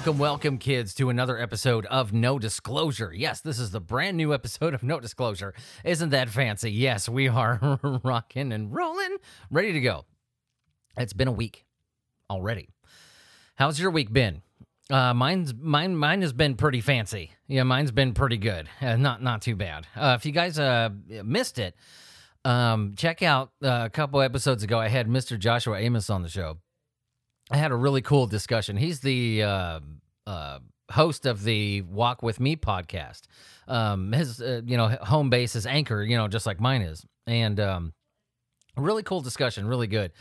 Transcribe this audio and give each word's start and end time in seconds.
Welcome, 0.00 0.18
welcome, 0.18 0.56
kids, 0.56 0.94
to 0.94 1.10
another 1.10 1.38
episode 1.38 1.84
of 1.84 2.10
No 2.10 2.38
Disclosure. 2.38 3.12
Yes, 3.14 3.42
this 3.42 3.58
is 3.58 3.70
the 3.70 3.82
brand 3.82 4.16
new 4.16 4.32
episode 4.32 4.72
of 4.72 4.82
No 4.82 4.98
Disclosure. 4.98 5.52
Isn't 5.84 6.08
that 6.08 6.30
fancy? 6.30 6.72
Yes, 6.72 7.06
we 7.06 7.28
are 7.28 7.78
rocking 8.02 8.50
and 8.50 8.74
rolling, 8.74 9.18
ready 9.50 9.74
to 9.74 9.80
go. 9.82 10.06
It's 10.96 11.12
been 11.12 11.28
a 11.28 11.32
week 11.32 11.66
already. 12.30 12.70
How's 13.56 13.78
your 13.78 13.90
week 13.90 14.10
been? 14.10 14.40
Uh, 14.88 15.12
mine's 15.12 15.52
mine. 15.52 15.94
Mine 15.94 16.22
has 16.22 16.32
been 16.32 16.54
pretty 16.54 16.80
fancy. 16.80 17.32
Yeah, 17.46 17.64
mine's 17.64 17.92
been 17.92 18.14
pretty 18.14 18.38
good. 18.38 18.70
Uh, 18.80 18.96
not 18.96 19.22
not 19.22 19.42
too 19.42 19.54
bad. 19.54 19.86
Uh, 19.94 20.16
if 20.18 20.24
you 20.24 20.32
guys 20.32 20.58
uh 20.58 20.88
missed 21.22 21.58
it, 21.58 21.74
um, 22.46 22.94
check 22.96 23.22
out 23.22 23.50
uh, 23.62 23.82
a 23.84 23.90
couple 23.90 24.22
episodes 24.22 24.62
ago. 24.62 24.78
I 24.78 24.88
had 24.88 25.08
Mr. 25.08 25.38
Joshua 25.38 25.78
Amos 25.78 26.08
on 26.08 26.22
the 26.22 26.30
show. 26.30 26.56
I 27.50 27.56
had 27.56 27.72
a 27.72 27.76
really 27.76 28.00
cool 28.00 28.26
discussion. 28.26 28.76
He's 28.76 29.00
the 29.00 29.42
uh, 29.42 29.80
uh, 30.26 30.58
host 30.90 31.26
of 31.26 31.42
the 31.42 31.82
Walk 31.82 32.22
with 32.22 32.38
Me 32.38 32.56
podcast. 32.56 33.22
Um, 33.66 34.12
his 34.12 34.40
uh, 34.40 34.62
you 34.64 34.76
know 34.76 34.88
home 34.88 35.30
base 35.30 35.56
is 35.56 35.66
Anchor, 35.66 36.02
you 36.02 36.16
know, 36.16 36.28
just 36.28 36.46
like 36.46 36.60
mine 36.60 36.82
is, 36.82 37.04
and 37.26 37.58
um, 37.58 37.92
really 38.76 39.02
cool 39.02 39.20
discussion, 39.20 39.66
really 39.66 39.88
good. 39.88 40.12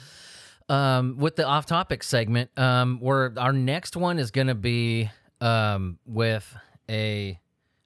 Um, 0.69 1.17
with 1.17 1.35
the 1.35 1.45
off-topic 1.45 2.03
segment, 2.03 2.51
um, 2.57 2.99
where 2.99 3.33
our 3.37 3.53
next 3.53 3.95
one 3.95 4.19
is 4.19 4.29
going 4.29 4.47
to 4.47 4.55
be 4.55 5.09
um, 5.41 5.97
with 6.05 6.55
a 6.87 7.39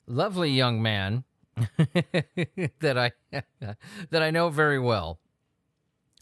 lovely 0.06 0.52
young 0.52 0.82
man 0.82 1.24
that 2.80 2.98
I 2.98 3.12
that 4.10 4.22
I 4.24 4.32
know 4.32 4.50
very 4.50 4.80
well. 4.80 5.20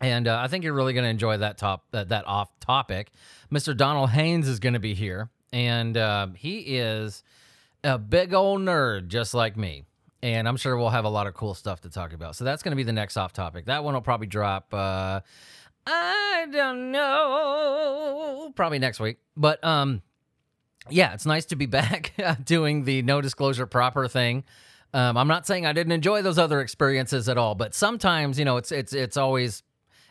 And 0.02 0.28
uh, 0.28 0.40
I 0.44 0.48
think 0.48 0.64
you're 0.64 0.74
really 0.74 0.94
going 0.94 1.04
to 1.04 1.10
enjoy 1.10 1.38
that 1.38 1.58
top 1.60 1.86
that, 1.92 2.10
that 2.10 2.26
off 2.26 2.50
topic. 2.60 3.12
Mr. 3.52 3.78
Donald 3.78 4.10
Haynes 4.10 4.48
is 4.48 4.60
going 4.60 4.74
to 4.74 4.80
be 4.80 4.96
here, 4.96 5.30
and 5.54 5.96
uh, 5.96 6.28
he 6.36 6.60
is 6.60 7.24
a 7.84 7.98
big 7.98 8.34
old 8.34 8.62
nerd 8.62 9.08
just 9.08 9.34
like 9.34 9.56
me. 9.56 9.86
And 10.24 10.48
I'm 10.48 10.58
sure 10.58 10.78
we'll 10.78 10.90
have 10.90 11.06
a 11.06 11.10
lot 11.10 11.28
of 11.28 11.34
cool 11.34 11.54
stuff 11.54 11.82
to 11.82 11.90
talk 11.90 12.14
about. 12.14 12.36
So 12.36 12.44
that's 12.46 12.62
going 12.62 12.72
to 12.72 12.76
be 12.76 12.84
the 12.84 12.94
next 12.94 13.18
off 13.18 13.34
topic. 13.34 13.66
That 13.66 13.84
one 13.84 13.94
will 13.96 14.02
probably 14.02 14.28
drop. 14.28 14.72
Uh, 14.74 15.22
I 15.86 16.46
don't 16.52 16.92
know, 16.92 18.52
probably 18.56 18.80
next 18.80 19.00
week. 19.00 19.18
But 19.36 19.64
um, 19.64 20.02
yeah, 20.90 21.14
it's 21.14 21.26
nice 21.26 21.46
to 21.46 21.56
be 21.56 21.66
back 21.68 22.14
doing 22.44 22.86
the 22.86 23.02
no 23.04 23.22
disclosure 23.22 23.68
proper 23.68 24.08
thing. 24.08 24.44
Um, 24.94 25.16
I'm 25.16 25.28
not 25.28 25.48
saying 25.48 25.66
I 25.66 25.74
didn't 25.74 25.94
enjoy 25.94 26.22
those 26.22 26.38
other 26.38 26.60
experiences 26.60 27.30
at 27.30 27.38
all, 27.38 27.56
but 27.56 27.74
sometimes 27.74 28.38
you 28.38 28.46
know 28.46 28.58
it's 28.58 28.72
it's 28.72 28.94
it's 28.94 29.18
always 29.18 29.64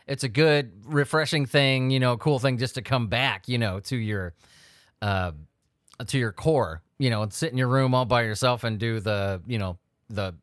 it's 0.07 0.23
a 0.23 0.29
good, 0.29 0.71
refreshing 0.85 1.45
thing, 1.45 1.91
you 1.91 1.99
know, 1.99 2.17
cool 2.17 2.39
thing 2.39 2.57
just 2.57 2.75
to 2.75 2.81
come 2.81 3.07
back, 3.07 3.47
you 3.47 3.57
know, 3.57 3.79
to 3.81 3.95
your 3.95 4.33
uh 5.01 5.31
to 6.07 6.17
your 6.17 6.31
core, 6.31 6.81
you 6.97 7.09
know, 7.09 7.21
and 7.21 7.31
sit 7.31 7.51
in 7.51 7.57
your 7.57 7.67
room 7.67 7.93
all 7.93 8.05
by 8.05 8.23
yourself 8.23 8.63
and 8.63 8.79
do 8.79 8.99
the, 8.99 9.41
you 9.47 9.57
know, 9.57 9.77
the 10.09 10.33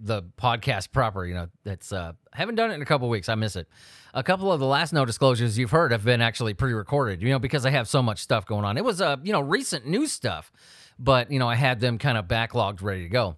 the 0.00 0.22
podcast 0.36 0.92
proper, 0.92 1.24
you 1.24 1.34
know. 1.34 1.48
That's 1.64 1.92
uh 1.92 2.12
haven't 2.32 2.56
done 2.56 2.70
it 2.70 2.74
in 2.74 2.82
a 2.82 2.86
couple 2.86 3.08
weeks. 3.08 3.28
I 3.28 3.34
miss 3.34 3.56
it. 3.56 3.68
A 4.12 4.22
couple 4.22 4.52
of 4.52 4.60
the 4.60 4.66
last 4.66 4.92
no 4.92 5.04
disclosures 5.04 5.58
you've 5.58 5.70
heard 5.70 5.92
have 5.92 6.04
been 6.04 6.20
actually 6.20 6.54
pre-recorded, 6.54 7.22
you 7.22 7.30
know, 7.30 7.38
because 7.38 7.66
I 7.66 7.70
have 7.70 7.88
so 7.88 8.02
much 8.02 8.20
stuff 8.20 8.46
going 8.46 8.64
on. 8.64 8.76
It 8.76 8.84
was 8.84 9.00
uh, 9.00 9.16
you 9.22 9.32
know, 9.32 9.40
recent 9.40 9.86
news 9.86 10.12
stuff, 10.12 10.52
but 10.98 11.30
you 11.30 11.38
know, 11.38 11.48
I 11.48 11.54
had 11.54 11.80
them 11.80 11.98
kind 11.98 12.18
of 12.18 12.26
backlogged 12.26 12.82
ready 12.82 13.02
to 13.04 13.08
go. 13.08 13.36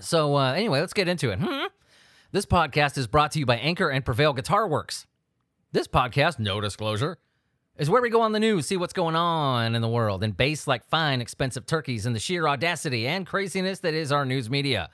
So 0.00 0.36
uh 0.36 0.52
anyway, 0.54 0.80
let's 0.80 0.94
get 0.94 1.08
into 1.08 1.30
it. 1.30 1.38
Hmm? 1.38 1.66
This 2.34 2.46
podcast 2.46 2.96
is 2.96 3.06
brought 3.06 3.32
to 3.32 3.38
you 3.38 3.44
by 3.44 3.58
Anchor 3.58 3.90
and 3.90 4.02
Prevail 4.02 4.32
Guitar 4.32 4.66
Works. 4.66 5.06
This 5.72 5.86
podcast, 5.86 6.38
no 6.38 6.62
disclosure, 6.62 7.18
is 7.76 7.90
where 7.90 8.00
we 8.00 8.08
go 8.08 8.22
on 8.22 8.32
the 8.32 8.40
news, 8.40 8.66
see 8.66 8.78
what's 8.78 8.94
going 8.94 9.14
on 9.14 9.74
in 9.74 9.82
the 9.82 9.88
world, 9.88 10.24
and 10.24 10.34
base 10.34 10.66
like 10.66 10.82
fine, 10.88 11.20
expensive 11.20 11.66
turkeys 11.66 12.06
and 12.06 12.16
the 12.16 12.20
sheer 12.20 12.48
audacity 12.48 13.06
and 13.06 13.26
craziness 13.26 13.80
that 13.80 13.92
is 13.92 14.10
our 14.10 14.24
news 14.24 14.48
media. 14.48 14.88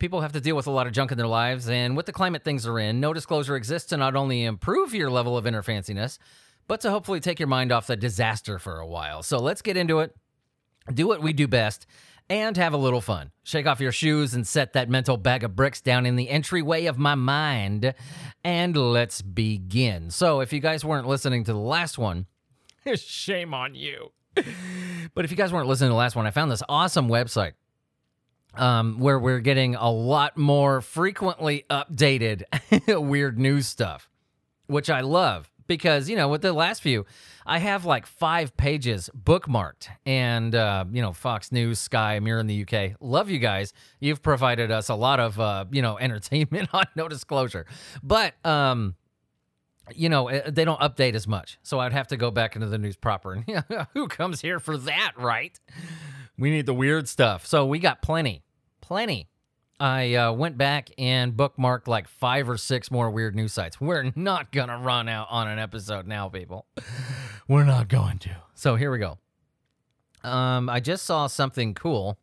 People 0.00 0.22
have 0.22 0.32
to 0.32 0.40
deal 0.40 0.56
with 0.56 0.66
a 0.66 0.72
lot 0.72 0.88
of 0.88 0.92
junk 0.92 1.12
in 1.12 1.18
their 1.18 1.28
lives, 1.28 1.68
and 1.68 1.96
with 1.96 2.06
the 2.06 2.12
climate 2.12 2.42
things 2.42 2.66
are 2.66 2.80
in, 2.80 2.98
no 2.98 3.12
disclosure 3.12 3.54
exists 3.54 3.90
to 3.90 3.96
not 3.96 4.16
only 4.16 4.42
improve 4.42 4.92
your 4.92 5.08
level 5.08 5.38
of 5.38 5.46
inner 5.46 5.62
fanciness, 5.62 6.18
but 6.66 6.80
to 6.80 6.90
hopefully 6.90 7.20
take 7.20 7.38
your 7.38 7.46
mind 7.46 7.70
off 7.70 7.86
the 7.86 7.94
disaster 7.94 8.58
for 8.58 8.80
a 8.80 8.86
while. 8.88 9.22
So 9.22 9.38
let's 9.38 9.62
get 9.62 9.76
into 9.76 10.00
it, 10.00 10.16
do 10.92 11.06
what 11.06 11.22
we 11.22 11.32
do 11.32 11.46
best, 11.46 11.86
and 12.28 12.56
have 12.56 12.72
a 12.72 12.76
little 12.76 13.00
fun. 13.00 13.30
Shake 13.42 13.66
off 13.66 13.80
your 13.80 13.92
shoes 13.92 14.34
and 14.34 14.46
set 14.46 14.72
that 14.72 14.88
mental 14.88 15.16
bag 15.16 15.44
of 15.44 15.56
bricks 15.56 15.80
down 15.80 16.06
in 16.06 16.16
the 16.16 16.28
entryway 16.28 16.86
of 16.86 16.98
my 16.98 17.14
mind. 17.14 17.94
And 18.44 18.76
let's 18.76 19.22
begin. 19.22 20.10
So, 20.10 20.40
if 20.40 20.52
you 20.52 20.60
guys 20.60 20.84
weren't 20.84 21.06
listening 21.06 21.44
to 21.44 21.52
the 21.52 21.58
last 21.58 21.98
one, 21.98 22.26
shame 22.96 23.54
on 23.54 23.74
you. 23.74 24.12
but 25.14 25.24
if 25.24 25.30
you 25.30 25.36
guys 25.36 25.52
weren't 25.52 25.68
listening 25.68 25.88
to 25.88 25.92
the 25.92 25.98
last 25.98 26.16
one, 26.16 26.26
I 26.26 26.30
found 26.30 26.50
this 26.50 26.62
awesome 26.68 27.08
website 27.08 27.52
um, 28.54 28.98
where 28.98 29.18
we're 29.18 29.40
getting 29.40 29.74
a 29.74 29.90
lot 29.90 30.36
more 30.36 30.80
frequently 30.80 31.64
updated 31.70 32.44
weird 33.06 33.38
news 33.38 33.66
stuff, 33.66 34.08
which 34.66 34.90
I 34.90 35.00
love 35.00 35.50
because 35.76 36.06
you 36.10 36.16
know 36.16 36.28
with 36.28 36.42
the 36.42 36.52
last 36.52 36.82
few 36.82 37.06
i 37.46 37.58
have 37.58 37.86
like 37.86 38.04
five 38.04 38.54
pages 38.58 39.08
bookmarked. 39.16 39.88
And 40.04 40.54
uh, 40.54 40.84
you 40.92 41.00
know 41.00 41.14
fox 41.14 41.50
news 41.50 41.78
sky 41.78 42.20
mirror 42.20 42.40
in 42.40 42.46
the 42.46 42.62
uk 42.62 42.96
love 43.00 43.30
you 43.30 43.38
guys. 43.38 43.72
You've 43.98 44.22
provided 44.22 44.70
us 44.70 44.90
a 44.90 44.94
lot 44.94 45.18
of 45.18 45.40
uh, 45.40 45.64
you 45.70 45.80
know 45.80 45.98
entertainment 46.06 46.68
on 46.74 46.84
no 46.94 47.08
disclosure. 47.08 47.64
But 48.02 48.34
um 48.44 48.96
you 49.94 50.10
know 50.10 50.28
eh, 50.28 50.50
they 50.50 50.66
don't 50.66 50.80
update 50.80 51.14
as 51.14 51.26
much. 51.26 51.58
So 51.62 51.80
i'd 51.80 51.92
have 51.92 52.08
to 52.08 52.18
go 52.18 52.30
back 52.30 52.54
into 52.54 52.68
the 52.68 52.78
news 52.78 52.96
proper 52.96 53.32
and 53.32 53.64
who 53.94 54.08
comes 54.08 54.42
here 54.42 54.60
for 54.60 54.76
that 54.76 55.12
right? 55.16 55.58
We 56.38 56.50
need 56.50 56.66
the 56.66 56.74
weird 56.74 57.08
stuff. 57.08 57.46
So 57.46 57.64
we 57.64 57.78
got 57.78 58.02
plenty 58.02 58.42
plenty 58.82 59.28
I 59.82 60.14
uh, 60.14 60.32
went 60.32 60.56
back 60.56 60.90
and 60.96 61.32
bookmarked 61.32 61.88
like 61.88 62.06
five 62.06 62.48
or 62.48 62.56
six 62.56 62.92
more 62.92 63.10
weird 63.10 63.34
news 63.34 63.52
sites. 63.52 63.80
We're 63.80 64.12
not 64.14 64.52
going 64.52 64.68
to 64.68 64.76
run 64.76 65.08
out 65.08 65.26
on 65.28 65.48
an 65.48 65.58
episode 65.58 66.06
now, 66.06 66.28
people. 66.28 66.66
We're 67.48 67.64
not 67.64 67.88
going 67.88 68.18
to. 68.20 68.30
So 68.54 68.76
here 68.76 68.92
we 68.92 68.98
go. 68.98 69.18
Um, 70.22 70.70
I 70.70 70.78
just 70.78 71.04
saw 71.04 71.26
something 71.26 71.74
cool. 71.74 72.16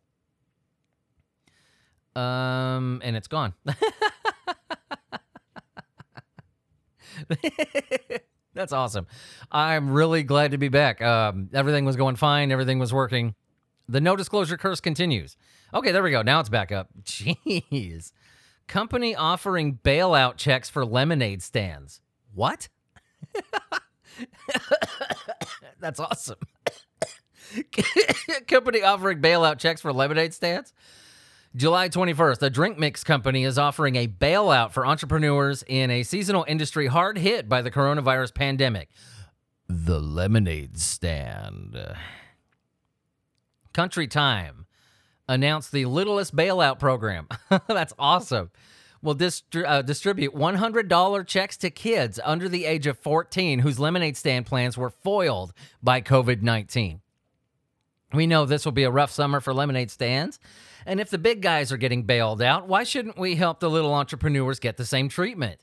Um, 2.16 3.02
and 3.04 3.14
it's 3.14 3.28
gone. 3.28 3.52
That's 8.54 8.72
awesome. 8.72 9.06
I'm 9.52 9.90
really 9.90 10.22
glad 10.22 10.52
to 10.52 10.58
be 10.58 10.68
back. 10.68 11.02
Um, 11.02 11.50
everything 11.52 11.84
was 11.84 11.96
going 11.96 12.16
fine. 12.16 12.52
Everything 12.52 12.78
was 12.78 12.94
working. 12.94 13.34
The 13.86 14.00
no 14.00 14.16
disclosure 14.16 14.56
curse 14.56 14.80
continues. 14.80 15.36
Okay, 15.72 15.92
there 15.92 16.02
we 16.02 16.10
go. 16.10 16.22
Now 16.22 16.40
it's 16.40 16.48
back 16.48 16.72
up. 16.72 16.88
Jeez. 17.02 18.12
Company 18.66 19.14
offering 19.14 19.78
bailout 19.84 20.36
checks 20.36 20.68
for 20.68 20.84
lemonade 20.84 21.42
stands. 21.42 22.00
What? 22.34 22.68
That's 25.80 26.00
awesome. 26.00 26.38
company 28.48 28.82
offering 28.82 29.20
bailout 29.20 29.58
checks 29.58 29.80
for 29.80 29.92
lemonade 29.92 30.34
stands. 30.34 30.72
July 31.56 31.88
21st, 31.88 32.38
the 32.38 32.50
drink 32.50 32.78
mix 32.78 33.02
company 33.02 33.42
is 33.42 33.58
offering 33.58 33.96
a 33.96 34.06
bailout 34.06 34.70
for 34.70 34.86
entrepreneurs 34.86 35.64
in 35.66 35.90
a 35.90 36.04
seasonal 36.04 36.44
industry 36.46 36.86
hard 36.86 37.18
hit 37.18 37.48
by 37.48 37.60
the 37.60 37.72
coronavirus 37.72 38.32
pandemic. 38.34 38.88
The 39.68 40.00
lemonade 40.00 40.78
stand. 40.78 41.76
Country 43.72 44.06
Time 44.06 44.66
announced 45.30 45.70
the 45.70 45.86
littlest 45.86 46.34
bailout 46.34 46.78
program. 46.78 47.28
That's 47.68 47.94
awesome. 47.98 48.50
Will 49.00 49.14
distri- 49.14 49.64
uh, 49.66 49.80
distribute 49.80 50.34
$100 50.34 51.26
checks 51.26 51.56
to 51.58 51.70
kids 51.70 52.20
under 52.22 52.48
the 52.48 52.66
age 52.66 52.86
of 52.86 52.98
14 52.98 53.60
whose 53.60 53.78
lemonade 53.78 54.16
stand 54.16 54.44
plans 54.44 54.76
were 54.76 54.90
foiled 54.90 55.54
by 55.82 56.02
COVID 56.02 56.42
19. 56.42 57.00
We 58.12 58.26
know 58.26 58.44
this 58.44 58.64
will 58.64 58.72
be 58.72 58.82
a 58.82 58.90
rough 58.90 59.12
summer 59.12 59.40
for 59.40 59.54
lemonade 59.54 59.90
stands. 59.90 60.40
And 60.84 60.98
if 61.00 61.10
the 61.10 61.18
big 61.18 61.42
guys 61.42 61.70
are 61.70 61.76
getting 61.76 62.02
bailed 62.02 62.42
out, 62.42 62.66
why 62.66 62.82
shouldn't 62.82 63.16
we 63.18 63.36
help 63.36 63.60
the 63.60 63.70
little 63.70 63.94
entrepreneurs 63.94 64.58
get 64.58 64.76
the 64.76 64.84
same 64.84 65.08
treatment? 65.08 65.60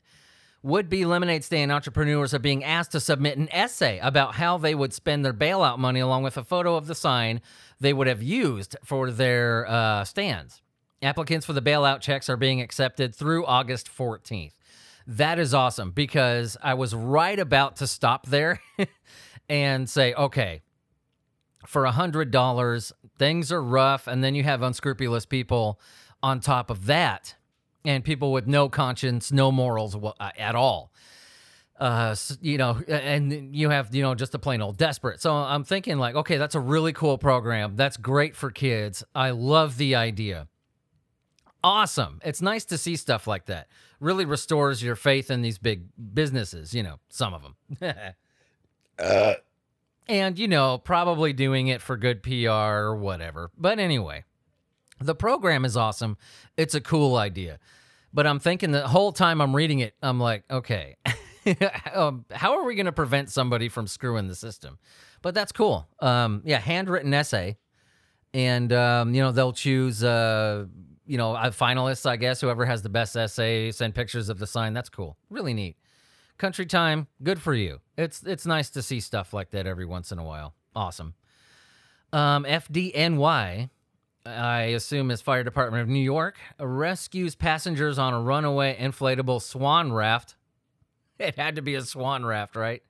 Would 0.62 0.88
be 0.88 1.04
lemonade 1.04 1.44
stand 1.44 1.70
entrepreneurs 1.70 2.34
are 2.34 2.38
being 2.38 2.64
asked 2.64 2.92
to 2.92 3.00
submit 3.00 3.36
an 3.38 3.48
essay 3.52 3.98
about 4.00 4.34
how 4.36 4.58
they 4.58 4.74
would 4.74 4.92
spend 4.92 5.24
their 5.24 5.34
bailout 5.34 5.78
money, 5.78 6.00
along 6.00 6.24
with 6.24 6.36
a 6.36 6.42
photo 6.42 6.74
of 6.74 6.86
the 6.86 6.94
sign 6.96 7.40
they 7.80 7.92
would 7.92 8.06
have 8.06 8.22
used 8.22 8.76
for 8.84 9.10
their 9.10 9.66
uh, 9.68 10.04
stands. 10.04 10.62
Applicants 11.02 11.46
for 11.46 11.52
the 11.52 11.62
bailout 11.62 12.00
checks 12.00 12.28
are 12.28 12.36
being 12.36 12.60
accepted 12.60 13.14
through 13.14 13.46
August 13.46 13.88
14th. 13.88 14.52
That 15.06 15.38
is 15.38 15.54
awesome 15.54 15.92
because 15.92 16.56
I 16.62 16.74
was 16.74 16.94
right 16.94 17.38
about 17.38 17.76
to 17.76 17.86
stop 17.86 18.26
there 18.26 18.60
and 19.48 19.88
say, 19.88 20.12
okay, 20.14 20.60
for 21.66 21.86
a 21.86 21.92
$100, 21.92 22.92
things 23.18 23.52
are 23.52 23.62
rough. 23.62 24.06
And 24.06 24.22
then 24.22 24.34
you 24.34 24.42
have 24.42 24.62
unscrupulous 24.62 25.24
people 25.24 25.80
on 26.22 26.40
top 26.40 26.68
of 26.70 26.86
that 26.86 27.36
and 27.84 28.04
people 28.04 28.32
with 28.32 28.46
no 28.46 28.68
conscience, 28.68 29.32
no 29.32 29.52
morals 29.52 29.96
uh, 29.96 30.30
at 30.36 30.54
all. 30.54 30.92
Uh, 31.78 32.14
you 32.40 32.58
know, 32.58 32.78
and 32.88 33.54
you 33.54 33.70
have, 33.70 33.94
you 33.94 34.02
know, 34.02 34.14
just 34.14 34.34
a 34.34 34.38
plain 34.38 34.60
old 34.60 34.76
desperate. 34.76 35.20
So 35.20 35.32
I'm 35.32 35.64
thinking, 35.64 35.98
like, 35.98 36.16
okay, 36.16 36.36
that's 36.36 36.54
a 36.54 36.60
really 36.60 36.92
cool 36.92 37.18
program. 37.18 37.76
That's 37.76 37.96
great 37.96 38.34
for 38.34 38.50
kids. 38.50 39.04
I 39.14 39.30
love 39.30 39.76
the 39.76 39.94
idea. 39.94 40.48
Awesome. 41.62 42.20
It's 42.24 42.42
nice 42.42 42.64
to 42.66 42.78
see 42.78 42.96
stuff 42.96 43.26
like 43.26 43.46
that. 43.46 43.68
Really 44.00 44.24
restores 44.24 44.82
your 44.82 44.96
faith 44.96 45.30
in 45.30 45.42
these 45.42 45.58
big 45.58 45.84
businesses, 46.14 46.74
you 46.74 46.82
know, 46.82 46.96
some 47.08 47.34
of 47.34 47.42
them. 47.42 47.56
uh. 48.98 49.34
And, 50.08 50.38
you 50.38 50.48
know, 50.48 50.78
probably 50.78 51.32
doing 51.32 51.68
it 51.68 51.82
for 51.82 51.96
good 51.96 52.22
PR 52.22 52.48
or 52.48 52.96
whatever. 52.96 53.50
But 53.58 53.78
anyway, 53.78 54.24
the 55.00 55.14
program 55.14 55.64
is 55.64 55.76
awesome. 55.76 56.16
It's 56.56 56.74
a 56.74 56.80
cool 56.80 57.16
idea. 57.16 57.58
But 58.12 58.26
I'm 58.26 58.38
thinking 58.38 58.70
the 58.70 58.88
whole 58.88 59.12
time 59.12 59.40
I'm 59.40 59.54
reading 59.54 59.80
it, 59.80 59.94
I'm 60.02 60.18
like, 60.18 60.44
okay. 60.50 60.96
um, 61.94 62.24
how 62.32 62.58
are 62.58 62.64
we 62.64 62.74
going 62.74 62.86
to 62.86 62.92
prevent 62.92 63.30
somebody 63.30 63.68
from 63.68 63.86
screwing 63.86 64.28
the 64.28 64.34
system? 64.34 64.78
But 65.22 65.34
that's 65.34 65.52
cool. 65.52 65.88
Um, 66.00 66.42
yeah, 66.44 66.58
handwritten 66.58 67.12
essay, 67.12 67.56
and 68.32 68.72
um, 68.72 69.14
you 69.14 69.22
know 69.22 69.32
they'll 69.32 69.52
choose 69.52 70.04
uh, 70.04 70.66
you 71.06 71.18
know 71.18 71.34
finalists, 71.46 72.06
I 72.06 72.16
guess. 72.16 72.40
Whoever 72.40 72.64
has 72.66 72.82
the 72.82 72.88
best 72.88 73.16
essay, 73.16 73.70
send 73.70 73.94
pictures 73.94 74.28
of 74.28 74.38
the 74.38 74.46
sign. 74.46 74.74
That's 74.74 74.88
cool. 74.88 75.16
Really 75.30 75.54
neat. 75.54 75.76
Country 76.36 76.66
time, 76.66 77.08
good 77.22 77.40
for 77.40 77.54
you. 77.54 77.80
It's 77.96 78.22
it's 78.22 78.46
nice 78.46 78.70
to 78.70 78.82
see 78.82 79.00
stuff 79.00 79.32
like 79.32 79.50
that 79.50 79.66
every 79.66 79.86
once 79.86 80.12
in 80.12 80.18
a 80.18 80.24
while. 80.24 80.54
Awesome. 80.76 81.14
Um, 82.12 82.44
FDNY, 82.44 83.68
I 84.24 84.60
assume 84.62 85.10
is 85.10 85.20
Fire 85.20 85.44
Department 85.44 85.82
of 85.82 85.88
New 85.88 85.98
York, 85.98 86.38
rescues 86.58 87.34
passengers 87.34 87.98
on 87.98 88.14
a 88.14 88.20
runaway 88.20 88.76
inflatable 88.76 89.42
swan 89.42 89.92
raft 89.92 90.36
it 91.20 91.36
had 91.36 91.56
to 91.56 91.62
be 91.62 91.74
a 91.74 91.82
swan 91.82 92.24
raft, 92.24 92.56
right? 92.56 92.82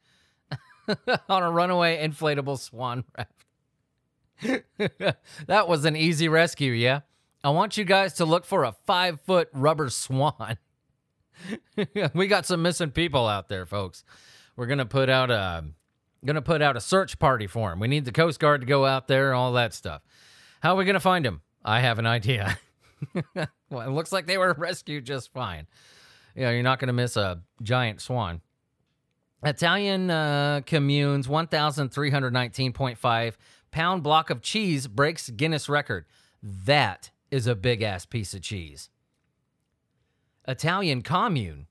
On 1.28 1.42
a 1.42 1.50
runaway 1.50 2.06
inflatable 2.06 2.58
swan 2.58 3.04
raft. 3.16 3.32
that 5.46 5.68
was 5.68 5.84
an 5.84 5.96
easy 5.96 6.28
rescue, 6.28 6.72
yeah? 6.72 7.00
I 7.42 7.50
want 7.50 7.76
you 7.76 7.84
guys 7.84 8.14
to 8.14 8.24
look 8.24 8.44
for 8.44 8.64
a 8.64 8.72
five 8.86 9.20
foot 9.20 9.48
rubber 9.52 9.90
swan. 9.90 10.58
we 12.14 12.26
got 12.26 12.46
some 12.46 12.62
missing 12.62 12.90
people 12.90 13.26
out 13.26 13.48
there, 13.48 13.66
folks. 13.66 14.04
We're 14.56 14.66
gonna 14.66 14.86
put 14.86 15.08
out 15.08 15.30
a 15.30 15.64
gonna 16.24 16.42
put 16.42 16.62
out 16.62 16.76
a 16.76 16.80
search 16.80 17.18
party 17.18 17.46
for 17.46 17.72
him. 17.72 17.80
We 17.80 17.88
need 17.88 18.04
the 18.04 18.12
Coast 18.12 18.40
Guard 18.40 18.60
to 18.60 18.66
go 18.66 18.84
out 18.84 19.08
there, 19.08 19.34
all 19.34 19.52
that 19.52 19.72
stuff. 19.72 20.02
How 20.60 20.74
are 20.74 20.76
we 20.76 20.84
gonna 20.84 21.00
find 21.00 21.24
him? 21.24 21.42
I 21.64 21.80
have 21.80 21.98
an 21.98 22.06
idea. 22.06 22.58
well, 23.24 23.82
it 23.82 23.90
looks 23.90 24.12
like 24.12 24.26
they 24.26 24.38
were 24.38 24.54
rescued 24.58 25.04
just 25.04 25.32
fine. 25.32 25.66
Yeah, 26.38 26.50
you're 26.50 26.62
not 26.62 26.78
going 26.78 26.86
to 26.86 26.92
miss 26.92 27.16
a 27.16 27.42
giant 27.62 28.00
swan. 28.00 28.42
Italian 29.42 30.08
uh, 30.08 30.60
commune's 30.64 31.26
1,319.5 31.26 33.34
pound 33.72 34.02
block 34.04 34.30
of 34.30 34.40
cheese 34.40 34.86
breaks 34.86 35.30
Guinness 35.30 35.68
record. 35.68 36.04
That 36.40 37.10
is 37.32 37.48
a 37.48 37.56
big 37.56 37.82
ass 37.82 38.06
piece 38.06 38.34
of 38.34 38.42
cheese. 38.42 38.88
Italian 40.46 41.02
commune. 41.02 41.66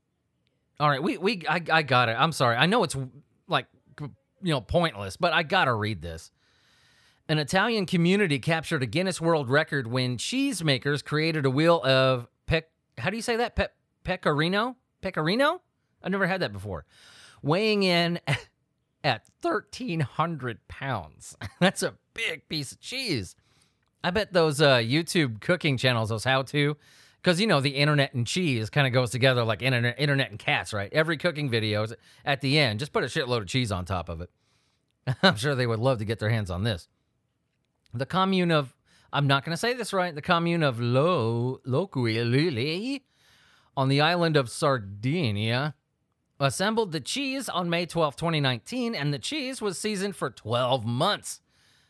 All 0.81 0.89
right, 0.89 1.01
we 1.01 1.17
we 1.17 1.43
I, 1.49 1.61
I 1.71 1.81
got 1.81 2.09
it. 2.09 2.17
I'm 2.19 2.33
sorry. 2.33 2.57
I 2.57 2.65
know 2.65 2.83
it's 2.83 2.95
like 3.47 3.67
you 3.99 4.51
know 4.51 4.61
pointless, 4.61 5.17
but 5.17 5.33
I 5.33 5.43
gotta 5.43 5.73
read 5.73 6.01
this. 6.01 6.29
An 7.29 7.39
Italian 7.39 7.85
community 7.85 8.39
captured 8.39 8.83
a 8.83 8.85
Guinness 8.85 9.19
World 9.19 9.49
Record 9.49 9.87
when 9.87 10.17
cheesemakers 10.17 11.03
created 11.03 11.45
a 11.45 11.49
wheel 11.49 11.81
of 11.83 12.27
pec. 12.47 12.63
How 12.97 13.09
do 13.09 13.15
you 13.15 13.23
say 13.23 13.37
that? 13.37 13.55
Pe- 13.55 13.67
pecorino. 14.07 14.77
Pecorino? 15.01 15.61
I've 16.01 16.11
never 16.11 16.27
had 16.27 16.41
that 16.41 16.53
before. 16.53 16.85
Weighing 17.43 17.83
in 17.83 18.21
at 19.03 19.27
1,300 19.41 20.65
pounds. 20.69 21.35
That's 21.59 21.83
a 21.83 21.95
big 22.13 22.47
piece 22.47 22.71
of 22.71 22.79
cheese. 22.79 23.35
I 24.03 24.11
bet 24.11 24.31
those 24.31 24.61
uh, 24.61 24.77
YouTube 24.77 25.41
cooking 25.41 25.77
channels, 25.77 26.07
those 26.07 26.23
how 26.23 26.43
to, 26.43 26.77
because 27.21 27.41
you 27.41 27.47
know 27.47 27.59
the 27.59 27.71
internet 27.71 28.13
and 28.13 28.25
cheese 28.25 28.69
kind 28.69 28.87
of 28.87 28.93
goes 28.93 29.11
together 29.11 29.43
like 29.43 29.61
internet, 29.61 29.99
internet 29.99 30.29
and 30.29 30.39
cats, 30.39 30.71
right? 30.71 30.91
Every 30.93 31.17
cooking 31.17 31.49
video 31.49 31.83
is 31.83 31.93
at 32.23 32.39
the 32.39 32.57
end, 32.57 32.79
just 32.79 32.93
put 32.93 33.03
a 33.03 33.07
shitload 33.07 33.39
of 33.39 33.47
cheese 33.47 33.73
on 33.73 33.83
top 33.83 34.07
of 34.07 34.21
it. 34.21 34.29
I'm 35.21 35.35
sure 35.35 35.53
they 35.53 35.67
would 35.67 35.79
love 35.79 35.97
to 35.97 36.05
get 36.05 36.19
their 36.19 36.29
hands 36.29 36.49
on 36.49 36.63
this. 36.63 36.87
The 37.93 38.05
commune 38.05 38.51
of, 38.51 38.73
I'm 39.11 39.27
not 39.27 39.43
going 39.43 39.53
to 39.53 39.57
say 39.59 39.73
this 39.73 39.91
right, 39.91 40.15
the 40.15 40.21
commune 40.21 40.63
of 40.63 40.79
Lo 40.79 41.59
Loculi 41.67 43.01
on 43.77 43.87
the 43.87 44.01
island 44.01 44.35
of 44.35 44.49
Sardinia 44.49 45.73
assembled 46.39 46.91
the 46.91 46.99
cheese 46.99 47.47
on 47.47 47.69
May 47.69 47.85
12, 47.85 48.15
2019, 48.15 48.95
and 48.95 49.13
the 49.13 49.19
cheese 49.19 49.61
was 49.61 49.77
seasoned 49.77 50.15
for 50.15 50.31
12 50.31 50.83
months 50.83 51.41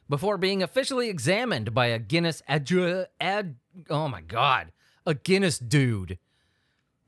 before 0.09 0.37
being 0.37 0.61
officially 0.61 1.07
examined 1.09 1.73
by 1.73 1.85
a 1.87 1.97
Guinness 1.97 2.43
ad, 2.49 3.55
oh 3.89 4.09
my 4.09 4.21
god, 4.21 4.73
a 5.05 5.13
Guinness 5.13 5.59
dude. 5.59 6.19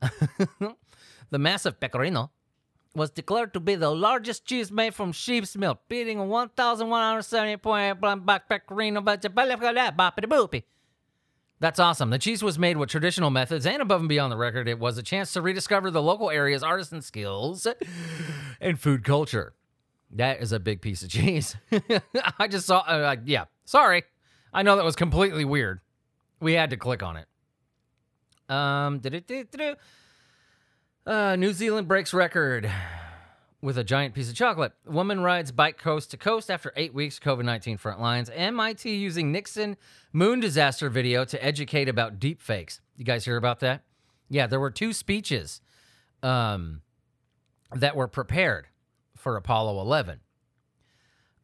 the 0.00 1.38
massive 1.38 1.78
pecorino 1.78 2.30
was 2.94 3.10
declared 3.10 3.52
to 3.54 3.60
be 3.60 3.74
the 3.74 3.90
largest 3.90 4.46
cheese 4.46 4.72
made 4.72 4.94
from 4.94 5.12
sheep's 5.12 5.54
milk, 5.56 5.80
beating 5.88 6.16
1,170.8 6.18 8.24
black 8.24 8.48
pecorino, 8.48 9.02
but 9.02 9.20
that's 11.60 11.78
awesome. 11.78 12.08
The 12.08 12.18
cheese 12.18 12.42
was 12.42 12.58
made 12.58 12.78
with 12.78 12.88
traditional 12.88 13.28
methods, 13.28 13.66
and 13.66 13.82
above 13.82 14.00
and 14.00 14.08
beyond 14.08 14.32
the 14.32 14.36
record, 14.36 14.66
it 14.66 14.78
was 14.78 14.96
a 14.96 15.02
chance 15.02 15.32
to 15.34 15.42
rediscover 15.42 15.90
the 15.90 16.02
local 16.02 16.30
area's 16.30 16.62
artisan 16.62 17.02
skills 17.02 17.66
and 18.60 18.80
food 18.80 19.04
culture. 19.04 19.52
That 20.12 20.40
is 20.40 20.52
a 20.52 20.58
big 20.58 20.80
piece 20.80 21.02
of 21.02 21.10
cheese. 21.10 21.56
I 22.38 22.48
just 22.48 22.66
saw, 22.66 22.78
uh, 22.78 23.16
yeah, 23.24 23.44
sorry. 23.66 24.04
I 24.52 24.62
know 24.62 24.76
that 24.76 24.84
was 24.84 24.96
completely 24.96 25.44
weird. 25.44 25.80
We 26.40 26.54
had 26.54 26.70
to 26.70 26.76
click 26.76 27.02
on 27.02 27.16
it. 27.16 27.26
Um, 28.48 29.00
uh, 31.06 31.36
New 31.36 31.52
Zealand 31.52 31.86
breaks 31.86 32.12
record 32.12 32.70
with 33.62 33.76
a 33.76 33.84
giant 33.84 34.14
piece 34.14 34.28
of 34.28 34.34
chocolate. 34.34 34.72
Woman 34.86 35.20
rides 35.20 35.52
bike 35.52 35.78
coast 35.78 36.10
to 36.10 36.16
coast 36.16 36.50
after 36.50 36.72
eight 36.76 36.94
weeks 36.94 37.18
COVID 37.18 37.44
19 37.44 37.76
front 37.76 38.00
lines. 38.00 38.30
MIT 38.34 38.94
using 38.94 39.32
Nixon 39.32 39.76
moon 40.12 40.40
disaster 40.40 40.88
video 40.88 41.24
to 41.24 41.44
educate 41.44 41.88
about 41.88 42.18
deep 42.18 42.40
fakes. 42.40 42.80
You 42.96 43.04
guys 43.04 43.24
hear 43.24 43.36
about 43.36 43.60
that? 43.60 43.82
Yeah, 44.28 44.46
there 44.46 44.60
were 44.60 44.70
two 44.70 44.92
speeches 44.92 45.60
um, 46.22 46.82
that 47.74 47.96
were 47.96 48.08
prepared 48.08 48.68
for 49.16 49.36
Apollo 49.36 49.80
11. 49.80 50.20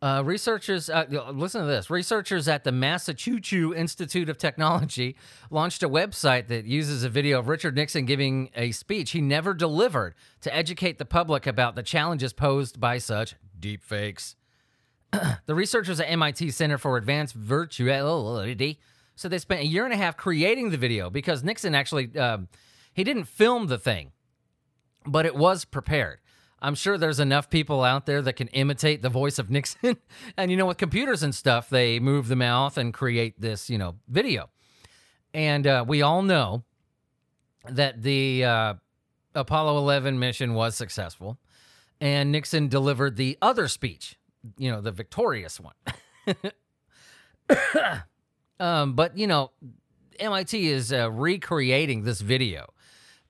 Uh, 0.02 0.22
researchers, 0.24 0.90
uh, 0.90 1.06
listen 1.32 1.62
to 1.62 1.66
this. 1.66 1.88
Researchers 1.88 2.48
at 2.48 2.64
the 2.64 2.72
Massachusetts 2.72 3.52
Institute 3.74 4.28
of 4.28 4.36
Technology 4.36 5.16
launched 5.50 5.82
a 5.82 5.88
website 5.88 6.48
that 6.48 6.66
uses 6.66 7.02
a 7.02 7.08
video 7.08 7.38
of 7.38 7.48
Richard 7.48 7.74
Nixon 7.74 8.04
giving 8.04 8.50
a 8.54 8.72
speech 8.72 9.12
he 9.12 9.22
never 9.22 9.54
delivered 9.54 10.14
to 10.42 10.54
educate 10.54 10.98
the 10.98 11.06
public 11.06 11.46
about 11.46 11.76
the 11.76 11.82
challenges 11.82 12.34
posed 12.34 12.78
by 12.78 12.98
such 12.98 13.36
deepfakes. 13.58 14.34
the 15.46 15.54
researchers 15.54 15.98
at 15.98 16.10
MIT 16.10 16.50
Center 16.50 16.76
for 16.76 16.98
Advanced 16.98 17.38
Virtuality 17.38 18.76
said 19.14 19.30
they 19.30 19.38
spent 19.38 19.62
a 19.62 19.66
year 19.66 19.84
and 19.84 19.94
a 19.94 19.96
half 19.96 20.16
creating 20.16 20.70
the 20.70 20.76
video 20.76 21.08
because 21.08 21.42
Nixon 21.42 21.74
actually 21.74 22.10
uh, 22.18 22.38
he 22.92 23.02
didn't 23.02 23.24
film 23.24 23.68
the 23.68 23.78
thing, 23.78 24.12
but 25.06 25.24
it 25.24 25.34
was 25.34 25.64
prepared. 25.64 26.20
I'm 26.66 26.74
sure 26.74 26.98
there's 26.98 27.20
enough 27.20 27.48
people 27.48 27.84
out 27.84 28.06
there 28.06 28.20
that 28.22 28.32
can 28.32 28.48
imitate 28.48 29.00
the 29.00 29.08
voice 29.08 29.38
of 29.38 29.50
Nixon. 29.50 29.98
and, 30.36 30.50
you 30.50 30.56
know, 30.56 30.66
with 30.66 30.78
computers 30.78 31.22
and 31.22 31.32
stuff, 31.32 31.70
they 31.70 32.00
move 32.00 32.26
the 32.26 32.34
mouth 32.34 32.76
and 32.76 32.92
create 32.92 33.40
this, 33.40 33.70
you 33.70 33.78
know, 33.78 33.94
video. 34.08 34.50
And 35.32 35.64
uh, 35.64 35.84
we 35.86 36.02
all 36.02 36.22
know 36.22 36.64
that 37.68 38.02
the 38.02 38.44
uh, 38.44 38.74
Apollo 39.36 39.78
11 39.78 40.18
mission 40.18 40.54
was 40.54 40.74
successful. 40.74 41.38
And 42.00 42.32
Nixon 42.32 42.66
delivered 42.66 43.14
the 43.14 43.38
other 43.40 43.68
speech, 43.68 44.18
you 44.58 44.68
know, 44.68 44.80
the 44.80 44.90
victorious 44.90 45.60
one. 45.60 45.74
um, 48.58 48.94
but, 48.94 49.16
you 49.16 49.28
know, 49.28 49.52
MIT 50.18 50.66
is 50.68 50.92
uh, 50.92 51.12
recreating 51.12 52.02
this 52.02 52.20
video 52.20 52.66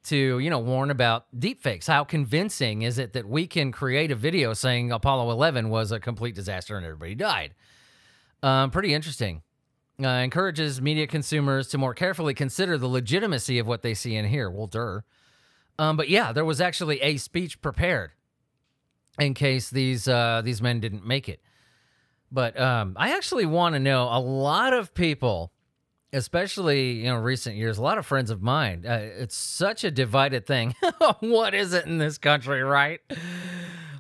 to 0.07 0.39
you 0.39 0.51
know 0.51 0.59
warn 0.59 0.91
about 0.91 1.27
deepfakes. 1.37 1.87
How 1.87 2.05
convincing 2.05 2.83
is 2.83 2.99
it 2.99 3.13
that 3.13 3.29
we 3.29 3.47
can 3.47 3.73
create 3.73 4.11
a 4.11 4.15
video 4.15 4.53
saying 4.53 4.93
Apollo 4.93 5.31
11 5.31 5.69
was 5.69 5.93
a 5.93 6.01
complete 6.01 6.35
disaster 6.35 6.77
and 6.77 6.87
everybody 6.87 7.15
died? 7.15 7.55
Um, 8.43 8.71
pretty 8.71 8.95
interesting. 8.95 9.43
Uh, 10.03 10.09
encourages 10.09 10.81
media 10.81 11.07
consumers 11.07 11.69
to 11.69 11.79
more 11.79 11.95
carefully 11.95 12.35
consider 12.35 12.77
the 12.77 12.87
legitimacy 12.87 13.59
of 13.59 13.67
what 13.67 13.83
they 13.83 13.95
see 13.95 14.15
and 14.15 14.29
hear. 14.29 14.51
Well, 14.51 14.67
dur. 14.67 15.05
Um, 15.79 15.97
but 15.97 16.09
yeah, 16.09 16.33
there 16.33 16.45
was 16.45 16.61
actually 16.61 17.01
a 17.01 17.17
speech 17.17 17.61
prepared 17.63 18.13
in 19.19 19.35
case 19.35 19.71
these 19.71 20.07
uh, 20.07 20.43
these 20.45 20.61
men 20.61 20.81
didn't 20.81 21.07
make 21.07 21.29
it. 21.29 21.41
But 22.31 22.59
um, 22.61 22.95
I 22.99 23.17
actually 23.17 23.47
want 23.47 23.75
to 23.75 23.79
know. 23.79 24.09
A 24.11 24.21
lot 24.21 24.73
of 24.73 24.95
people 24.95 25.53
especially 26.17 26.93
you 26.93 27.05
know 27.05 27.17
recent 27.17 27.57
years 27.57 27.79
a 27.79 27.83
lot 27.83 27.99
of 27.99 28.07
friends 28.07 28.31
of 28.31 28.43
mine 28.43 28.85
uh, 28.87 29.01
it's 29.03 29.37
such 29.37 29.85
a 29.85 29.91
divided 29.91 30.47
thing. 30.47 30.75
What 31.21 31.55
is 31.55 31.73
it 31.73 31.87
in 31.87 31.99
this 31.99 32.19
country 32.19 32.63
right? 32.63 33.01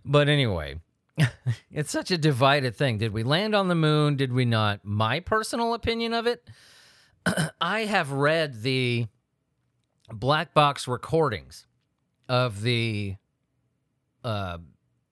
But 0.04 0.28
anyway 0.28 0.80
it's 1.70 1.90
such 1.90 2.10
a 2.10 2.18
divided 2.18 2.76
thing. 2.76 2.98
Did 2.98 3.12
we 3.12 3.22
land 3.22 3.54
on 3.54 3.68
the 3.68 3.74
moon? 3.74 4.16
Did 4.16 4.32
we 4.32 4.44
not? 4.44 4.84
My 4.84 5.20
personal 5.20 5.74
opinion 5.74 6.12
of 6.12 6.26
it 6.26 6.48
i 7.60 7.80
have 7.80 8.12
read 8.12 8.62
the 8.62 9.06
black 10.12 10.54
box 10.54 10.86
recordings 10.86 11.66
of 12.28 12.62
the 12.62 13.16
uh 14.24 14.58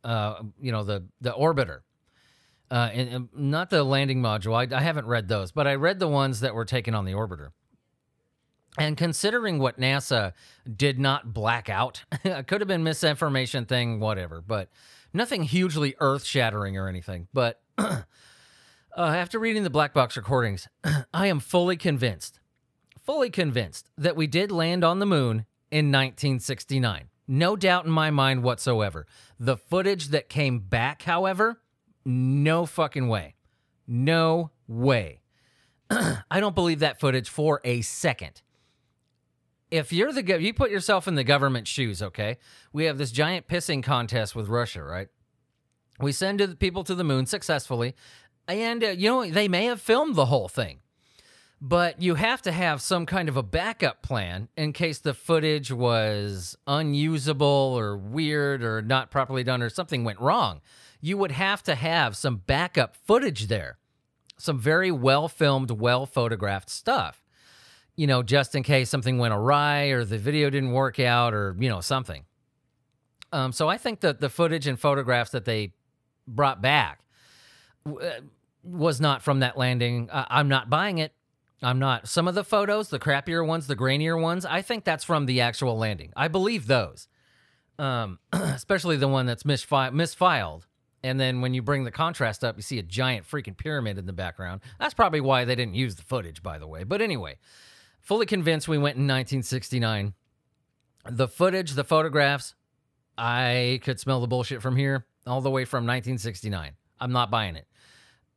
uh 0.02 0.42
you 0.60 0.72
know 0.72 0.84
the 0.84 1.04
the 1.20 1.32
orbiter 1.32 1.80
uh, 2.74 2.90
and, 2.92 3.08
and 3.08 3.28
not 3.32 3.70
the 3.70 3.84
landing 3.84 4.20
module. 4.20 4.52
I, 4.52 4.76
I 4.76 4.80
haven't 4.80 5.06
read 5.06 5.28
those, 5.28 5.52
but 5.52 5.68
I 5.68 5.76
read 5.76 6.00
the 6.00 6.08
ones 6.08 6.40
that 6.40 6.56
were 6.56 6.64
taken 6.64 6.92
on 6.92 7.04
the 7.04 7.12
orbiter. 7.12 7.50
And 8.76 8.96
considering 8.96 9.60
what 9.60 9.78
NASA 9.78 10.32
did 10.76 10.98
not 10.98 11.32
black 11.32 11.68
out, 11.68 12.02
it 12.24 12.48
could 12.48 12.60
have 12.60 12.66
been 12.66 12.82
misinformation 12.82 13.64
thing, 13.66 14.00
whatever, 14.00 14.40
but 14.40 14.70
nothing 15.12 15.44
hugely 15.44 15.94
earth 16.00 16.24
shattering 16.24 16.76
or 16.76 16.88
anything. 16.88 17.28
But 17.32 17.60
uh, 17.78 18.02
after 18.96 19.38
reading 19.38 19.62
the 19.62 19.70
black 19.70 19.94
box 19.94 20.16
recordings, 20.16 20.66
I 21.14 21.28
am 21.28 21.38
fully 21.38 21.76
convinced, 21.76 22.40
fully 23.00 23.30
convinced 23.30 23.88
that 23.96 24.16
we 24.16 24.26
did 24.26 24.50
land 24.50 24.82
on 24.82 24.98
the 24.98 25.06
moon 25.06 25.46
in 25.70 25.92
1969. 25.92 27.04
No 27.28 27.54
doubt 27.54 27.84
in 27.84 27.92
my 27.92 28.10
mind 28.10 28.42
whatsoever. 28.42 29.06
The 29.38 29.56
footage 29.56 30.08
that 30.08 30.28
came 30.28 30.58
back, 30.58 31.02
however, 31.02 31.60
no 32.04 32.66
fucking 32.66 33.08
way. 33.08 33.34
No 33.86 34.50
way. 34.66 35.20
I 35.90 36.40
don't 36.40 36.54
believe 36.54 36.80
that 36.80 37.00
footage 37.00 37.28
for 37.28 37.60
a 37.64 37.80
second. 37.82 38.42
If 39.70 39.92
you're 39.92 40.12
the 40.12 40.40
you 40.40 40.54
put 40.54 40.70
yourself 40.70 41.08
in 41.08 41.14
the 41.14 41.24
government 41.24 41.66
shoes, 41.66 42.02
okay? 42.02 42.38
We 42.72 42.84
have 42.84 42.98
this 42.98 43.10
giant 43.10 43.48
pissing 43.48 43.82
contest 43.82 44.36
with 44.36 44.48
Russia, 44.48 44.82
right? 44.82 45.08
We 46.00 46.12
send 46.12 46.40
the 46.40 46.56
people 46.56 46.84
to 46.84 46.94
the 46.94 47.04
moon 47.04 47.26
successfully, 47.26 47.94
and 48.46 48.84
uh, 48.84 48.88
you 48.88 49.08
know 49.08 49.26
they 49.26 49.48
may 49.48 49.64
have 49.66 49.80
filmed 49.80 50.14
the 50.14 50.26
whole 50.26 50.48
thing, 50.48 50.78
but 51.60 52.00
you 52.00 52.14
have 52.14 52.40
to 52.42 52.52
have 52.52 52.82
some 52.82 53.04
kind 53.04 53.28
of 53.28 53.36
a 53.36 53.42
backup 53.42 54.02
plan 54.02 54.48
in 54.56 54.72
case 54.72 54.98
the 54.98 55.14
footage 55.14 55.72
was 55.72 56.56
unusable 56.66 57.74
or 57.76 57.96
weird 57.96 58.62
or 58.62 58.80
not 58.80 59.10
properly 59.10 59.42
done 59.42 59.62
or 59.62 59.70
something 59.70 60.04
went 60.04 60.20
wrong 60.20 60.60
you 61.04 61.18
would 61.18 61.32
have 61.32 61.62
to 61.62 61.74
have 61.74 62.16
some 62.16 62.36
backup 62.36 62.96
footage 62.96 63.48
there, 63.48 63.76
some 64.38 64.58
very 64.58 64.90
well 64.90 65.28
filmed, 65.28 65.70
well 65.70 66.06
photographed 66.06 66.70
stuff, 66.70 67.22
you 67.94 68.06
know, 68.06 68.22
just 68.22 68.54
in 68.54 68.62
case 68.62 68.88
something 68.88 69.18
went 69.18 69.34
awry 69.34 69.88
or 69.88 70.02
the 70.06 70.16
video 70.16 70.48
didn't 70.48 70.72
work 70.72 70.98
out 70.98 71.34
or, 71.34 71.54
you 71.60 71.68
know, 71.68 71.82
something. 71.82 72.24
Um, 73.32 73.52
so 73.52 73.68
I 73.68 73.76
think 73.76 74.00
that 74.00 74.20
the 74.20 74.30
footage 74.30 74.66
and 74.66 74.80
photographs 74.80 75.32
that 75.32 75.44
they 75.44 75.74
brought 76.26 76.62
back 76.62 77.00
uh, 77.86 77.92
was 78.62 78.98
not 78.98 79.20
from 79.20 79.40
that 79.40 79.58
landing. 79.58 80.08
I'm 80.10 80.48
not 80.48 80.70
buying 80.70 80.96
it. 80.96 81.12
I'm 81.62 81.78
not. 81.78 82.08
Some 82.08 82.26
of 82.26 82.34
the 82.34 82.44
photos, 82.44 82.88
the 82.88 82.98
crappier 82.98 83.46
ones, 83.46 83.66
the 83.66 83.76
grainier 83.76 84.18
ones, 84.18 84.46
I 84.46 84.62
think 84.62 84.84
that's 84.84 85.04
from 85.04 85.26
the 85.26 85.42
actual 85.42 85.76
landing. 85.76 86.14
I 86.16 86.28
believe 86.28 86.66
those, 86.66 87.08
um, 87.78 88.20
especially 88.32 88.96
the 88.96 89.08
one 89.08 89.26
that's 89.26 89.42
misfi- 89.42 89.92
misfiled. 89.92 90.62
And 91.04 91.20
then 91.20 91.42
when 91.42 91.52
you 91.52 91.60
bring 91.60 91.84
the 91.84 91.90
contrast 91.90 92.42
up, 92.42 92.56
you 92.56 92.62
see 92.62 92.78
a 92.78 92.82
giant 92.82 93.28
freaking 93.28 93.58
pyramid 93.58 93.98
in 93.98 94.06
the 94.06 94.14
background. 94.14 94.62
That's 94.80 94.94
probably 94.94 95.20
why 95.20 95.44
they 95.44 95.54
didn't 95.54 95.74
use 95.74 95.96
the 95.96 96.02
footage, 96.02 96.42
by 96.42 96.58
the 96.58 96.66
way. 96.66 96.82
But 96.82 97.02
anyway, 97.02 97.36
fully 98.00 98.24
convinced 98.24 98.68
we 98.68 98.78
went 98.78 98.96
in 98.96 99.02
1969. 99.02 100.14
The 101.10 101.28
footage, 101.28 101.72
the 101.72 101.84
photographs, 101.84 102.54
I 103.18 103.80
could 103.82 104.00
smell 104.00 104.22
the 104.22 104.26
bullshit 104.26 104.62
from 104.62 104.76
here 104.76 105.04
all 105.26 105.42
the 105.42 105.50
way 105.50 105.66
from 105.66 105.84
1969. 105.84 106.72
I'm 106.98 107.12
not 107.12 107.30
buying 107.30 107.56
it. 107.56 107.66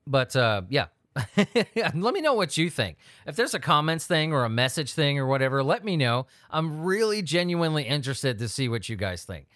But 0.06 0.36
uh, 0.36 0.64
yeah, 0.68 0.88
let 1.38 2.14
me 2.14 2.20
know 2.20 2.34
what 2.34 2.58
you 2.58 2.70
think. 2.70 2.98
If 3.26 3.38
there's 3.38 3.54
a 3.54 3.62
comments 3.62 4.06
thing 4.06 4.34
or 4.34 4.44
a 4.44 4.50
message 4.50 4.92
thing 4.92 5.20
or 5.20 5.26
whatever, 5.26 5.64
let 5.64 5.86
me 5.86 5.96
know. 5.96 6.28
I'm 6.52 6.82
really 6.84 7.22
genuinely 7.22 7.84
interested 7.84 8.40
to 8.40 8.50
see 8.50 8.68
what 8.68 8.90
you 8.90 8.98
guys 8.98 9.24
think. 9.24 9.48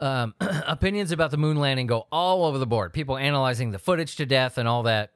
Um, 0.00 0.34
opinions 0.40 1.12
about 1.12 1.30
the 1.30 1.36
moon 1.36 1.58
landing 1.58 1.86
go 1.86 2.06
all 2.10 2.44
over 2.44 2.58
the 2.58 2.66
board. 2.66 2.92
People 2.92 3.16
analyzing 3.16 3.70
the 3.70 3.78
footage 3.78 4.16
to 4.16 4.26
death 4.26 4.58
and 4.58 4.66
all 4.66 4.84
that. 4.84 5.12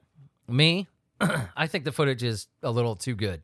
Me, 0.47 0.87
I 1.57 1.67
think 1.67 1.85
the 1.85 1.91
footage 1.91 2.23
is 2.23 2.47
a 2.61 2.71
little 2.71 2.95
too 2.95 3.15
good. 3.15 3.41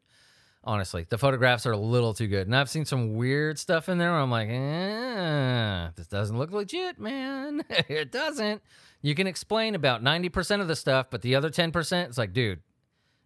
Honestly, 0.63 1.07
the 1.09 1.17
photographs 1.17 1.65
are 1.65 1.71
a 1.71 1.77
little 1.77 2.13
too 2.13 2.27
good, 2.27 2.45
and 2.45 2.55
I've 2.55 2.69
seen 2.69 2.85
some 2.85 3.15
weird 3.15 3.57
stuff 3.57 3.89
in 3.89 3.97
there. 3.97 4.11
Where 4.11 4.19
I'm 4.19 4.29
like, 4.29 4.47
eh, 4.47 5.89
this 5.95 6.05
doesn't 6.05 6.37
look 6.37 6.51
legit, 6.51 6.99
man. 6.99 7.63
it 7.69 8.11
doesn't. 8.11 8.61
You 9.01 9.15
can 9.15 9.25
explain 9.25 9.73
about 9.73 10.03
90% 10.03 10.61
of 10.61 10.67
the 10.67 10.75
stuff, 10.75 11.07
but 11.09 11.23
the 11.23 11.33
other 11.33 11.49
10%, 11.49 12.05
it's 12.05 12.19
like, 12.19 12.33
dude, 12.33 12.59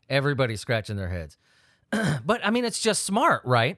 everybody's 0.10 0.62
scratching 0.62 0.96
their 0.96 1.10
heads. 1.10 1.38
but 2.26 2.40
I 2.46 2.52
mean, 2.52 2.64
it's 2.64 2.80
just 2.80 3.04
smart, 3.04 3.42
right? 3.44 3.78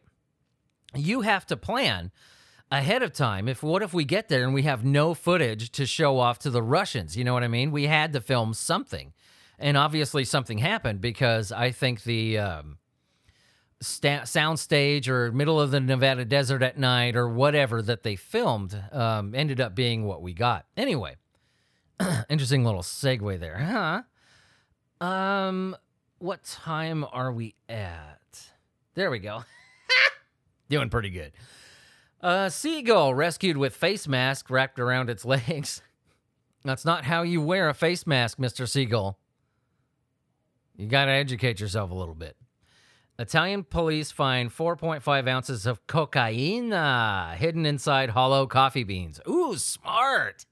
You 0.93 1.21
have 1.21 1.47
to 1.47 1.57
plan 1.57 2.11
ahead 2.71 3.03
of 3.03 3.13
time. 3.13 3.47
If 3.47 3.63
what 3.63 3.81
if 3.81 3.93
we 3.93 4.05
get 4.05 4.29
there 4.29 4.43
and 4.43 4.53
we 4.53 4.63
have 4.63 4.83
no 4.83 5.13
footage 5.13 5.71
to 5.71 5.85
show 5.85 6.19
off 6.19 6.39
to 6.39 6.49
the 6.49 6.61
Russians? 6.61 7.15
You 7.17 7.23
know 7.23 7.33
what 7.33 7.43
I 7.43 7.47
mean? 7.47 7.71
We 7.71 7.85
had 7.87 8.13
to 8.13 8.21
film 8.21 8.53
something, 8.53 9.13
and 9.59 9.77
obviously 9.77 10.23
something 10.23 10.57
happened 10.57 11.01
because 11.01 11.51
I 11.51 11.71
think 11.71 12.03
the 12.03 12.37
um, 12.37 12.77
sta- 13.81 14.25
sound 14.25 14.59
stage 14.59 15.09
or 15.09 15.31
middle 15.31 15.59
of 15.59 15.71
the 15.71 15.79
Nevada 15.79 16.25
desert 16.25 16.61
at 16.61 16.77
night 16.77 17.15
or 17.15 17.29
whatever 17.29 17.81
that 17.81 18.03
they 18.03 18.15
filmed 18.15 18.81
um, 18.91 19.33
ended 19.35 19.61
up 19.61 19.75
being 19.75 20.03
what 20.03 20.21
we 20.21 20.33
got. 20.33 20.65
Anyway, 20.75 21.15
interesting 22.29 22.65
little 22.65 22.81
segue 22.81 23.39
there, 23.39 23.57
huh? 23.57 25.05
Um, 25.05 25.75
what 26.19 26.43
time 26.43 27.05
are 27.11 27.31
we 27.31 27.55
at? 27.69 28.49
There 28.95 29.11
we 29.11 29.19
go. 29.19 29.43
Doing 30.69 30.89
pretty 30.89 31.11
good. 31.11 31.31
A 32.21 32.49
seagull 32.49 33.13
rescued 33.13 33.57
with 33.57 33.75
face 33.75 34.07
mask 34.07 34.49
wrapped 34.49 34.79
around 34.79 35.09
its 35.09 35.23
legs. 35.25 35.81
That's 36.63 36.85
not 36.85 37.05
how 37.05 37.21
you 37.21 37.41
wear 37.41 37.69
a 37.69 37.73
face 37.73 38.07
mask, 38.07 38.37
Mr. 38.37 38.67
Seagull. 38.67 39.17
You 40.75 40.87
got 40.87 41.05
to 41.05 41.11
educate 41.11 41.59
yourself 41.59 41.91
a 41.91 41.95
little 41.95 42.15
bit. 42.15 42.35
Italian 43.19 43.63
police 43.63 44.11
find 44.11 44.51
4.5 44.51 45.27
ounces 45.27 45.65
of 45.65 45.85
cocaine 45.87 46.71
uh, 46.71 47.35
hidden 47.35 47.65
inside 47.65 48.11
hollow 48.11 48.45
coffee 48.45 48.83
beans. 48.83 49.19
Ooh, 49.27 49.57
smart. 49.57 50.45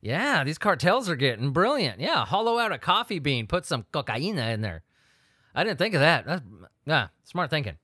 Yeah, 0.00 0.44
these 0.44 0.58
cartels 0.58 1.08
are 1.08 1.16
getting 1.16 1.50
brilliant. 1.50 2.00
Yeah, 2.00 2.24
hollow 2.24 2.58
out 2.58 2.70
a 2.70 2.78
coffee 2.78 3.18
bean, 3.18 3.48
put 3.48 3.66
some 3.66 3.84
cocaine 3.90 4.38
in 4.38 4.60
there. 4.60 4.84
I 5.56 5.64
didn't 5.64 5.78
think 5.78 5.94
of 5.94 6.00
that. 6.00 6.24
That's, 6.24 6.42
yeah, 6.86 7.08
smart 7.24 7.50
thinking. 7.50 7.78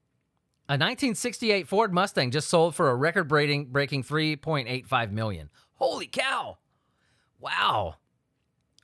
A 0.67 0.73
1968 0.81 1.69
Ford 1.69 1.93
Mustang 1.93 2.31
just 2.31 2.49
sold 2.49 2.75
for 2.75 2.89
a 2.89 2.95
record 2.95 3.29
breaking 3.29 3.67
breaking 3.67 4.03
3.85 4.03 5.11
million. 5.11 5.51
Holy 5.75 6.07
cow. 6.07 6.57
Wow. 7.39 7.97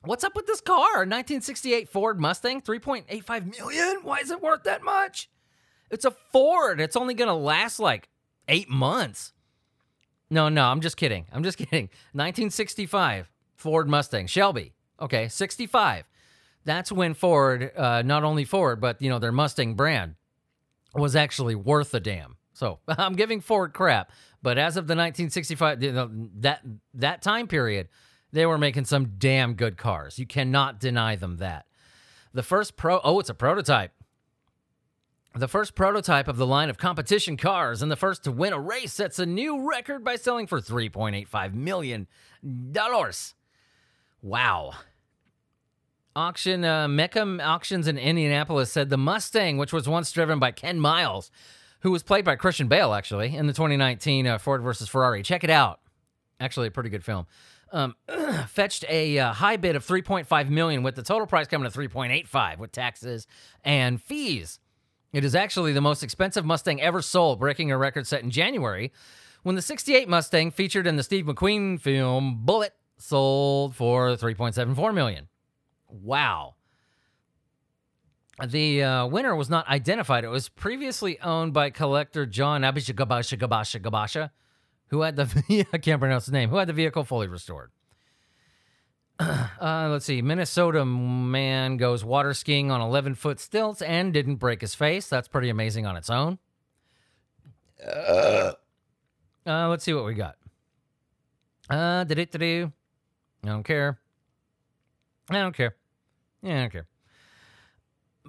What's 0.03 0.23
up 0.23 0.35
with 0.35 0.45
this 0.45 0.61
car? 0.61 0.99
1968 0.99 1.89
Ford 1.89 2.19
Mustang, 2.19 2.61
3.85 2.61 3.57
million? 3.57 3.97
Why 4.03 4.19
is 4.19 4.29
it 4.29 4.43
worth 4.43 4.61
that 4.63 4.83
much? 4.83 5.27
It's 5.89 6.05
a 6.05 6.11
Ford. 6.11 6.79
It's 6.79 6.95
only 6.95 7.15
going 7.15 7.29
to 7.29 7.33
last 7.33 7.79
like 7.79 8.09
8 8.47 8.69
months. 8.69 9.33
No, 10.29 10.49
no, 10.49 10.65
I'm 10.65 10.81
just 10.81 10.97
kidding. 10.97 11.25
I'm 11.33 11.43
just 11.43 11.57
kidding. 11.57 11.89
1965 12.13 13.27
Ford 13.55 13.89
Mustang, 13.89 14.27
Shelby. 14.27 14.73
Okay, 14.99 15.29
65. 15.29 16.05
That's 16.63 16.91
when 16.91 17.15
Ford, 17.15 17.71
uh, 17.75 18.03
not 18.03 18.23
only 18.23 18.45
Ford, 18.45 18.79
but 18.79 19.01
you 19.01 19.09
know 19.09 19.17
their 19.17 19.31
Mustang 19.31 19.73
brand, 19.73 20.13
was 20.93 21.15
actually 21.15 21.55
worth 21.55 21.93
a 21.93 21.99
damn. 21.99 22.37
So 22.53 22.79
I'm 22.87 23.13
giving 23.13 23.41
Ford 23.41 23.73
crap, 23.73 24.11
but 24.41 24.57
as 24.57 24.77
of 24.77 24.87
the 24.87 24.93
1965 24.93 25.83
you 25.83 25.91
know, 25.91 26.09
that 26.39 26.61
that 26.93 27.21
time 27.21 27.47
period, 27.47 27.89
they 28.31 28.45
were 28.45 28.57
making 28.57 28.85
some 28.85 29.13
damn 29.17 29.53
good 29.53 29.77
cars. 29.77 30.19
You 30.19 30.25
cannot 30.25 30.79
deny 30.79 31.15
them 31.15 31.37
that. 31.37 31.65
The 32.33 32.43
first 32.43 32.77
pro 32.77 32.99
oh, 33.03 33.19
it's 33.19 33.29
a 33.29 33.33
prototype. 33.33 33.91
The 35.33 35.47
first 35.47 35.75
prototype 35.75 36.27
of 36.27 36.35
the 36.35 36.45
line 36.45 36.69
of 36.69 36.77
competition 36.77 37.37
cars 37.37 37.81
and 37.81 37.89
the 37.89 37.95
first 37.95 38.25
to 38.25 38.33
win 38.33 38.51
a 38.51 38.59
race 38.59 38.91
sets 38.91 39.17
a 39.17 39.25
new 39.25 39.69
record 39.69 40.03
by 40.03 40.17
selling 40.17 40.45
for 40.45 40.59
3.85 40.59 41.53
million 41.53 42.07
dollars. 42.71 43.33
Wow. 44.21 44.73
Auction 46.15 46.65
uh, 46.65 46.87
Mecum 46.87 47.41
Auctions 47.41 47.87
in 47.87 47.97
Indianapolis 47.97 48.71
said 48.71 48.89
the 48.89 48.97
Mustang, 48.97 49.57
which 49.57 49.71
was 49.71 49.87
once 49.87 50.11
driven 50.11 50.39
by 50.39 50.51
Ken 50.51 50.79
Miles, 50.79 51.31
who 51.81 51.91
was 51.91 52.03
played 52.03 52.25
by 52.25 52.35
Christian 52.35 52.67
Bale 52.67 52.93
actually 52.93 53.35
in 53.35 53.47
the 53.47 53.53
2019 53.53 54.27
uh, 54.27 54.37
Ford 54.37 54.61
versus 54.61 54.89
Ferrari. 54.89 55.23
Check 55.23 55.43
it 55.43 55.49
out. 55.49 55.79
Actually, 56.39 56.67
a 56.67 56.71
pretty 56.71 56.89
good 56.89 57.03
film. 57.03 57.27
Um, 57.71 57.95
fetched 58.47 58.83
a 58.89 59.19
uh, 59.19 59.33
high 59.33 59.55
bid 59.55 59.75
of 59.75 59.85
3.5 59.85 60.49
million, 60.49 60.83
with 60.83 60.95
the 60.95 61.03
total 61.03 61.27
price 61.27 61.47
coming 61.47 61.69
to 61.69 61.77
3.85 61.77 62.57
with 62.57 62.71
taxes 62.71 63.27
and 63.63 64.01
fees. 64.01 64.59
It 65.13 65.23
is 65.23 65.35
actually 65.35 65.73
the 65.73 65.81
most 65.81 66.03
expensive 66.03 66.45
Mustang 66.45 66.81
ever 66.81 67.01
sold, 67.01 67.39
breaking 67.39 67.71
a 67.71 67.77
record 67.77 68.07
set 68.07 68.23
in 68.23 68.31
January 68.31 68.91
when 69.43 69.55
the 69.55 69.61
68 69.61 70.07
Mustang 70.07 70.51
featured 70.51 70.87
in 70.87 70.97
the 70.97 71.03
Steve 71.03 71.25
McQueen 71.25 71.79
film 71.79 72.39
Bullitt 72.43 72.73
sold 72.97 73.75
for 73.75 74.09
3.74 74.09 74.93
million. 74.93 75.27
Wow. 75.91 76.55
The 78.47 78.83
uh, 78.83 79.05
winner 79.07 79.35
was 79.35 79.49
not 79.49 79.67
identified. 79.67 80.23
It 80.23 80.29
was 80.29 80.49
previously 80.49 81.19
owned 81.19 81.53
by 81.53 81.69
collector 81.69 82.25
John 82.25 82.61
Abishagabasha 82.61 83.37
Gabasha 83.37 83.79
Gabasha, 83.79 84.29
who 84.87 85.01
had 85.01 85.15
the 85.15 85.65
I 85.73 85.77
can't 85.77 85.99
pronounce 85.99 86.25
his 86.25 86.31
name, 86.31 86.49
who 86.49 86.57
had 86.57 86.67
the 86.67 86.73
vehicle 86.73 87.03
fully 87.03 87.27
restored. 87.27 87.71
Uh, 89.61 89.87
let's 89.91 90.05
see. 90.05 90.23
Minnesota 90.23 90.83
man 90.83 91.77
goes 91.77 92.03
water 92.03 92.33
skiing 92.33 92.71
on 92.71 92.81
11 92.81 93.13
foot 93.13 93.39
stilts 93.39 93.83
and 93.83 94.11
didn't 94.11 94.37
break 94.37 94.59
his 94.59 94.73
face. 94.73 95.07
That's 95.07 95.27
pretty 95.27 95.49
amazing 95.49 95.85
on 95.85 95.95
its 95.95 96.09
own. 96.09 96.39
Uh, 97.85 98.53
let's 99.45 99.83
see 99.83 99.93
what 99.93 100.05
we 100.05 100.15
got. 100.15 100.35
Uh, 101.69 102.03
did 102.05 102.17
it 102.17 102.31
do? 102.31 102.71
I 103.43 103.47
don't 103.47 103.61
care. 103.61 103.99
I 105.29 105.35
don't 105.35 105.55
care. 105.55 105.75
Yeah, 106.41 106.57
I 106.57 106.61
don't 106.61 106.71
care. 106.71 106.87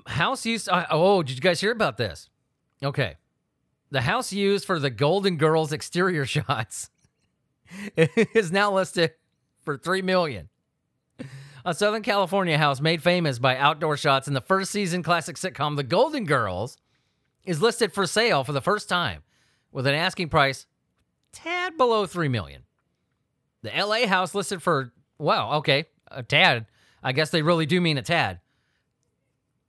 House 0.06 0.44
used. 0.44 0.68
Uh, 0.68 0.86
oh, 0.90 1.22
did 1.22 1.34
you 1.36 1.40
guys 1.40 1.60
hear 1.60 1.72
about 1.72 1.96
this? 1.96 2.28
Okay. 2.82 3.16
The 3.90 4.02
house 4.02 4.32
used 4.32 4.64
for 4.64 4.78
the 4.78 4.90
Golden 4.90 5.36
Girls 5.36 5.72
exterior 5.72 6.24
shots 6.26 6.90
is 7.96 8.50
now 8.50 8.72
listed 8.72 9.12
for 9.62 9.76
three 9.76 10.02
million. 10.02 10.48
A 11.64 11.74
Southern 11.74 12.02
California 12.02 12.58
house 12.58 12.80
made 12.80 13.02
famous 13.02 13.38
by 13.38 13.56
outdoor 13.56 13.96
shots 13.96 14.26
in 14.26 14.34
the 14.34 14.40
first 14.40 14.72
season 14.72 15.02
classic 15.04 15.36
sitcom 15.36 15.76
The 15.76 15.84
Golden 15.84 16.24
Girls 16.24 16.76
is 17.44 17.62
listed 17.62 17.92
for 17.92 18.06
sale 18.06 18.42
for 18.42 18.52
the 18.52 18.60
first 18.60 18.88
time 18.88 19.22
with 19.70 19.86
an 19.86 19.94
asking 19.94 20.28
price 20.28 20.66
tad 21.32 21.76
below 21.76 22.06
3 22.06 22.28
million. 22.28 22.62
The 23.62 23.70
LA 23.70 24.06
house 24.06 24.34
listed 24.34 24.60
for 24.60 24.92
wow, 25.18 25.58
okay, 25.58 25.84
a 26.10 26.22
tad. 26.22 26.66
I 27.02 27.12
guess 27.12 27.30
they 27.30 27.42
really 27.42 27.66
do 27.66 27.80
mean 27.80 27.98
a 27.98 28.02
tad. 28.02 28.38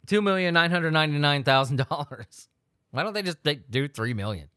$2,999,000. 0.07 2.47
Why 2.91 3.03
don't 3.03 3.13
they 3.13 3.23
just 3.23 3.43
they 3.43 3.55
do 3.55 3.87
3 3.87 4.13
million? 4.13 4.49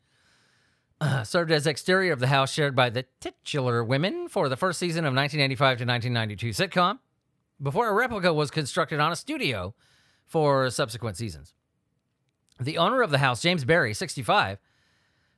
Uh, 1.00 1.24
served 1.24 1.50
as 1.52 1.66
exterior 1.66 2.12
of 2.12 2.20
the 2.20 2.26
house 2.26 2.52
shared 2.52 2.74
by 2.74 2.90
the 2.90 3.04
titular 3.20 3.84
women 3.84 4.28
for 4.28 4.48
the 4.48 4.56
first 4.56 4.78
season 4.78 5.04
of 5.04 5.14
1985 5.14 5.78
to 5.78 5.84
1992 5.84 6.50
sitcom 6.50 6.98
before 7.62 7.88
a 7.88 7.92
replica 7.92 8.32
was 8.32 8.50
constructed 8.50 8.98
on 8.98 9.12
a 9.12 9.16
studio 9.16 9.74
for 10.24 10.70
subsequent 10.70 11.16
seasons. 11.16 11.54
The 12.58 12.78
owner 12.78 13.02
of 13.02 13.10
the 13.10 13.18
house, 13.18 13.42
James 13.42 13.64
Barry, 13.64 13.92
65, 13.92 14.58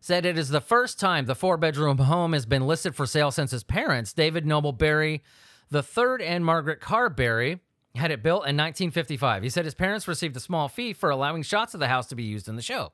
said 0.01 0.25
it 0.25 0.39
is 0.39 0.51
the 0.51 0.61
first 0.61 1.01
time 1.01 1.27
the 1.27 1.35
four 1.35 1.57
bedroom 1.57 1.99
home 1.99 2.33
has 2.33 2.47
been 2.47 2.65
listed 2.67 2.95
for 2.95 3.07
sale 3.07 3.33
since 3.33 3.51
his 3.51 3.65
parents, 3.65 4.13
David 4.13 4.47
Noble 4.47 4.73
Barry 4.73 5.25
III 5.73 6.27
and 6.27 6.45
Margaret 6.45 6.81
Carberry 6.81 7.61
had 7.95 8.11
it 8.11 8.23
built 8.23 8.41
in 8.41 8.57
1955. 8.57 9.43
He 9.43 9.49
said 9.51 9.65
his 9.65 9.75
parents 9.75 10.09
received 10.09 10.37
a 10.37 10.41
small 10.41 10.69
fee 10.69 10.93
for 10.93 11.11
allowing 11.11 11.43
shots 11.43 11.75
of 11.75 11.81
the 11.81 11.89
house 11.89 12.07
to 12.09 12.15
be 12.15 12.23
used 12.23 12.49
in 12.49 12.57
the 12.57 12.63
show. 12.63 12.93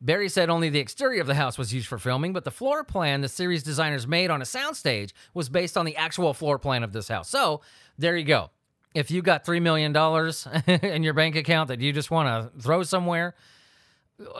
Barry 0.00 0.28
said 0.28 0.50
only 0.50 0.68
the 0.68 0.78
exterior 0.78 1.20
of 1.20 1.26
the 1.26 1.34
house 1.34 1.56
was 1.56 1.72
used 1.72 1.86
for 1.86 1.98
filming, 1.98 2.32
but 2.32 2.44
the 2.44 2.50
floor 2.50 2.84
plan 2.84 3.22
the 3.22 3.28
series 3.28 3.62
designers 3.62 4.06
made 4.06 4.30
on 4.30 4.42
a 4.42 4.44
soundstage 4.44 5.12
was 5.32 5.48
based 5.48 5.76
on 5.76 5.86
the 5.86 5.96
actual 5.96 6.34
floor 6.34 6.58
plan 6.58 6.82
of 6.82 6.92
this 6.92 7.08
house. 7.08 7.30
So 7.30 7.62
there 7.96 8.16
you 8.16 8.24
go. 8.24 8.50
If 8.94 9.10
you 9.10 9.22
got 9.22 9.44
$3 9.44 9.60
million 9.62 9.94
in 10.94 11.02
your 11.02 11.14
bank 11.14 11.36
account 11.36 11.68
that 11.68 11.80
you 11.80 11.92
just 11.92 12.10
want 12.10 12.54
to 12.54 12.60
throw 12.60 12.82
somewhere, 12.82 13.34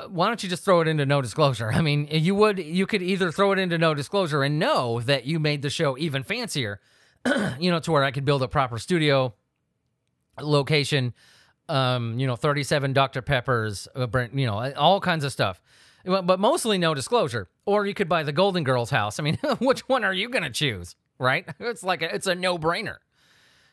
why 0.09 0.29
don't 0.29 0.43
you 0.43 0.49
just 0.49 0.65
throw 0.65 0.81
it 0.81 0.89
into 0.89 1.05
no 1.05 1.21
disclosure? 1.21 1.71
I 1.73 1.81
mean, 1.83 2.09
you 2.11 2.35
would 2.35 2.59
you 2.59 2.87
could 2.87 3.03
either 3.03 3.31
throw 3.31 3.53
it 3.53 3.59
into 3.59 3.77
no 3.77 3.93
disclosure 3.95 4.43
and 4.43 4.59
know 4.59 5.01
that 5.01 5.27
you 5.27 5.39
made 5.39 5.63
the 5.63 5.71
show 5.71 5.99
even 5.99 6.23
fancier, 6.23 6.81
you 7.61 7.71
know, 7.71 7.81
to 7.81 7.93
where 7.93 8.05
I 8.05 8.11
could 8.11 8.25
build 8.25 8.43
a 8.43 8.49
proper 8.49 8.79
studio 8.79 9.35
location 10.41 11.15
um, 11.69 12.19
you 12.19 12.27
know, 12.27 12.37
37 12.37 12.93
Dr. 12.93 13.23
Peppers, 13.23 13.89
uh, 13.95 14.07
you 14.33 14.47
know, 14.47 14.73
all 14.75 15.01
kinds 15.01 15.25
of 15.25 15.33
stuff. 15.33 15.61
But 16.05 16.39
mostly 16.39 16.79
no 16.79 16.95
disclosure. 16.95 17.49
Or 17.65 17.85
you 17.85 17.95
could 17.95 18.09
buy 18.09 18.23
the 18.23 18.33
Golden 18.33 18.63
Girls 18.63 18.91
house. 18.91 19.19
I 19.19 19.25
mean, 19.25 19.39
which 19.59 19.81
one 19.89 20.05
are 20.05 20.15
you 20.15 20.29
going 20.29 20.45
to 20.45 20.51
choose, 20.51 20.95
right? 21.19 21.47
It's 21.61 21.83
like 21.83 22.03
a, 22.03 22.15
it's 22.15 22.29
a 22.29 22.35
no-brainer. 22.35 22.99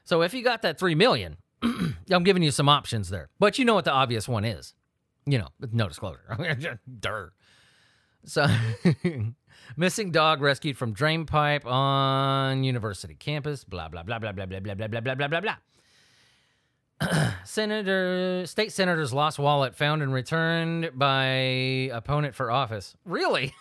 So 0.03 0.23
if 0.23 0.33
you 0.33 0.43
got 0.43 0.63
that 0.63 0.79
3 0.79 0.95
million, 0.95 1.37
I'm 1.61 2.23
giving 2.23 2.41
you 2.41 2.51
some 2.51 2.67
options 2.67 3.09
there. 3.09 3.29
But 3.39 3.59
you 3.59 3.65
know 3.65 3.75
what 3.75 3.85
the 3.85 3.91
obvious 3.91 4.27
one 4.27 4.45
is. 4.45 4.73
You 5.25 5.37
know, 5.37 5.47
no 5.71 5.87
disclosure. 5.87 6.79
Durr. 6.99 7.33
So 8.25 8.47
missing 9.77 10.11
dog 10.11 10.41
rescued 10.41 10.77
from 10.77 10.93
drain 10.93 11.25
pipe 11.25 11.65
on 11.65 12.63
university 12.63 13.15
campus, 13.15 13.63
blah 13.63 13.89
blah 13.89 14.03
blah 14.03 14.19
blah 14.19 14.31
blah 14.31 14.45
blah 14.45 14.59
blah 14.59 14.73
blah 14.75 14.87
blah 14.87 15.01
blah 15.01 15.15
blah 15.15 15.27
blah 15.27 15.41
blah. 15.41 15.55
Senator, 17.43 18.45
state 18.45 18.71
senators 18.71 19.13
lost 19.13 19.39
wallet 19.39 19.75
found 19.75 20.01
and 20.01 20.13
returned 20.13 20.91
by 20.93 21.27
opponent 21.91 22.35
for 22.35 22.51
office. 22.51 22.95
Really? 23.05 23.53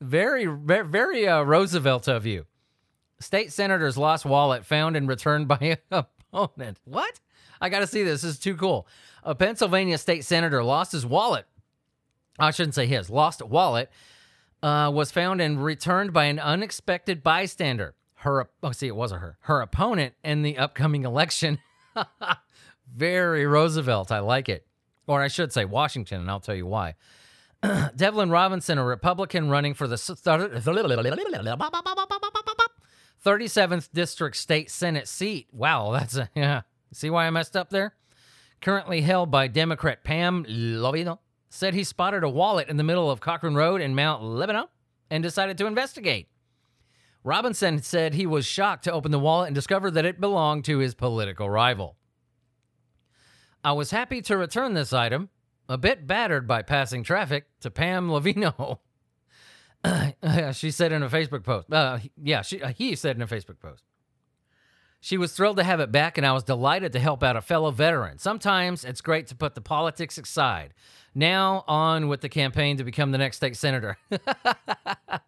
very, 0.00 0.46
very 0.46 1.28
uh, 1.28 1.42
Roosevelt 1.42 2.08
of 2.08 2.26
you. 2.26 2.46
State 3.20 3.52
senators 3.52 3.96
lost 3.96 4.24
wallet 4.24 4.64
found 4.64 4.96
and 4.96 5.08
returned 5.08 5.48
by 5.48 5.78
opponent. 5.90 6.78
What? 6.84 7.20
I 7.60 7.68
got 7.68 7.80
to 7.80 7.86
see 7.86 8.02
this. 8.02 8.22
This 8.22 8.32
is 8.32 8.38
too 8.38 8.56
cool. 8.56 8.86
A 9.24 9.34
Pennsylvania 9.34 9.98
state 9.98 10.24
senator 10.24 10.62
lost 10.62 10.92
his 10.92 11.04
wallet. 11.04 11.46
I 12.38 12.50
shouldn't 12.50 12.74
say 12.74 12.86
his. 12.86 13.10
Lost 13.10 13.42
wallet 13.42 13.90
uh, 14.62 14.90
was 14.92 15.10
found 15.10 15.40
and 15.40 15.62
returned 15.62 16.12
by 16.12 16.24
an 16.24 16.38
unexpected 16.38 17.22
bystander. 17.22 17.94
Her 18.16 18.48
oh 18.62 18.72
see 18.72 18.88
it 18.88 18.96
wasn't 18.96 19.20
her 19.20 19.38
her 19.42 19.60
opponent 19.60 20.14
in 20.24 20.42
the 20.42 20.58
upcoming 20.58 21.04
election. 21.04 21.58
Very 22.92 23.46
roosevelt 23.46 24.10
i 24.10 24.18
like 24.18 24.48
it. 24.48 24.66
Or 25.06 25.22
i 25.22 25.28
should 25.28 25.52
say 25.52 25.64
washington 25.64 26.20
and 26.20 26.30
i'll 26.30 26.40
tell 26.40 26.56
you 26.56 26.66
why. 26.66 26.96
Devlin 27.96 28.30
robinson 28.30 28.78
a 28.78 28.84
republican 28.84 29.48
running 29.50 29.74
for 29.74 29.86
the 29.86 29.96
37th 33.24 33.88
district 33.92 34.36
state 34.36 34.70
senate 34.70 35.06
seat. 35.06 35.46
Wow 35.52 35.92
that's 35.92 36.16
a 36.16 36.28
yeah. 36.34 36.62
See 36.92 37.10
why 37.10 37.26
i 37.26 37.30
messed 37.30 37.56
up 37.56 37.70
there? 37.70 37.94
Currently 38.60 39.02
held 39.02 39.30
by 39.30 39.46
democrat 39.46 40.02
pam 40.02 40.44
lobino 40.44 41.18
said 41.50 41.74
he 41.74 41.84
spotted 41.84 42.22
a 42.22 42.28
wallet 42.28 42.68
in 42.68 42.76
the 42.76 42.84
middle 42.84 43.10
of 43.10 43.20
Cochran 43.20 43.54
Road 43.54 43.80
in 43.80 43.94
mount 43.94 44.22
lebanon 44.22 44.66
and 45.10 45.22
decided 45.22 45.56
to 45.58 45.66
investigate 45.66 46.28
Robinson 47.24 47.82
said 47.82 48.14
he 48.14 48.26
was 48.26 48.46
shocked 48.46 48.84
to 48.84 48.92
open 48.92 49.10
the 49.10 49.18
wallet 49.18 49.48
and 49.48 49.54
discover 49.54 49.90
that 49.90 50.06
it 50.06 50.18
belonged 50.20 50.64
to 50.64 50.78
his 50.78 50.94
political 50.94 51.50
rival. 51.50 51.96
I 53.62 53.72
was 53.72 53.90
happy 53.90 54.22
to 54.22 54.36
return 54.36 54.74
this 54.74 54.92
item, 54.92 55.28
a 55.68 55.76
bit 55.76 56.06
battered 56.06 56.46
by 56.46 56.62
passing 56.62 57.02
traffic, 57.02 57.46
to 57.60 57.70
Pam 57.70 58.08
Lavino. 58.08 58.78
she 60.54 60.70
said 60.70 60.92
in 60.92 61.02
a 61.02 61.08
Facebook 61.10 61.44
post. 61.44 61.70
Uh, 61.72 61.98
yeah, 62.16 62.42
she, 62.42 62.62
uh, 62.62 62.68
he 62.68 62.94
said 62.94 63.16
in 63.16 63.22
a 63.22 63.26
Facebook 63.26 63.58
post. 63.60 63.82
She 65.00 65.16
was 65.16 65.32
thrilled 65.32 65.58
to 65.58 65.64
have 65.64 65.80
it 65.80 65.92
back, 65.92 66.18
and 66.18 66.26
I 66.26 66.32
was 66.32 66.42
delighted 66.42 66.92
to 66.92 66.98
help 66.98 67.22
out 67.22 67.36
a 67.36 67.40
fellow 67.40 67.70
veteran. 67.70 68.18
Sometimes 68.18 68.84
it's 68.84 69.00
great 69.00 69.28
to 69.28 69.36
put 69.36 69.54
the 69.54 69.60
politics 69.60 70.18
aside. 70.18 70.74
Now, 71.14 71.64
on 71.68 72.08
with 72.08 72.20
the 72.20 72.28
campaign 72.28 72.76
to 72.78 72.84
become 72.84 73.12
the 73.12 73.18
next 73.18 73.36
state 73.36 73.56
senator. 73.56 73.96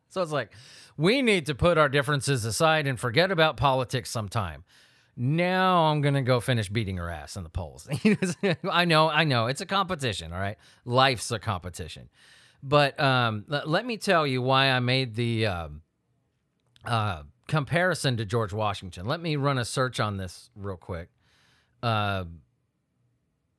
so 0.08 0.22
it's 0.22 0.32
like, 0.32 0.52
we 0.96 1.22
need 1.22 1.46
to 1.46 1.54
put 1.54 1.78
our 1.78 1.88
differences 1.88 2.44
aside 2.44 2.86
and 2.86 2.98
forget 2.98 3.30
about 3.30 3.56
politics 3.56 4.10
sometime. 4.10 4.64
Now 5.16 5.84
I'm 5.84 6.00
going 6.00 6.14
to 6.14 6.22
go 6.22 6.40
finish 6.40 6.68
beating 6.68 6.96
her 6.96 7.10
ass 7.10 7.36
in 7.36 7.42
the 7.42 7.48
polls. 7.48 7.88
I 8.70 8.84
know, 8.84 9.08
I 9.08 9.24
know. 9.24 9.46
It's 9.46 9.60
a 9.60 9.66
competition, 9.66 10.32
all 10.32 10.40
right? 10.40 10.56
Life's 10.84 11.30
a 11.30 11.38
competition. 11.38 12.08
But 12.62 12.98
um, 13.00 13.44
let 13.48 13.86
me 13.86 13.96
tell 13.96 14.26
you 14.26 14.42
why 14.42 14.70
I 14.70 14.80
made 14.80 15.14
the 15.14 15.46
uh, 15.46 15.68
uh, 16.84 17.22
comparison 17.50 18.16
to 18.16 18.24
George 18.24 18.54
Washington. 18.54 19.04
Let 19.06 19.20
me 19.20 19.36
run 19.36 19.58
a 19.58 19.64
search 19.66 20.00
on 20.00 20.16
this 20.16 20.48
real 20.56 20.78
quick. 20.78 21.10
Uh, 21.82 22.24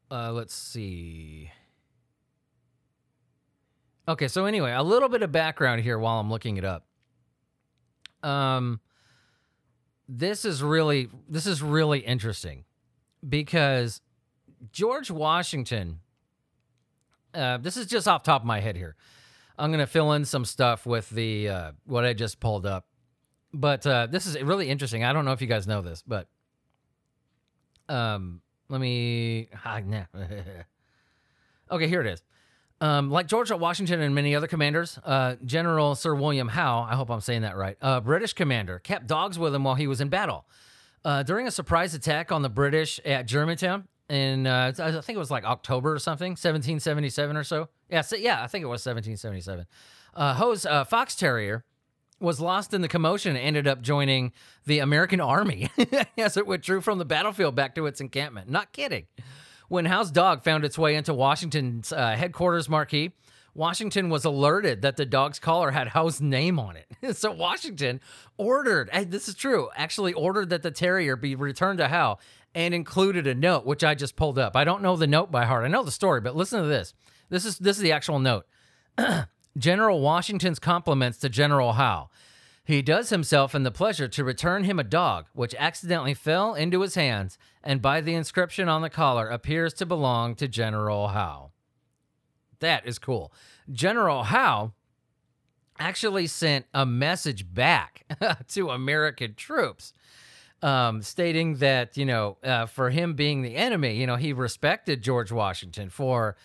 uh 0.10 0.32
let's 0.32 0.56
see. 0.56 1.52
Okay, 4.08 4.28
so 4.28 4.46
anyway, 4.46 4.72
a 4.72 4.82
little 4.82 5.10
bit 5.10 5.22
of 5.22 5.32
background 5.32 5.82
here 5.82 6.00
while 6.00 6.20
I'm 6.20 6.32
looking 6.32 6.58
it 6.58 6.66
up 6.66 6.86
um 8.24 8.80
this 10.08 10.46
is 10.46 10.62
really 10.62 11.10
this 11.30 11.46
is 11.46 11.62
really 11.62 12.00
interesting 12.00 12.66
because 13.28 14.02
George 14.72 15.10
Washington 15.10 16.00
uh, 17.34 17.58
this 17.58 17.78
is 17.78 17.88
just 17.88 18.10
off 18.10 18.24
top 18.24 18.42
of 18.42 18.46
my 18.46 18.60
head 18.60 18.76
here. 18.76 18.98
I'm 19.58 19.72
gonna 19.72 19.88
fill 19.88 20.12
in 20.14 20.26
some 20.26 20.44
stuff 20.44 20.86
with 20.86 21.10
the 21.10 21.48
uh, 21.48 21.72
what 21.86 22.04
I 22.04 22.12
just 22.14 22.42
pulled 22.42 22.66
up, 22.66 22.86
but 23.54 23.86
uh, 23.86 24.08
this 24.08 24.26
is 24.26 24.42
really 24.42 24.70
interesting. 24.70 25.04
I 25.04 25.14
don't 25.14 25.26
know 25.26 25.32
if 25.32 25.42
you 25.42 25.48
guys 25.48 25.68
know 25.68 25.82
this, 25.82 26.04
but 26.06 26.28
um, 27.90 28.42
Let 28.70 28.80
me. 28.82 29.50
Ah, 29.66 29.80
okay, 31.72 31.88
here 31.88 32.02
it 32.02 32.08
is. 32.08 32.24
Um, 32.80 33.12
like 33.12 33.28
George 33.28 33.52
Washington 33.52 34.02
and 34.02 34.16
many 34.16 34.36
other 34.36 34.48
commanders, 34.48 34.98
uh, 35.06 35.36
General 35.46 35.94
Sir 35.94 36.16
William 36.16 36.48
Howe, 36.48 36.88
I 36.90 36.96
hope 36.96 37.12
I'm 37.12 37.22
saying 37.22 37.44
that 37.44 37.56
right, 37.56 37.78
a 37.80 38.02
British 38.02 38.34
commander, 38.34 38.80
kept 38.80 39.06
dogs 39.06 39.38
with 39.38 39.54
him 39.54 39.64
while 39.64 39.76
he 39.76 39.86
was 39.86 40.02
in 40.02 40.10
battle. 40.10 40.46
Uh, 41.06 41.22
during 41.22 41.46
a 41.48 41.52
surprise 41.52 41.94
attack 41.94 42.32
on 42.32 42.42
the 42.42 42.50
British 42.50 43.00
at 43.06 43.28
Germantown 43.28 43.88
in, 44.10 44.48
uh, 44.48 44.74
I 44.80 44.92
think 45.02 45.16
it 45.16 45.20
was 45.20 45.30
like 45.30 45.44
October 45.44 45.94
or 45.94 46.00
something, 46.00 46.32
1777 46.32 47.38
or 47.38 47.44
so. 47.44 47.70
Yeah, 47.90 48.02
so, 48.02 48.16
yeah, 48.16 48.44
I 48.44 48.48
think 48.48 48.64
it 48.64 48.68
was 48.68 48.84
1777. 48.84 49.68
Uh, 50.16 50.34
Howe's 50.34 50.66
uh, 50.66 50.84
Fox 50.84 51.16
Terrier 51.16 51.64
was 52.22 52.40
lost 52.40 52.74
in 52.74 52.82
the 52.82 52.88
commotion 52.88 53.36
and 53.36 53.46
ended 53.46 53.68
up 53.68 53.82
joining 53.82 54.32
the 54.66 54.80
American 54.80 55.20
Army 55.20 55.70
as 56.18 56.38
it 56.38 56.48
withdrew 56.48 56.82
from 56.82 56.98
the 56.98 57.06
battlefield 57.06 57.56
back 57.56 57.76
to 57.76 57.86
its 57.86 58.02
encampment. 58.02 58.50
Not 58.50 58.72
kidding. 58.72 59.08
When 59.68 59.86
Howe's 59.86 60.12
dog 60.12 60.44
found 60.44 60.66
its 60.66 60.78
way 60.78 60.96
into 60.96 61.14
Washington's 61.14 61.92
uh, 61.92 62.16
headquarters 62.16 62.68
marquee, 62.68 63.14
Washington 63.54 64.10
was 64.10 64.24
alerted 64.24 64.82
that 64.82 64.98
the 64.98 65.06
dog's 65.06 65.40
collar 65.40 65.72
had 65.72 65.90
Howe's 65.90 66.22
name 66.22 66.60
on 66.60 66.78
it. 66.78 67.16
so 67.18 67.32
Washington 67.32 68.00
ordered, 68.38 68.90
this 69.08 69.28
is 69.28 69.36
true, 69.36 69.70
actually 69.76 70.14
ordered 70.14 70.50
that 70.50 70.64
the 70.64 70.72
terrier 70.72 71.16
be 71.16 71.36
returned 71.36 71.80
to 71.80 71.88
Howe 71.88 72.18
and 72.54 72.74
included 72.74 73.28
a 73.28 73.36
note, 73.36 73.66
which 73.66 73.84
I 73.84 73.96
just 73.96 74.16
pulled 74.16 74.40
up. 74.40 74.56
I 74.56 74.64
don't 74.64 74.82
know 74.82 74.96
the 74.96 75.08
note 75.08 75.32
by 75.32 75.46
heart. 75.46 75.66
I 75.66 75.70
know 75.70 75.84
the 75.84 75.92
story, 75.92 76.22
but 76.22 76.36
listen 76.36 76.62
to 76.62 76.68
this. 76.68 76.94
This 77.30 77.46
is 77.46 77.58
this 77.60 77.78
is 77.78 77.84
the 77.84 77.94
actual 77.94 78.20
note. 78.20 78.46
General 79.58 80.00
Washington's 80.00 80.60
compliments 80.60 81.18
to 81.20 81.30
General 81.30 81.74
Howe. 81.74 82.10
He 82.64 82.82
does 82.82 83.10
himself 83.10 83.54
in 83.56 83.64
the 83.64 83.72
pleasure 83.72 84.08
to 84.08 84.24
return 84.24 84.64
him 84.64 84.80
a 84.80 84.84
dog, 84.84 85.26
which 85.34 85.56
accidentally 85.58 86.14
fell 86.14 86.54
into 86.54 86.82
his 86.82 86.96
hands, 86.96 87.38
and 87.64 87.82
by 87.82 88.02
the 88.02 88.14
inscription 88.14 88.70
on 88.70 88.82
the 88.82 88.90
collar 88.90 89.28
appears 89.28 89.74
to 89.76 89.86
belong 89.86 90.36
to 90.36 90.48
General 90.48 91.10
Howe. 91.10 91.52
That 92.60 92.88
is 92.88 93.00
cool. 93.00 93.34
General 93.72 94.24
Howe 94.24 94.74
actually 95.80 96.28
sent 96.28 96.66
a 96.74 96.86
message 96.86 97.52
back 97.52 98.06
to 98.50 98.70
American 98.70 99.34
troops. 99.36 99.94
Um, 100.64 101.02
stating 101.02 101.56
that 101.56 101.98
you 101.98 102.06
know, 102.06 102.38
uh, 102.44 102.68
for 102.68 102.92
him 102.92 103.16
being 103.16 103.42
the 103.42 103.56
enemy, 103.56 103.96
you 103.96 104.06
know, 104.06 104.16
he 104.16 104.32
respected 104.32 105.02
George 105.02 105.32
Washington 105.32 105.90
for 105.90 106.36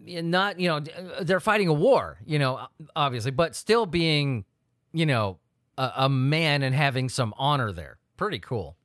not, 0.00 0.60
you 0.60 0.68
know, 0.68 0.80
they're 1.20 1.40
fighting 1.40 1.68
a 1.68 1.72
war, 1.72 2.18
you 2.24 2.38
know, 2.38 2.66
obviously, 2.94 3.30
but 3.30 3.54
still 3.54 3.86
being, 3.86 4.44
you 4.92 5.06
know, 5.06 5.38
a, 5.76 5.92
a 5.96 6.08
man 6.08 6.62
and 6.62 6.74
having 6.74 7.08
some 7.08 7.34
honor 7.36 7.72
there. 7.72 7.98
Pretty 8.16 8.38
cool. 8.38 8.76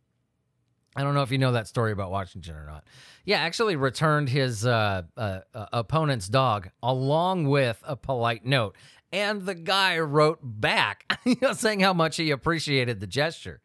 I 0.95 1.03
don't 1.03 1.15
know 1.15 1.23
if 1.23 1.31
you 1.31 1.39
know 1.39 1.53
that 1.53 1.67
story 1.67 1.91
about 1.91 2.11
Washington 2.11 2.55
or 2.55 2.65
not. 2.65 2.83
Yeah, 3.25 3.39
actually 3.39 3.75
returned 3.75 4.29
his 4.29 4.65
uh, 4.65 5.03
uh, 5.17 5.39
uh, 5.53 5.65
opponent's 5.73 6.27
dog 6.27 6.69
along 6.83 7.49
with 7.49 7.81
a 7.85 7.95
polite 7.95 8.45
note. 8.45 8.75
And 9.11 9.43
the 9.43 9.55
guy 9.55 9.99
wrote 9.99 10.39
back 10.41 11.19
saying 11.53 11.79
how 11.79 11.93
much 11.93 12.17
he 12.17 12.31
appreciated 12.31 12.99
the 12.99 13.07
gesture. 13.07 13.61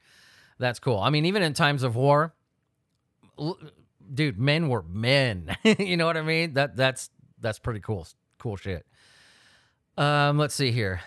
That's 0.58 0.78
cool. 0.78 0.98
I 0.98 1.10
mean, 1.10 1.26
even 1.26 1.42
in 1.42 1.54
times 1.54 1.82
of 1.82 1.96
war, 1.96 2.34
dude, 4.12 4.38
men 4.38 4.68
were 4.68 4.82
men. 4.82 5.56
you 5.78 5.96
know 5.96 6.06
what 6.06 6.16
I 6.16 6.22
mean? 6.22 6.54
That 6.54 6.76
that's 6.76 7.10
that's 7.40 7.58
pretty 7.58 7.80
cool. 7.80 8.06
Cool 8.38 8.56
shit. 8.56 8.86
Um, 9.96 10.38
let's 10.38 10.54
see 10.54 10.70
here. 10.70 11.00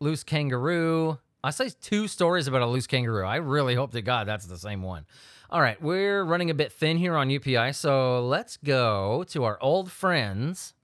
Loose 0.00 0.22
kangaroo. 0.22 1.18
I 1.42 1.50
say 1.50 1.70
two 1.80 2.08
stories 2.08 2.46
about 2.46 2.62
a 2.62 2.66
loose 2.66 2.86
kangaroo. 2.86 3.24
I 3.24 3.36
really 3.36 3.74
hope 3.74 3.92
to 3.92 4.02
God 4.02 4.26
that's 4.26 4.46
the 4.46 4.58
same 4.58 4.82
one. 4.82 5.06
All 5.50 5.60
right, 5.60 5.80
we're 5.80 6.24
running 6.24 6.50
a 6.50 6.54
bit 6.54 6.72
thin 6.72 6.98
here 6.98 7.16
on 7.16 7.28
UPI, 7.30 7.74
so 7.74 8.24
let's 8.26 8.58
go 8.58 9.24
to 9.28 9.44
our 9.44 9.56
old 9.62 9.90
friends. 9.90 10.74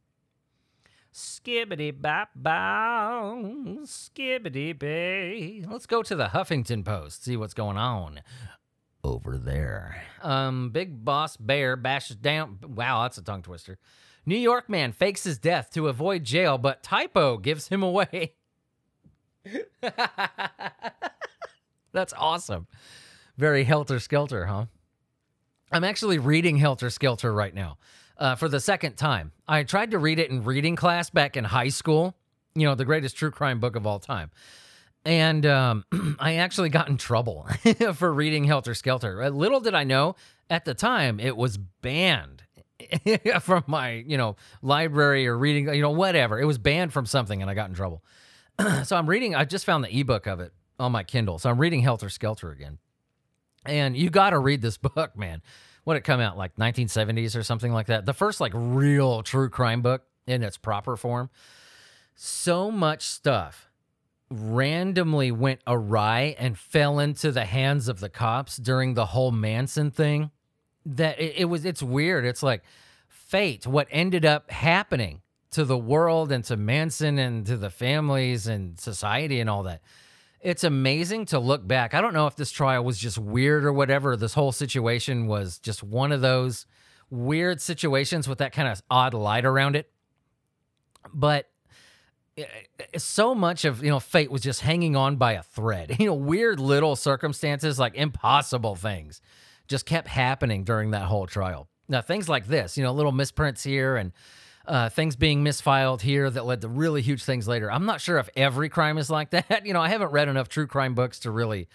Skibbity 1.12 1.92
bop 2.00 2.30
bow, 2.34 3.40
skibbity 3.82 4.76
bay. 4.76 5.64
Let's 5.68 5.86
go 5.86 6.02
to 6.02 6.16
the 6.16 6.28
Huffington 6.28 6.84
Post, 6.84 7.24
see 7.24 7.36
what's 7.36 7.54
going 7.54 7.76
on 7.76 8.20
over 9.04 9.36
there. 9.36 10.02
Um, 10.22 10.70
Big 10.70 11.04
Boss 11.04 11.36
Bear 11.36 11.76
bashes 11.76 12.16
down. 12.16 12.58
Wow, 12.66 13.02
that's 13.02 13.18
a 13.18 13.22
tongue 13.22 13.42
twister. 13.42 13.78
New 14.26 14.36
York 14.36 14.68
man 14.68 14.92
fakes 14.92 15.24
his 15.24 15.38
death 15.38 15.70
to 15.72 15.88
avoid 15.88 16.24
jail, 16.24 16.58
but 16.58 16.82
typo 16.82 17.36
gives 17.36 17.68
him 17.68 17.82
away. 17.82 18.34
That's 21.92 22.14
awesome. 22.16 22.66
Very 23.36 23.64
helter 23.64 23.98
skelter, 24.00 24.46
huh? 24.46 24.66
I'm 25.72 25.84
actually 25.84 26.18
reading 26.18 26.56
Helter 26.56 26.88
Skelter 26.88 27.32
right 27.32 27.52
now 27.52 27.78
uh, 28.16 28.36
for 28.36 28.48
the 28.48 28.60
second 28.60 28.96
time. 28.96 29.32
I 29.48 29.64
tried 29.64 29.90
to 29.90 29.98
read 29.98 30.18
it 30.20 30.30
in 30.30 30.44
reading 30.44 30.76
class 30.76 31.10
back 31.10 31.36
in 31.36 31.44
high 31.44 31.68
school, 31.68 32.14
you 32.54 32.66
know, 32.66 32.74
the 32.76 32.84
greatest 32.84 33.16
true 33.16 33.32
crime 33.32 33.58
book 33.58 33.74
of 33.74 33.86
all 33.86 33.98
time. 33.98 34.30
And 35.04 35.44
um, 35.44 35.84
I 36.20 36.36
actually 36.36 36.68
got 36.68 36.88
in 36.88 36.96
trouble 36.96 37.48
for 37.94 38.12
reading 38.12 38.44
Helter 38.44 38.74
Skelter. 38.74 39.22
Uh, 39.22 39.30
little 39.30 39.60
did 39.60 39.74
I 39.74 39.84
know 39.84 40.16
at 40.48 40.64
the 40.64 40.74
time 40.74 41.18
it 41.18 41.36
was 41.36 41.56
banned 41.56 42.44
from 43.40 43.64
my, 43.66 44.04
you 44.06 44.16
know, 44.16 44.36
library 44.62 45.26
or 45.26 45.36
reading, 45.36 45.72
you 45.74 45.82
know, 45.82 45.90
whatever. 45.90 46.40
It 46.40 46.44
was 46.44 46.58
banned 46.58 46.92
from 46.92 47.06
something 47.06 47.40
and 47.40 47.50
I 47.50 47.54
got 47.54 47.68
in 47.68 47.74
trouble. 47.74 48.02
so 48.84 48.96
I'm 48.96 49.08
reading, 49.08 49.34
I 49.34 49.44
just 49.44 49.64
found 49.64 49.84
the 49.84 50.00
ebook 50.00 50.26
of 50.26 50.40
it 50.40 50.52
on 50.78 50.92
my 50.92 51.04
Kindle. 51.04 51.38
So 51.38 51.50
I'm 51.50 51.58
reading 51.58 51.80
Helter 51.80 52.08
Skelter 52.08 52.50
again. 52.50 52.78
And 53.64 53.96
you 53.96 54.10
got 54.10 54.30
to 54.30 54.38
read 54.38 54.62
this 54.62 54.76
book, 54.94 55.16
man. 55.16 55.42
What 55.84 55.96
it 55.96 56.00
come 56.00 56.20
out 56.20 56.38
like 56.38 56.56
1970s 56.56 57.36
or 57.36 57.42
something 57.42 57.72
like 57.72 57.86
that. 57.86 58.06
The 58.06 58.14
first 58.14 58.40
like 58.40 58.52
real 58.54 59.22
true 59.22 59.50
crime 59.50 59.82
book 59.82 60.02
in 60.26 60.42
its 60.42 60.56
proper 60.56 60.96
form. 60.96 61.30
So 62.14 62.70
much 62.70 63.02
stuff 63.02 63.70
randomly 64.30 65.30
went 65.30 65.60
awry 65.66 66.34
and 66.38 66.58
fell 66.58 66.98
into 66.98 67.30
the 67.30 67.44
hands 67.44 67.88
of 67.88 68.00
the 68.00 68.08
cops 68.08 68.56
during 68.56 68.94
the 68.94 69.06
whole 69.06 69.30
Manson 69.30 69.90
thing 69.90 70.30
that 70.86 71.20
it, 71.20 71.34
it 71.38 71.44
was 71.46 71.64
it's 71.64 71.82
weird. 71.82 72.24
It's 72.24 72.42
like 72.42 72.62
fate 73.08 73.66
what 73.66 73.88
ended 73.90 74.24
up 74.24 74.50
happening 74.50 75.22
to 75.52 75.64
the 75.64 75.78
world 75.78 76.32
and 76.32 76.44
to 76.44 76.56
Manson 76.56 77.18
and 77.18 77.46
to 77.46 77.56
the 77.56 77.70
families 77.70 78.46
and 78.46 78.78
society 78.78 79.40
and 79.40 79.48
all 79.48 79.62
that. 79.62 79.82
It's 80.40 80.64
amazing 80.64 81.26
to 81.26 81.38
look 81.38 81.66
back. 81.66 81.94
I 81.94 82.00
don't 82.00 82.12
know 82.12 82.26
if 82.26 82.36
this 82.36 82.50
trial 82.50 82.84
was 82.84 82.98
just 82.98 83.16
weird 83.16 83.64
or 83.64 83.72
whatever. 83.72 84.16
This 84.16 84.34
whole 84.34 84.52
situation 84.52 85.26
was 85.26 85.58
just 85.58 85.82
one 85.82 86.12
of 86.12 86.20
those 86.20 86.66
weird 87.08 87.60
situations 87.60 88.28
with 88.28 88.38
that 88.38 88.52
kind 88.52 88.68
of 88.68 88.82
odd 88.90 89.14
light 89.14 89.44
around 89.44 89.76
it. 89.76 89.90
But 91.14 91.48
eh, 92.36 92.44
so 92.96 93.34
much 93.34 93.64
of 93.64 93.82
you 93.82 93.90
know 93.90 94.00
fate 94.00 94.30
was 94.30 94.42
just 94.42 94.60
hanging 94.60 94.96
on 94.96 95.16
by 95.16 95.32
a 95.32 95.42
thread. 95.42 95.96
You 96.00 96.06
know, 96.06 96.14
weird 96.14 96.60
little 96.60 96.96
circumstances, 96.96 97.78
like 97.78 97.94
impossible 97.94 98.74
things, 98.74 99.20
just 99.68 99.86
kept 99.86 100.08
happening 100.08 100.64
during 100.64 100.90
that 100.90 101.02
whole 101.02 101.26
trial. 101.26 101.68
Now, 101.88 102.00
things 102.00 102.28
like 102.28 102.46
this, 102.46 102.76
you 102.76 102.84
know, 102.84 102.92
little 102.92 103.12
misprints 103.12 103.62
here 103.62 103.96
and 103.96 104.12
uh, 104.66 104.88
things 104.88 105.16
being 105.16 105.44
misfiled 105.44 106.00
here 106.00 106.30
that 106.30 106.46
led 106.46 106.62
to 106.62 106.68
really 106.68 107.02
huge 107.02 107.22
things 107.22 107.46
later. 107.46 107.70
I'm 107.70 107.84
not 107.84 108.00
sure 108.00 108.18
if 108.18 108.28
every 108.34 108.68
crime 108.68 108.96
is 108.96 109.10
like 109.10 109.30
that. 109.30 109.66
You 109.66 109.72
know, 109.72 109.80
I 109.80 109.88
haven't 109.88 110.10
read 110.10 110.28
enough 110.28 110.48
true 110.48 110.66
crime 110.66 110.94
books 110.94 111.20
to 111.20 111.30
really 111.30 111.68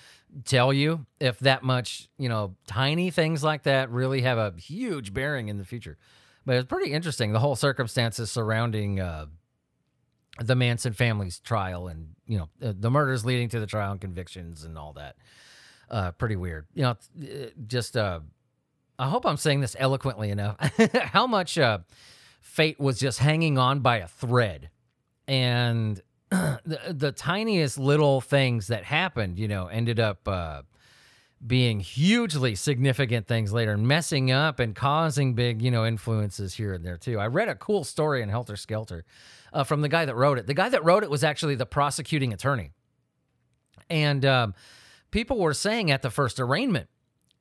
tell 0.46 0.74
you 0.74 1.06
if 1.20 1.40
that 1.40 1.64
much, 1.64 2.10
you 2.18 2.30
know, 2.30 2.56
tiny 2.68 3.12
things 3.12 3.44
like 3.44 3.64
that 3.64 3.90
really 3.92 4.22
have 4.22 4.38
a 4.38 4.54
huge 4.60 5.14
bearing 5.14 5.50
in 5.50 5.58
the 5.58 5.66
future. 5.66 5.98
But 6.46 6.56
it's 6.56 6.68
pretty 6.68 6.92
interesting, 6.92 7.32
the 7.32 7.40
whole 7.40 7.56
circumstances 7.56 8.32
surrounding 8.32 9.00
uh, 9.00 9.28
the 10.40 10.56
Manson 10.56 10.94
family's 10.94 11.40
trial 11.40 11.88
and, 11.88 12.16
you 12.26 12.38
know, 12.38 12.50
the 12.60 12.90
murders 12.90 13.26
leading 13.26 13.50
to 13.50 13.60
the 13.60 13.68
trial 13.68 13.92
and 13.92 14.02
convictions 14.02 14.64
and 14.64 14.78
all 14.78 14.94
that. 14.94 15.16
Uh, 15.90 16.12
pretty 16.12 16.36
weird. 16.36 16.68
You 16.74 16.84
know, 16.84 16.98
just, 17.68 17.98
uh, 17.98 18.20
I 18.98 19.10
hope 19.10 19.26
I'm 19.26 19.38
saying 19.38 19.62
this 19.62 19.76
eloquently 19.80 20.30
enough. 20.30 20.58
How 20.94 21.26
much, 21.26 21.58
uh, 21.58 21.80
fate 22.42 22.80
was 22.80 23.00
just 23.00 23.20
hanging 23.20 23.58
on 23.58 23.80
by 23.80 23.98
a 23.98 24.08
thread. 24.08 24.70
And 25.28 26.02
the, 26.30 26.80
the 26.90 27.12
tiniest 27.12 27.78
little 27.78 28.22
things 28.22 28.68
that 28.68 28.84
happened, 28.84 29.40
you 29.40 29.48
know, 29.48 29.68
ended 29.68 30.00
up 30.00 30.28
uh, 30.28 30.64
being 31.46 31.80
hugely 31.80 32.56
significant 32.56 33.28
things 33.28 33.54
later 33.54 33.72
and 33.72 33.88
messing 33.88 34.32
up 34.32 34.60
and 34.60 34.76
causing 34.76 35.34
big, 35.34 35.62
you 35.62 35.72
know, 35.72 35.86
influences 35.86 36.56
here 36.56 36.74
and 36.74 36.86
there 36.86 36.98
too. 36.98 37.20
I 37.20 37.28
read 37.28 37.50
a 37.50 37.56
cool 37.56 37.84
story 37.84 38.22
in 38.22 38.30
Helter 38.30 38.56
Skelter 38.56 39.06
uh, 39.54 39.64
from 39.64 39.82
the 39.82 39.90
guy 39.90 40.06
that 40.06 40.16
wrote 40.16 40.38
it. 40.38 40.48
The 40.48 40.54
guy 40.54 40.70
that 40.70 40.84
wrote 40.84 41.04
it 41.04 41.10
was 41.10 41.24
actually 41.24 41.56
the 41.56 41.66
prosecuting 41.66 42.34
attorney. 42.34 42.72
And 43.90 44.26
um, 44.26 44.54
people 45.12 45.38
were 45.38 45.54
saying 45.54 45.92
at 45.92 46.02
the 46.02 46.10
first 46.10 46.40
arraignment 46.40 46.90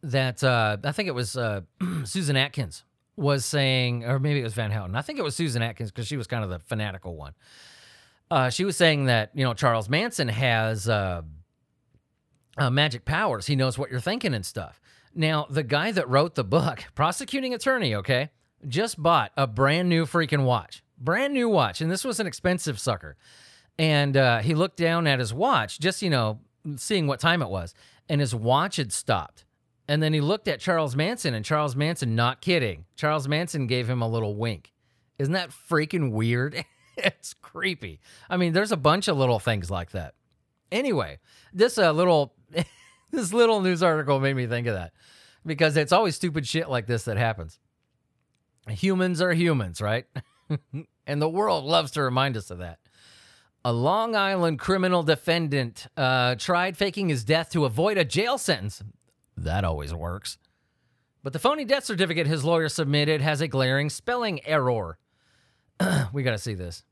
that 0.03 0.43
uh, 0.45 0.77
I 0.85 0.93
think 0.93 1.09
it 1.09 1.15
was 1.15 1.37
uh, 1.37 1.63
Susan 2.05 2.37
Atkins 2.37 2.85
was 3.17 3.45
saying, 3.45 4.05
or 4.05 4.19
maybe 4.19 4.41
it 4.41 4.45
was 4.45 4.55
Van 4.55 4.71
Houten. 4.71 4.95
I 4.95 5.03
think 5.03 5.19
it 5.19 5.23
was 5.23 5.35
Susan 5.35 5.61
Atkins 5.61 5.91
because 5.91 6.07
she 6.07 6.17
was 6.17 6.27
kind 6.27 6.45
of 6.45 6.51
the 6.51 6.61
fanatical 6.61 7.17
one. 7.17 7.35
Uh, 8.31 8.51
she 8.51 8.65
was 8.65 8.77
saying 8.77 9.07
that 9.07 9.31
you 9.35 9.45
know 9.45 9.55
Charles 9.55 9.89
Manson 9.89 10.29
has 10.29 10.89
uh, 10.89 11.23
uh, 12.59 12.71
magic 12.71 13.05
powers. 13.05 13.47
He 13.47 13.57
knows 13.57 13.79
what 13.79 13.91
you're 13.91 14.01
thinking 14.01 14.35
and 14.35 14.45
stuff. 14.45 14.81
Now, 15.15 15.47
the 15.49 15.63
guy 15.63 15.91
that 15.93 16.09
wrote 16.09 16.35
the 16.35 16.45
book, 16.45 16.85
prosecuting 16.95 17.55
attorney, 17.55 17.95
okay, 17.95 18.31
just 18.67 19.03
bought 19.03 19.33
a 19.37 19.47
brand 19.47 19.89
new 19.89 20.05
freaking 20.05 20.45
watch. 20.45 20.83
Brand 20.99 21.33
new 21.33 21.49
watch. 21.49 21.81
And 21.81 21.91
this 21.91 22.05
was 22.05 22.21
an 22.21 22.27
expensive 22.27 22.79
sucker. 22.79 23.17
And 23.79 24.17
uh, 24.17 24.41
he 24.41 24.55
looked 24.55 24.77
down 24.77 25.07
at 25.07 25.21
his 25.21 25.33
watch, 25.33 25.79
just, 25.79 26.03
you 26.03 26.11
know, 26.11 26.41
seeing 26.77 27.07
what 27.07 27.21
time 27.21 27.43
it 27.43 27.49
was. 27.49 27.75
And 28.09 28.21
his 28.21 28.35
watch 28.35 28.77
had 28.77 28.93
stopped. 28.93 29.45
And 29.87 30.03
then 30.03 30.13
he 30.13 30.21
looked 30.21 30.49
at 30.49 30.61
Charles 30.61 30.95
Manson, 30.95 31.33
and 31.33 31.45
Charles 31.45 31.75
Manson, 31.75 32.15
not 32.15 32.43
kidding, 32.43 32.85
Charles 32.95 33.27
Manson 33.27 33.67
gave 33.67 33.89
him 33.89 34.03
a 34.03 34.09
little 34.09 34.37
wink. 34.37 34.73
Isn't 35.19 35.33
that 35.33 35.51
freaking 35.51 36.13
weird? 36.13 36.65
it's 36.97 37.33
creepy. 37.35 38.01
I 38.29 38.37
mean, 38.37 38.53
there's 38.53 38.73
a 38.73 38.77
bunch 38.77 39.09
of 39.09 39.17
little 39.17 39.39
things 39.39 39.71
like 39.71 39.93
that. 39.93 40.15
Anyway, 40.71 41.19
this 41.55 41.79
uh, 41.79 41.93
little 41.93 42.35
this 43.11 43.33
little 43.33 43.63
news 43.63 43.83
article 43.83 44.21
made 44.21 44.37
me 44.37 44.47
think 44.47 44.67
of 44.67 44.75
that 44.75 44.93
because 45.47 45.77
it's 45.77 45.93
always 45.93 46.17
stupid 46.17 46.47
shit 46.47 46.69
like 46.69 46.87
this 46.87 47.05
that 47.05 47.17
happens. 47.17 47.59
Humans 48.69 49.23
are 49.23 49.33
humans, 49.33 49.81
right? 49.81 50.05
and 51.07 51.23
the 51.23 51.29
world 51.29 51.65
loves 51.65 51.93
to 51.93 52.03
remind 52.03 52.37
us 52.37 52.51
of 52.51 52.59
that. 52.59 52.79
A 53.69 53.73
Long 53.73 54.17
Island 54.17 54.59
criminal 54.59 55.03
defendant 55.03 55.89
uh, 55.95 56.37
tried 56.37 56.79
faking 56.79 57.11
his 57.11 57.23
death 57.23 57.51
to 57.51 57.67
avoid 57.67 57.99
a 57.99 58.05
jail 58.07 58.39
sentence. 58.39 58.83
That 59.37 59.63
always 59.63 59.93
works. 59.93 60.39
But 61.23 61.35
the 61.35 61.39
phony 61.39 61.67
death 61.67 61.85
certificate 61.85 62.27
his 62.27 62.45
lawyer 62.45 62.71
submitted 62.71 63.21
has 63.21 63.43
a 63.43 63.47
glaring 63.47 63.91
spelling 63.91 64.41
error. 64.47 64.97
we 66.15 66.23
got 66.23 66.31
to 66.31 66.39
see 66.39 66.55
this. 66.55 66.83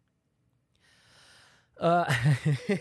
Uh, 1.80 2.04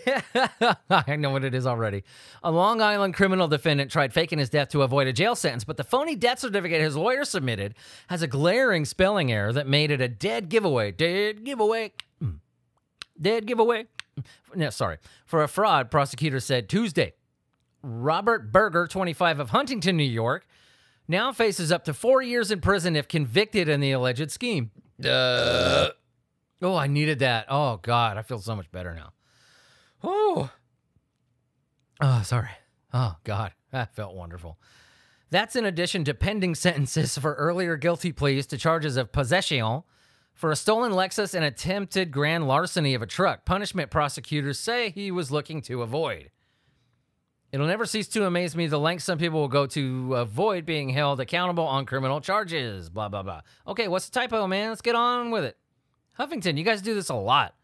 I 0.89 1.15
know 1.15 1.29
what 1.29 1.45
it 1.45 1.55
is 1.55 1.65
already. 1.65 2.03
A 2.43 2.51
Long 2.51 2.81
Island 2.81 3.13
criminal 3.13 3.47
defendant 3.47 3.91
tried 3.91 4.11
faking 4.11 4.39
his 4.39 4.49
death 4.49 4.67
to 4.71 4.81
avoid 4.81 5.07
a 5.07 5.13
jail 5.13 5.35
sentence, 5.35 5.63
but 5.63 5.77
the 5.77 5.85
phony 5.85 6.17
death 6.17 6.39
certificate 6.39 6.81
his 6.81 6.97
lawyer 6.97 7.23
submitted 7.23 7.75
has 8.07 8.21
a 8.21 8.27
glaring 8.27 8.83
spelling 8.83 9.31
error 9.31 9.53
that 9.53 9.67
made 9.67 9.89
it 9.89 10.01
a 10.01 10.09
dead 10.09 10.49
giveaway. 10.49 10.91
Dead 10.91 11.45
giveaway. 11.45 11.93
Dead 13.19 13.45
giveaway. 13.45 13.87
No, 14.53 14.69
sorry. 14.69 14.97
For 15.25 15.43
a 15.43 15.47
fraud, 15.47 15.91
prosecutors 15.91 16.45
said 16.45 16.69
Tuesday. 16.69 17.13
Robert 17.81 18.51
Berger, 18.51 18.87
25 18.87 19.39
of 19.39 19.49
Huntington, 19.49 19.97
New 19.97 20.03
York, 20.03 20.47
now 21.07 21.31
faces 21.31 21.71
up 21.71 21.83
to 21.85 21.93
four 21.93 22.21
years 22.21 22.51
in 22.51 22.61
prison 22.61 22.95
if 22.95 23.07
convicted 23.07 23.69
in 23.69 23.79
the 23.79 23.91
alleged 23.91 24.31
scheme. 24.31 24.71
Uh. 25.03 25.89
Oh, 26.61 26.75
I 26.75 26.87
needed 26.87 27.19
that. 27.19 27.45
Oh, 27.49 27.77
God. 27.81 28.17
I 28.17 28.21
feel 28.21 28.39
so 28.39 28.55
much 28.55 28.71
better 28.71 28.93
now. 28.93 29.11
Oh. 30.03 30.49
Oh, 32.01 32.21
sorry. 32.23 32.49
Oh, 32.93 33.15
God. 33.23 33.51
That 33.71 33.93
felt 33.95 34.15
wonderful. 34.15 34.57
That's 35.29 35.55
in 35.55 35.65
addition 35.65 36.05
to 36.05 36.13
pending 36.13 36.55
sentences 36.55 37.17
for 37.17 37.33
earlier 37.33 37.75
guilty 37.75 38.11
pleas 38.11 38.47
to 38.47 38.57
charges 38.57 38.95
of 38.95 39.11
possession 39.11 39.83
for 40.35 40.51
a 40.51 40.55
stolen 40.55 40.91
Lexus 40.91 41.33
and 41.33 41.43
attempted 41.43 42.11
grand 42.11 42.47
larceny 42.47 42.93
of 42.93 43.01
a 43.01 43.07
truck, 43.07 43.45
punishment 43.45 43.89
prosecutors 43.89 44.59
say 44.59 44.89
he 44.89 45.09
was 45.09 45.31
looking 45.31 45.61
to 45.63 45.81
avoid. 45.81 46.29
It'll 47.51 47.67
never 47.67 47.85
cease 47.85 48.09
to 48.09 48.25
amaze 48.25 48.53
me 48.53 48.67
the 48.67 48.77
lengths 48.77 49.05
some 49.05 49.17
people 49.17 49.39
will 49.39 49.47
go 49.47 49.65
to 49.67 50.15
avoid 50.15 50.65
being 50.65 50.89
held 50.89 51.21
accountable 51.21 51.63
on 51.63 51.85
criminal 51.85 52.19
charges. 52.19 52.89
Blah, 52.89 53.07
blah, 53.07 53.23
blah. 53.23 53.41
Okay, 53.65 53.87
what's 53.87 54.09
the 54.09 54.19
typo, 54.19 54.45
man? 54.45 54.69
Let's 54.69 54.81
get 54.81 54.95
on 54.95 55.31
with 55.31 55.45
it. 55.45 55.57
Huffington, 56.19 56.57
you 56.57 56.65
guys 56.65 56.81
do 56.81 56.93
this 56.93 57.07
a 57.07 57.15
lot. 57.15 57.55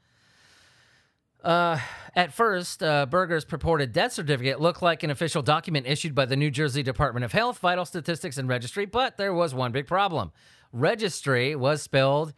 Uh, 1.44 1.78
at 2.16 2.32
first, 2.32 2.82
uh, 2.82 3.06
Berger's 3.06 3.44
purported 3.44 3.92
death 3.92 4.14
certificate 4.14 4.62
looked 4.62 4.82
like 4.82 5.04
an 5.04 5.10
official 5.10 5.42
document 5.42 5.88
issued 5.88 6.16
by 6.16 6.26
the 6.26 6.38
New 6.38 6.52
Jersey 6.52 6.84
Department 6.84 7.26
of 7.26 7.34
Health, 7.34 7.58
Vital 7.60 7.84
Statistics, 7.84 8.38
and 8.38 8.48
Registry, 8.48 8.86
but 8.86 9.18
there 9.18 9.34
was 9.34 9.54
one 9.54 9.74
big 9.74 9.88
problem. 9.88 10.32
Registry 10.72 11.54
was 11.54 11.82
spelled 11.82 12.34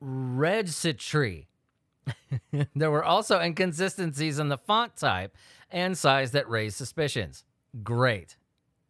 registry. 0.00 1.48
there 2.74 2.90
were 2.90 3.04
also 3.04 3.40
inconsistencies 3.40 4.38
in 4.38 4.48
the 4.48 4.58
font 4.58 4.96
type 4.96 5.36
and 5.70 5.96
size 5.96 6.32
that 6.32 6.48
raised 6.48 6.76
suspicions. 6.76 7.44
Great. 7.82 8.36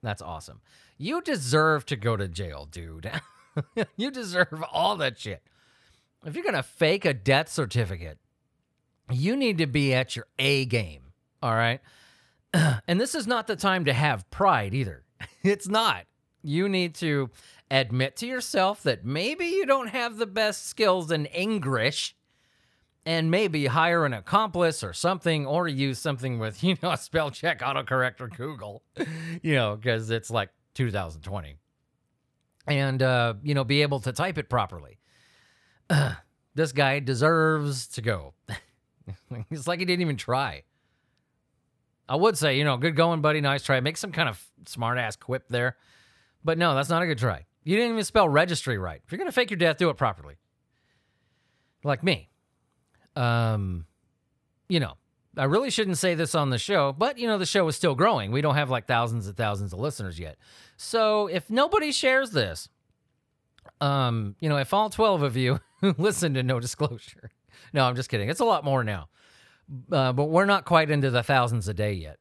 That's 0.03 0.23
awesome. 0.23 0.61
You 0.97 1.21
deserve 1.21 1.87
to 1.87 1.97
go 1.97 2.17
to 2.17 2.29
jail, 2.29 2.67
dude. 2.71 3.11
you 3.97 4.11
deserve 4.11 4.65
all 4.73 4.97
that 4.97 5.19
shit. 5.19 5.43
If 6.25 6.35
you're 6.35 6.45
going 6.45 6.55
to 6.55 6.63
fake 6.63 7.05
a 7.05 7.15
death 7.15 7.49
certificate, 7.49 8.19
you 9.11 9.37
need 9.37 9.59
to 9.59 9.67
be 9.67 9.95
at 9.95 10.17
your 10.17 10.27
A 10.39 10.65
game. 10.67 11.13
All 11.43 11.55
right. 11.55 11.81
And 12.89 13.01
this 13.01 13.15
is 13.15 13.29
not 13.29 13.47
the 13.47 13.55
time 13.55 13.85
to 13.85 13.93
have 13.93 14.29
pride 14.31 14.75
either. 14.75 15.05
It's 15.43 15.69
not. 15.69 16.05
You 16.43 16.69
need 16.69 16.95
to 16.97 17.31
admit 17.71 18.17
to 18.17 18.27
yourself 18.27 18.83
that 18.83 19.05
maybe 19.05 19.47
you 19.47 19.67
don't 19.67 19.89
have 19.89 20.17
the 20.17 20.27
best 20.27 20.67
skills 20.67 21.11
in 21.11 21.27
English 21.27 22.17
and 23.07 23.31
maybe 23.31 23.67
hire 23.67 24.05
an 24.05 24.13
accomplice 24.13 24.85
or 24.85 24.93
something, 24.93 25.47
or 25.47 25.67
use 25.67 25.99
something 25.99 26.39
with, 26.39 26.63
you 26.65 26.77
know, 26.83 26.93
a 26.93 26.97
spell 26.97 27.31
check 27.31 27.61
autocorrect 27.61 28.21
or 28.21 28.29
Google, 28.29 28.83
you 29.43 29.55
know, 29.55 29.77
because 29.77 30.11
it's 30.11 30.31
like 30.31 30.51
2020. 30.75 31.57
And, 32.67 33.03
uh, 33.03 33.35
you 33.43 33.55
know, 33.55 33.65
be 33.65 33.83
able 33.83 34.01
to 34.01 34.13
type 34.13 34.39
it 34.39 34.49
properly. 34.49 34.99
Uh, 35.89 36.15
this 36.55 36.73
guy 36.73 37.01
deserves 37.01 37.87
to 37.89 38.03
go. 38.03 38.35
it's 39.51 39.67
like 39.67 39.79
he 39.79 39.85
didn't 39.85 40.03
even 40.03 40.17
try. 40.17 40.65
I 42.09 42.17
would 42.17 42.37
say, 42.37 42.59
you 42.59 42.65
know, 42.65 42.77
good 42.77 42.97
going, 42.97 43.21
buddy. 43.21 43.41
Nice 43.41 43.63
try. 43.63 43.81
Make 43.81 43.97
some 43.97 44.13
kind 44.13 44.29
of 44.29 44.45
smart 44.67 44.99
ass 44.99 45.17
quip 45.17 45.49
there. 45.49 45.77
But 46.45 46.59
no, 46.59 46.75
that's 46.75 46.89
not 46.89 47.03
a 47.03 47.07
good 47.07 47.19
try. 47.19 47.47
You 47.65 47.77
didn't 47.77 47.93
even 47.93 48.05
spell 48.05 48.29
registry 48.29 48.79
right. 48.79 49.01
If 49.05 49.13
you're 49.13 49.19
going 49.19 49.29
to 49.29 49.33
fake 49.33 49.51
your 49.51 49.59
death, 49.59 49.77
do 49.77 49.91
it 49.91 49.97
properly. 49.97 50.37
Like 51.85 52.03
me. 52.03 52.29
Um, 53.17 53.87
you 54.69 54.81
know, 54.81 54.95
I 55.37 55.45
really 55.45 55.71
shouldn't 55.71 55.99
say 55.99 56.15
this 56.15 56.35
on 56.35 56.51
the 56.51 56.59
show, 56.59 56.93
but 56.93 57.19
you 57.19 57.27
know, 57.27 57.39
the 57.39 57.47
show 57.47 57.67
is 57.69 57.77
still 57.77 57.95
growing. 57.95 58.33
We 58.33 58.41
don't 58.41 58.55
have 58.55 58.71
like 58.71 58.87
thousands 58.87 59.27
and 59.27 59.37
thousands 59.37 59.73
of 59.73 59.79
listeners 59.79 60.19
yet. 60.19 60.37
So 60.77 61.27
if 61.27 61.51
nobody 61.51 61.93
shares 61.93 62.31
this, 62.31 62.69
um, 63.81 64.37
you 64.41 64.49
know, 64.49 64.57
if 64.57 64.75
all 64.75 64.91
12 64.91 65.23
of 65.23 65.37
you 65.37 65.61
listen 65.99 66.35
to 66.35 66.43
no 66.43 66.61
disclosure, 66.61 67.31
no, 67.73 67.85
I'm 67.85 67.97
just 67.97 68.09
kidding. 68.09 68.29
It's 68.29 68.41
a 68.41 68.45
lot 68.45 68.65
more 68.65 68.83
now, 68.83 69.09
uh, 69.93 70.13
but 70.13 70.25
we're 70.25 70.47
not 70.47 70.65
quite 70.65 70.91
into 70.91 71.11
the 71.11 71.23
thousands 71.23 71.69
a 71.69 71.75
day 71.75 71.93
yet. 71.93 72.19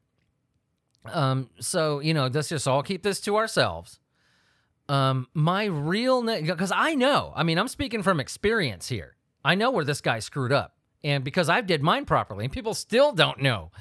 Um, 1.05 1.49
so 1.59 1.99
you 1.99 2.13
know, 2.13 2.27
let's 2.27 2.49
just 2.49 2.67
all 2.67 2.83
keep 2.83 3.03
this 3.03 3.21
to 3.21 3.37
ourselves. 3.37 3.99
Um, 4.89 5.27
my 5.35 5.65
real 5.65 6.23
because 6.23 6.71
I 6.75 6.95
know, 6.95 7.31
I 7.35 7.43
mean, 7.43 7.59
I'm 7.59 7.67
speaking 7.67 8.01
from 8.01 8.19
experience 8.19 8.89
here. 8.89 9.15
I 9.45 9.53
know 9.53 9.69
where 9.69 9.85
this 9.85 10.01
guy 10.01 10.19
screwed 10.19 10.51
up. 10.51 10.75
And 11.03 11.23
because 11.23 11.47
I 11.47 11.61
did 11.61 11.81
mine 11.81 12.05
properly, 12.05 12.43
and 12.45 12.51
people 12.51 12.73
still 12.73 13.13
don't 13.13 13.39
know 13.39 13.71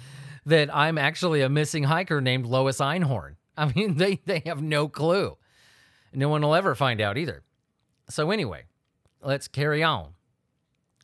that 0.47 0.75
I'm 0.75 0.99
actually 0.99 1.41
a 1.41 1.49
missing 1.49 1.85
hiker 1.85 2.21
named 2.21 2.47
Lois 2.47 2.79
Einhorn. 2.79 3.37
I 3.57 3.73
mean, 3.75 3.97
they, 3.97 4.21
they 4.27 4.43
have 4.47 4.63
no 4.63 4.87
clue. 4.87 5.37
No 6.13 6.29
one 6.29 6.43
will 6.43 6.55
ever 6.55 6.75
find 6.75 7.01
out 7.01 7.19
either. 7.19 7.43
So, 8.09 8.31
anyway, 8.31 8.65
let's 9.23 9.49
carry 9.49 9.83
on. 9.83 10.15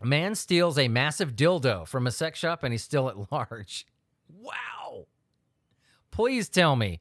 A 0.00 0.06
man 0.06 0.34
steals 0.34 0.78
a 0.78 0.88
massive 0.88 1.34
dildo 1.34 1.88
from 1.88 2.06
a 2.06 2.10
sex 2.10 2.38
shop 2.38 2.62
and 2.62 2.72
he's 2.72 2.84
still 2.84 3.08
at 3.08 3.32
large. 3.32 3.86
Wow. 4.28 5.06
Please 6.10 6.48
tell 6.48 6.76
me, 6.76 7.00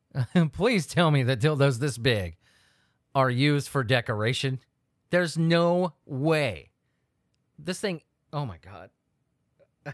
please 0.52 0.86
tell 0.86 1.10
me 1.10 1.22
that 1.22 1.40
dildos 1.40 1.78
this 1.78 1.98
big 1.98 2.36
are 3.14 3.30
used 3.30 3.68
for 3.68 3.84
decoration. 3.84 4.60
There's 5.10 5.36
no 5.36 5.94
way. 6.06 6.70
This 7.58 7.80
thing 7.80 8.02
Oh 8.32 8.46
my 8.46 8.56
God. 8.58 8.90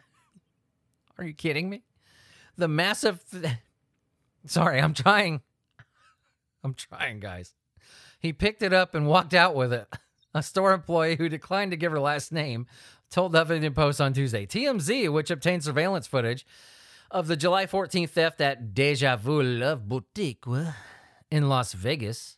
Are 1.18 1.24
you 1.24 1.34
kidding 1.34 1.68
me? 1.68 1.82
The 2.56 2.68
massive. 2.68 3.22
Th- 3.30 3.54
Sorry, 4.46 4.80
I'm 4.80 4.94
trying. 4.94 5.42
I'm 6.64 6.74
trying, 6.74 7.20
guys. 7.20 7.54
He 8.20 8.32
picked 8.32 8.62
it 8.62 8.72
up 8.72 8.94
and 8.94 9.06
walked 9.06 9.34
out 9.34 9.54
with 9.54 9.72
it. 9.72 9.88
A 10.34 10.42
store 10.42 10.72
employee 10.72 11.16
who 11.16 11.28
declined 11.28 11.70
to 11.72 11.76
give 11.76 11.92
her 11.92 12.00
last 12.00 12.32
name 12.32 12.66
told 13.10 13.32
the 13.32 13.44
Huffington 13.44 13.74
Post 13.74 14.00
on 14.00 14.12
Tuesday. 14.12 14.46
TMZ, 14.46 15.12
which 15.12 15.30
obtained 15.30 15.64
surveillance 15.64 16.06
footage 16.06 16.46
of 17.10 17.26
the 17.26 17.36
July 17.36 17.66
14th 17.66 18.10
theft 18.10 18.40
at 18.40 18.74
Deja 18.74 19.16
Vu 19.16 19.42
Love 19.42 19.88
Boutique 19.88 20.44
uh, 20.46 20.72
in 21.30 21.48
Las 21.48 21.72
Vegas, 21.72 22.37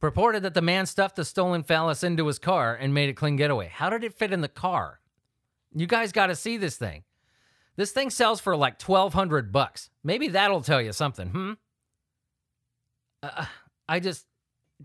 purported 0.00 0.42
that 0.42 0.54
the 0.54 0.62
man 0.62 0.86
stuffed 0.86 1.16
the 1.16 1.24
stolen 1.24 1.62
phallus 1.62 2.02
into 2.02 2.26
his 2.26 2.38
car 2.38 2.74
and 2.74 2.92
made 2.94 3.08
a 3.08 3.14
clean 3.14 3.36
getaway. 3.36 3.68
How 3.68 3.90
did 3.90 4.04
it 4.04 4.14
fit 4.14 4.32
in 4.32 4.40
the 4.40 4.48
car? 4.48 5.00
You 5.74 5.86
guys 5.86 6.12
got 6.12 6.26
to 6.26 6.36
see 6.36 6.56
this 6.56 6.76
thing. 6.76 7.04
This 7.76 7.90
thing 7.90 8.10
sells 8.10 8.40
for 8.40 8.56
like 8.56 8.80
1200 8.80 9.50
bucks. 9.50 9.90
Maybe 10.04 10.28
that'll 10.28 10.60
tell 10.60 10.80
you 10.80 10.92
something, 10.92 11.28
hmm? 11.28 11.52
Uh, 13.22 13.46
I 13.88 14.00
just 14.00 14.26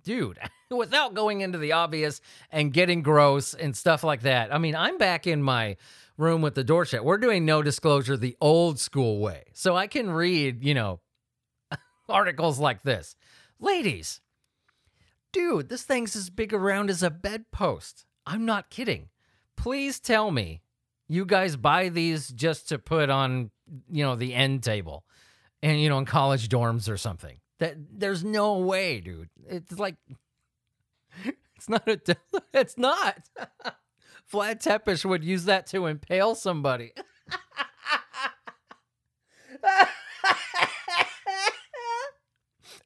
dude, 0.03 0.39
without 0.71 1.13
going 1.13 1.41
into 1.41 1.57
the 1.57 1.73
obvious 1.73 2.21
and 2.51 2.73
getting 2.73 3.01
gross 3.01 3.53
and 3.53 3.75
stuff 3.75 4.03
like 4.03 4.21
that. 4.21 4.53
I 4.53 4.57
mean, 4.57 4.75
I'm 4.75 4.97
back 4.97 5.27
in 5.27 5.41
my 5.41 5.77
room 6.17 6.41
with 6.41 6.55
the 6.55 6.63
door 6.63 6.85
shut. 6.85 7.05
We're 7.05 7.17
doing 7.17 7.45
no 7.45 7.61
disclosure 7.61 8.17
the 8.17 8.37
old 8.41 8.79
school 8.79 9.19
way. 9.19 9.45
So 9.53 9.75
I 9.75 9.87
can 9.87 10.09
read, 10.09 10.63
you 10.63 10.73
know, 10.73 10.99
articles 12.09 12.59
like 12.59 12.83
this. 12.83 13.15
Ladies, 13.59 14.21
dude, 15.31 15.69
this 15.69 15.83
thing's 15.83 16.15
as 16.15 16.29
big 16.29 16.53
around 16.53 16.89
as 16.89 17.03
a 17.03 17.09
bedpost. 17.09 18.05
I'm 18.25 18.45
not 18.45 18.69
kidding. 18.69 19.09
Please 19.55 19.99
tell 19.99 20.31
me 20.31 20.61
you 21.07 21.25
guys 21.25 21.55
buy 21.55 21.89
these 21.89 22.29
just 22.29 22.69
to 22.69 22.79
put 22.79 23.09
on, 23.09 23.51
you 23.89 24.03
know, 24.03 24.15
the 24.15 24.33
end 24.33 24.63
table 24.63 25.03
and, 25.61 25.81
you 25.81 25.89
know, 25.89 25.97
in 25.97 26.05
college 26.05 26.49
dorms 26.49 26.89
or 26.89 26.97
something. 26.97 27.39
That 27.59 27.75
there's 27.91 28.23
no 28.23 28.59
way, 28.59 29.01
dude. 29.01 29.29
It's 29.47 29.77
like 29.77 29.95
it's 31.55 31.67
not 31.67 31.87
a 31.87 31.99
it's 32.53 32.77
not. 32.77 33.17
Vlad 34.31 34.61
Tepes 34.61 35.03
would 35.03 35.23
use 35.23 35.45
that 35.45 35.65
to 35.67 35.87
impale 35.87 36.35
somebody. 36.35 36.93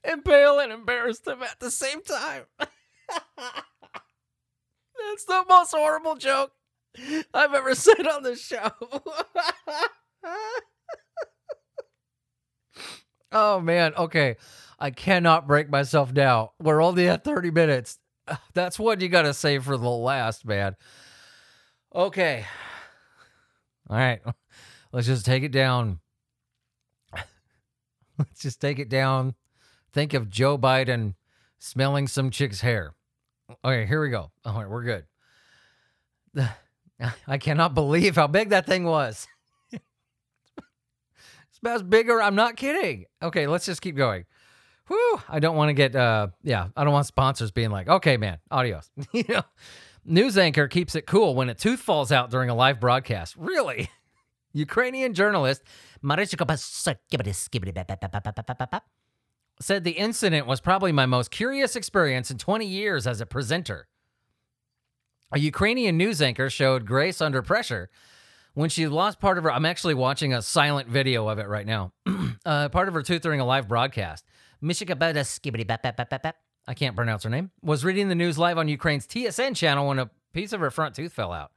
Impale 0.04 0.60
and 0.60 0.72
embarrass 0.72 1.20
them 1.20 1.44
at 1.44 1.60
the 1.60 1.72
same 1.72 2.02
time. 2.02 2.44
That's 3.38 5.26
the 5.28 5.44
most 5.48 5.72
horrible 5.72 6.16
joke 6.16 6.52
I've 7.34 7.54
ever 7.54 7.76
said 7.76 8.08
on 8.08 8.24
the 8.24 8.36
show. 8.36 8.72
oh 13.32 13.60
man, 13.60 13.94
okay. 13.96 14.38
I 14.80 14.92
cannot 14.92 15.48
break 15.48 15.70
myself 15.70 16.14
down. 16.14 16.50
We're 16.60 16.82
only 16.84 17.08
at 17.08 17.24
30 17.24 17.52
minutes. 17.52 18.00
That's 18.54 18.78
what 18.80 19.02
you 19.02 19.10
got 19.10 19.24
to 19.24 19.34
say 19.34 19.60
for 19.60 19.78
the 19.78 19.90
last, 19.90 20.46
man. 20.46 20.76
Okay. 21.94 22.46
All 23.90 23.98
right. 23.98 24.22
Let's 24.92 25.08
just 25.08 25.26
take 25.26 25.44
it 25.44 25.52
down. 25.52 26.00
Let's 28.18 28.42
just 28.42 28.62
take 28.62 28.78
it 28.78 28.90
down. 28.90 29.34
Think 29.94 30.14
of 30.14 30.30
Joe 30.30 30.58
Biden 30.58 31.16
smelling 31.60 32.08
some 32.08 32.30
chick's 32.32 32.62
hair. 32.62 32.94
Okay, 33.64 33.86
here 33.86 34.02
we 34.02 34.10
go. 34.10 34.32
All 34.44 34.56
right, 34.56 34.70
we're 34.70 34.84
good. 34.84 35.06
I 37.28 37.38
cannot 37.38 37.74
believe 37.74 38.16
how 38.16 38.28
big 38.28 38.50
that 38.50 38.66
thing 38.66 38.86
was. 38.86 39.28
it 39.72 39.82
smells 41.52 41.84
bigger. 41.84 42.22
I'm 42.22 42.36
not 42.36 42.56
kidding. 42.56 43.06
Okay, 43.22 43.48
let's 43.48 43.66
just 43.66 43.82
keep 43.82 43.96
going. 43.96 44.26
Whew, 44.88 45.22
I 45.30 45.40
don't 45.40 45.56
want 45.56 45.70
to 45.70 45.74
get 45.74 45.96
uh 45.96 46.28
yeah, 46.44 46.68
I 46.76 46.84
don't 46.84 46.94
want 46.94 47.06
sponsors 47.06 47.52
being 47.52 47.70
like, 47.72 47.88
"Okay, 47.88 48.18
man, 48.18 48.40
adios." 48.52 48.90
you 49.14 49.24
know. 49.30 49.44
News 50.06 50.38
anchor 50.38 50.68
keeps 50.68 50.96
it 50.96 51.06
cool 51.08 51.34
when 51.34 51.48
a 51.50 51.54
tooth 51.54 51.80
falls 51.80 52.12
out 52.12 52.30
during 52.30 52.50
a 52.50 52.56
live 52.56 52.82
broadcast. 52.82 53.36
Really? 53.38 53.90
Ukrainian 54.54 55.14
journalist 55.14 55.64
said 59.62 59.84
the 59.84 59.92
incident 59.92 60.48
was 60.48 60.60
probably 60.60 60.92
my 60.92 61.06
most 61.06 61.32
curious 61.32 61.76
experience 61.76 62.32
in 62.32 62.38
20 62.38 62.66
years 62.66 63.08
as 63.08 63.22
a 63.22 63.26
presenter. 63.26 63.88
A 65.32 65.40
Ukrainian 65.40 65.98
news 65.98 66.22
anchor 66.22 66.50
showed 66.50 66.86
grace 66.86 67.22
under 67.22 67.42
pressure 67.42 67.90
when 68.54 68.70
she 68.70 68.88
lost 68.88 69.20
part 69.20 69.38
of 69.38 69.44
her. 69.44 69.52
I'm 69.52 69.66
actually 69.66 69.96
watching 69.96 70.34
a 70.34 70.42
silent 70.42 70.88
video 70.88 71.28
of 71.28 71.40
it 71.40 71.48
right 71.48 71.66
now. 71.66 71.92
uh, 72.46 72.70
part 72.70 72.88
of 72.88 72.94
her 72.94 73.02
tooth 73.02 73.22
during 73.22 73.40
a 73.40 73.46
live 73.46 73.68
broadcast. 73.68 74.26
I 76.68 76.74
can't 76.74 76.96
pronounce 76.96 77.24
her 77.24 77.30
name, 77.30 77.52
was 77.62 77.84
reading 77.84 78.08
the 78.08 78.16
news 78.16 78.38
live 78.38 78.58
on 78.58 78.68
Ukraine's 78.68 79.06
TSN 79.06 79.56
channel 79.56 79.88
when 79.88 80.00
a 80.00 80.10
piece 80.34 80.54
of 80.54 80.62
her 80.62 80.72
front 80.72 80.96
tooth 80.96 81.12
fell 81.12 81.34
out. 81.34 81.52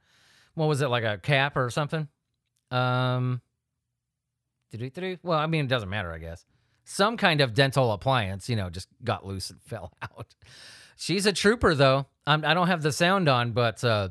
What 0.55 0.67
was 0.67 0.81
it, 0.81 0.87
like 0.87 1.03
a 1.03 1.17
cap 1.17 1.55
or 1.55 1.69
something? 1.69 2.07
Um, 2.71 3.41
well, 5.23 5.39
I 5.39 5.47
mean, 5.47 5.65
it 5.65 5.67
doesn't 5.69 5.89
matter, 5.89 6.11
I 6.11 6.17
guess. 6.17 6.45
Some 6.89 7.17
kind 7.17 7.41
of 7.41 7.53
dental 7.53 7.91
appliance, 7.91 8.47
you 8.47 8.55
know, 8.55 8.69
just 8.69 8.87
got 9.03 9.25
loose 9.25 9.49
and 9.49 9.61
fell 9.67 9.91
out. 10.01 10.35
She's 10.95 11.25
a 11.25 11.33
trooper, 11.33 11.75
though. 11.75 12.05
I'm, 12.25 12.45
I 12.45 12.53
do 12.53 12.61
not 12.61 12.69
have 12.69 12.81
the 12.81 12.93
sound 12.93 13.27
on, 13.27 13.51
but 13.51 13.83
uh, 13.83 14.09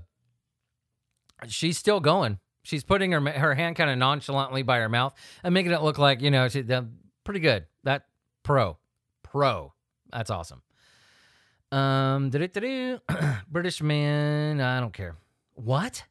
she's 1.49 1.79
still 1.79 2.01
going. 2.01 2.39
She's 2.65 2.85
putting 2.85 3.12
her 3.12 3.21
her 3.21 3.55
hand 3.55 3.77
kind 3.77 3.89
of 3.89 3.97
nonchalantly 3.97 4.62
by 4.62 4.79
her 4.81 4.91
mouth 4.91 5.15
and 5.43 5.55
making 5.55 5.73
it 5.73 5.83
look 5.83 5.97
like 5.97 6.21
you 6.21 6.31
know 6.31 6.49
she, 6.49 6.65
pretty 7.25 7.41
good. 7.41 7.65
That 7.85 8.07
pro, 8.43 8.77
pro. 9.23 9.73
That's 10.12 10.31
awesome. 10.31 10.61
Um, 11.73 12.31
British 13.49 13.83
man. 13.83 14.61
I 14.61 14.81
don't 14.81 14.93
care. 14.93 15.17
What? 15.55 16.05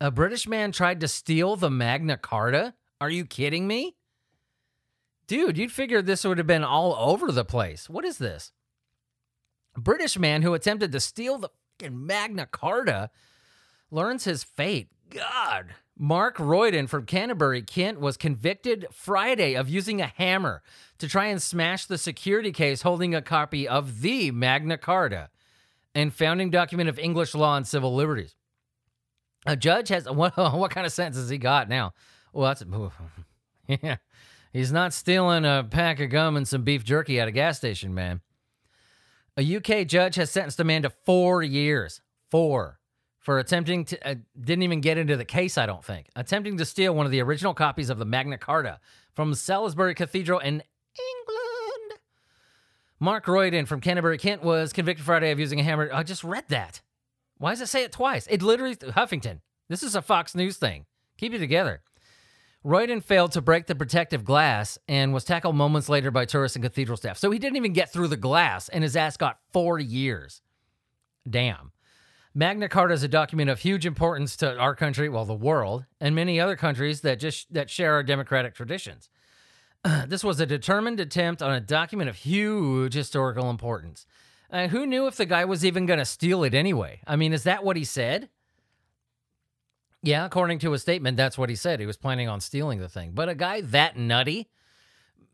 A 0.00 0.10
British 0.10 0.48
man 0.48 0.72
tried 0.72 1.00
to 1.00 1.08
steal 1.08 1.56
the 1.56 1.70
Magna 1.70 2.16
Carta? 2.16 2.72
Are 3.02 3.10
you 3.10 3.26
kidding 3.26 3.66
me? 3.66 3.97
Dude, 5.28 5.58
you'd 5.58 5.70
figure 5.70 6.00
this 6.02 6.24
would 6.24 6.38
have 6.38 6.46
been 6.46 6.64
all 6.64 6.96
over 6.96 7.30
the 7.30 7.44
place. 7.44 7.88
What 7.88 8.04
is 8.04 8.16
this? 8.18 8.50
A 9.76 9.80
British 9.80 10.18
man 10.18 10.42
who 10.42 10.54
attempted 10.54 10.90
to 10.90 11.00
steal 11.00 11.38
the 11.38 11.50
fucking 11.78 12.06
Magna 12.06 12.46
Carta 12.46 13.10
learns 13.90 14.24
his 14.24 14.42
fate. 14.42 14.88
God. 15.10 15.74
Mark 15.98 16.38
Royden 16.38 16.86
from 16.86 17.04
Canterbury, 17.04 17.60
Kent, 17.60 18.00
was 18.00 18.16
convicted 18.16 18.86
Friday 18.90 19.54
of 19.54 19.68
using 19.68 20.00
a 20.00 20.06
hammer 20.06 20.62
to 20.98 21.08
try 21.08 21.26
and 21.26 21.42
smash 21.42 21.84
the 21.84 21.98
security 21.98 22.52
case 22.52 22.82
holding 22.82 23.14
a 23.14 23.22
copy 23.22 23.68
of 23.68 24.00
the 24.00 24.30
Magna 24.30 24.78
Carta 24.78 25.28
and 25.94 26.14
founding 26.14 26.50
document 26.50 26.88
of 26.88 26.98
English 26.98 27.34
law 27.34 27.56
and 27.56 27.66
civil 27.66 27.94
liberties. 27.94 28.34
A 29.44 29.56
judge 29.56 29.88
has 29.88 30.04
what, 30.10 30.36
what 30.36 30.70
kind 30.70 30.86
of 30.86 30.92
sentence 30.92 31.16
has 31.16 31.28
he 31.28 31.38
got 31.38 31.68
now? 31.68 31.92
Well, 32.32 32.46
that's 32.46 32.64
yeah. 33.82 33.96
He's 34.52 34.72
not 34.72 34.94
stealing 34.94 35.44
a 35.44 35.66
pack 35.68 36.00
of 36.00 36.10
gum 36.10 36.36
and 36.36 36.48
some 36.48 36.62
beef 36.62 36.84
jerky 36.84 37.20
at 37.20 37.28
a 37.28 37.32
gas 37.32 37.58
station, 37.58 37.94
man. 37.94 38.20
A 39.36 39.56
UK 39.56 39.86
judge 39.86 40.16
has 40.16 40.30
sentenced 40.30 40.60
a 40.60 40.64
man 40.64 40.82
to 40.82 40.90
four 40.90 41.42
years. 41.42 42.00
Four 42.30 42.78
for 43.28 43.38
attempting 43.38 43.84
to, 43.84 44.08
uh, 44.08 44.14
didn't 44.40 44.62
even 44.62 44.80
get 44.80 44.96
into 44.96 45.14
the 45.14 45.24
case, 45.24 45.58
I 45.58 45.66
don't 45.66 45.84
think, 45.84 46.08
attempting 46.16 46.56
to 46.56 46.64
steal 46.64 46.94
one 46.94 47.04
of 47.04 47.12
the 47.12 47.20
original 47.20 47.52
copies 47.52 47.90
of 47.90 47.98
the 47.98 48.06
Magna 48.06 48.38
Carta 48.38 48.80
from 49.14 49.34
Salisbury 49.34 49.94
Cathedral 49.94 50.40
in 50.40 50.62
England. 50.98 52.00
Mark 52.98 53.26
Royden 53.26 53.66
from 53.66 53.82
Canterbury, 53.82 54.16
Kent 54.16 54.42
was 54.42 54.72
convicted 54.72 55.04
Friday 55.04 55.30
of 55.30 55.38
using 55.38 55.60
a 55.60 55.62
hammer. 55.62 55.90
I 55.92 56.04
just 56.04 56.24
read 56.24 56.44
that. 56.48 56.80
Why 57.36 57.50
does 57.50 57.60
it 57.60 57.66
say 57.66 57.84
it 57.84 57.92
twice? 57.92 58.26
It 58.28 58.42
literally, 58.42 58.76
Huffington. 58.76 59.40
This 59.68 59.82
is 59.82 59.94
a 59.94 60.00
Fox 60.00 60.34
News 60.34 60.56
thing. 60.56 60.86
Keep 61.18 61.34
it 61.34 61.38
together. 61.38 61.82
Royden 62.64 63.00
failed 63.00 63.32
to 63.32 63.40
break 63.40 63.66
the 63.66 63.74
protective 63.74 64.24
glass 64.24 64.78
and 64.88 65.14
was 65.14 65.24
tackled 65.24 65.54
moments 65.54 65.88
later 65.88 66.10
by 66.10 66.24
tourists 66.24 66.56
and 66.56 66.64
cathedral 66.64 66.96
staff. 66.96 67.16
So 67.16 67.30
he 67.30 67.38
didn't 67.38 67.56
even 67.56 67.72
get 67.72 67.92
through 67.92 68.08
the 68.08 68.16
glass, 68.16 68.68
and 68.68 68.82
his 68.82 68.96
ass 68.96 69.16
got 69.16 69.38
four 69.52 69.78
years. 69.78 70.42
Damn. 71.28 71.72
Magna 72.34 72.68
Carta 72.68 72.94
is 72.94 73.02
a 73.02 73.08
document 73.08 73.48
of 73.50 73.60
huge 73.60 73.86
importance 73.86 74.36
to 74.36 74.56
our 74.58 74.74
country, 74.74 75.08
well, 75.08 75.24
the 75.24 75.34
world, 75.34 75.84
and 76.00 76.14
many 76.14 76.40
other 76.40 76.56
countries 76.56 77.00
that 77.02 77.18
just 77.20 77.52
that 77.52 77.70
share 77.70 77.94
our 77.94 78.02
democratic 78.02 78.54
traditions. 78.54 79.08
this 80.06 80.24
was 80.24 80.40
a 80.40 80.46
determined 80.46 81.00
attempt 81.00 81.42
on 81.42 81.52
a 81.52 81.60
document 81.60 82.10
of 82.10 82.16
huge 82.16 82.94
historical 82.94 83.50
importance. 83.50 84.06
Uh, 84.50 84.68
who 84.68 84.86
knew 84.86 85.06
if 85.06 85.16
the 85.16 85.26
guy 85.26 85.44
was 85.44 85.64
even 85.64 85.86
going 85.86 85.98
to 85.98 86.04
steal 86.04 86.42
it 86.42 86.54
anyway? 86.54 87.00
I 87.06 87.16
mean, 87.16 87.32
is 87.32 87.44
that 87.44 87.64
what 87.64 87.76
he 87.76 87.84
said? 87.84 88.28
Yeah, 90.02 90.24
according 90.24 90.60
to 90.60 90.72
a 90.74 90.78
statement, 90.78 91.16
that's 91.16 91.36
what 91.36 91.48
he 91.48 91.56
said. 91.56 91.80
He 91.80 91.86
was 91.86 91.96
planning 91.96 92.28
on 92.28 92.40
stealing 92.40 92.78
the 92.78 92.88
thing. 92.88 93.12
But 93.14 93.28
a 93.28 93.34
guy 93.34 93.62
that 93.62 93.96
nutty, 93.96 94.48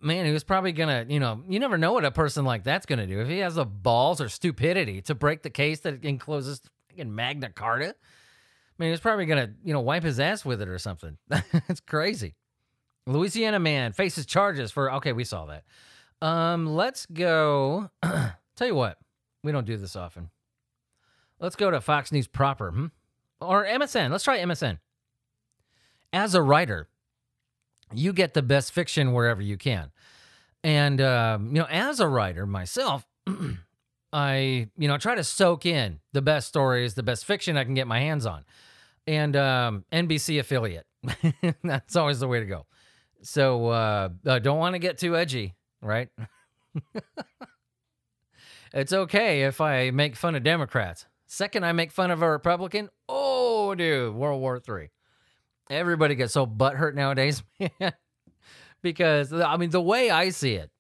man, 0.01 0.25
he 0.25 0.33
was 0.33 0.45
probably 0.45 0.73
gonna, 0.73 1.05
you 1.09 1.21
know, 1.21 1.43
you 1.49 1.61
never 1.61 1.77
know 1.77 1.93
what 1.93 2.05
a 2.05 2.11
person 2.11 2.45
like 2.45 2.65
that's 2.65 2.87
gonna 2.87 3.07
do. 3.07 3.21
If 3.21 3.29
he 3.29 3.39
has 3.39 3.57
the 3.57 3.67
balls 3.67 4.21
or 4.21 4.29
stupidity 4.29 5.03
to 5.03 5.15
break 5.15 5.43
the 5.43 5.51
case 5.51 5.81
that 5.81 6.05
encloses 6.05 6.63
fucking 6.95 7.15
Magna 7.15 7.51
Carta. 7.51 7.89
I 7.89 8.83
mean, 8.83 8.91
he's 8.91 9.01
probably 9.01 9.27
gonna, 9.27 9.51
you 9.65 9.73
know, 9.73 9.81
wipe 9.81 10.03
his 10.03 10.19
ass 10.19 10.45
with 10.45 10.61
it 10.63 10.69
or 10.69 10.79
something. 10.79 11.17
it's 11.69 11.81
crazy. 11.81 12.35
Louisiana 13.07 13.59
man 13.59 13.93
faces 13.93 14.27
charges 14.27 14.71
for. 14.71 14.93
Okay, 14.95 15.13
we 15.13 15.25
saw 15.25 15.47
that. 15.47 15.65
Um, 16.27 16.75
let's 16.75 17.07
go. 17.07 17.91
tell 18.03 18.67
you 18.67 18.75
what, 18.75 18.99
we 19.43 19.53
don't 19.53 19.67
do 19.67 19.77
this 19.77 19.97
often. 19.97 20.31
Let's 21.39 21.57
go 21.57 21.71
to 21.71 21.81
Fox 21.81 22.13
News 22.13 22.27
proper, 22.27 22.71
hmm? 22.71 22.87
Or 23.47 23.65
MSN. 23.65 24.11
Let's 24.11 24.25
try 24.25 24.39
MSN. 24.39 24.79
As 26.13 26.35
a 26.35 26.43
writer, 26.43 26.89
you 27.93 28.13
get 28.13 28.35
the 28.35 28.43
best 28.43 28.73
fiction 28.73 29.13
wherever 29.13 29.43
you 29.43 29.57
can, 29.57 29.91
and 30.63 31.01
um, 31.01 31.49
you 31.49 31.55
know, 31.55 31.67
as 31.69 32.01
a 32.01 32.09
writer 32.09 32.47
myself. 32.47 33.07
I, 34.15 34.69
you 34.79 34.87
know, 34.87 34.97
try 34.97 35.17
to 35.17 35.25
soak 35.25 35.67
in 35.67 35.99
the 36.13 36.23
best 36.23 36.47
stories, 36.47 36.95
the 36.95 37.03
best 37.03 37.25
fiction 37.25 37.57
I 37.57 37.65
can 37.65 37.75
get 37.75 37.89
my 37.89 37.99
hands 37.99 38.27
on. 38.27 38.45
And 39.09 39.35
um, 39.35 39.85
NBC 39.93 40.39
affiliate. 40.39 40.87
That's 41.65 41.97
always 41.97 42.21
the 42.21 42.29
way 42.29 42.39
to 42.39 42.47
go. 42.47 42.65
So 43.23 43.67
uh, 43.67 44.11
I 44.25 44.39
don't 44.39 44.59
want 44.59 44.75
to 44.77 44.79
get 44.79 44.99
too 44.99 45.17
edgy, 45.17 45.55
right? 45.83 46.11
it's 48.73 48.93
okay 48.93 49.43
if 49.43 49.61
I 49.61 49.91
make 49.91 50.15
fun 50.15 50.37
of 50.37 50.45
Democrats. 50.45 51.07
Second, 51.35 51.67
I 51.67 51.73
make 51.73 51.91
fun 51.91 52.13
of 52.13 52.23
a 52.23 52.31
Republican. 52.31 52.91
Oh, 53.09 53.75
dude, 53.75 54.15
World 54.15 54.41
War 54.41 54.61
Three. 54.61 54.91
Everybody 55.69 56.15
gets 56.15 56.33
so 56.33 56.47
butthurt 56.47 56.95
nowadays, 56.95 57.43
because 58.83 59.33
I 59.33 59.57
mean, 59.57 59.71
the 59.71 59.81
way 59.81 60.11
I 60.11 60.29
see 60.29 60.55
it, 60.55 60.71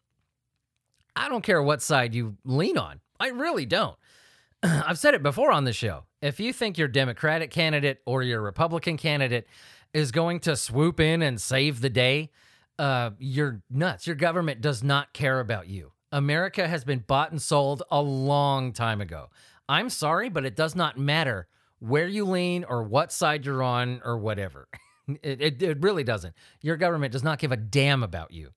I 1.17 1.29
don't 1.29 1.43
care 1.43 1.61
what 1.61 1.83
side 1.83 2.15
you 2.15 2.37
lean 2.45 2.79
on. 2.79 3.01
I 3.19 3.31
really 3.31 3.67
don't. 3.67 3.97
I've 4.63 4.99
said 4.99 5.15
it 5.15 5.25
before 5.25 5.51
on 5.51 5.65
the 5.65 5.73
show. 5.73 6.05
If 6.23 6.39
you 6.39 6.53
think 6.53 6.79
your 6.79 6.87
Democratic 6.87 7.51
candidate 7.51 8.01
or 8.07 8.23
your 8.23 8.41
Republican 8.41 8.97
candidate 8.97 9.49
is 9.93 10.13
going 10.13 10.39
to 10.41 10.55
swoop 10.55 11.01
in 11.01 11.23
and 11.23 11.41
save 11.41 11.81
the 11.81 11.91
day, 11.91 12.31
uh, 12.79 13.11
you're 13.19 13.61
nuts. 13.71 14.07
Your 14.07 14.15
government 14.15 14.61
does 14.61 14.85
not 14.85 15.13
care 15.15 15.41
about 15.41 15.67
you. 15.67 15.91
America 16.13 16.69
has 16.69 16.85
been 16.85 17.01
bought 17.01 17.33
and 17.33 17.43
sold 17.43 17.83
a 17.91 18.01
long 18.01 18.73
time 18.73 19.01
ago. 19.01 19.31
I'm 19.69 19.91
sorry, 19.91 20.29
but 20.29 20.45
it 20.45 20.57
does 20.57 20.75
not 20.75 20.99
matter 20.99 21.49
where 21.79 22.07
you 22.07 22.25
lean 22.25 22.65
or 22.65 22.83
what 22.83 23.13
side 23.13 23.45
you're 23.47 23.63
on 23.63 24.01
or 24.05 24.19
whatever. 24.19 24.69
it, 25.23 25.41
it, 25.41 25.63
it 25.63 25.83
really 25.83 26.05
doesn't. 26.05 26.35
Your 26.61 26.77
government 26.77 27.13
does 27.13 27.25
not 27.25 27.39
give 27.39 27.53
a 27.53 27.57
damn 27.57 28.03
about 28.03 28.33
you. 28.33 28.51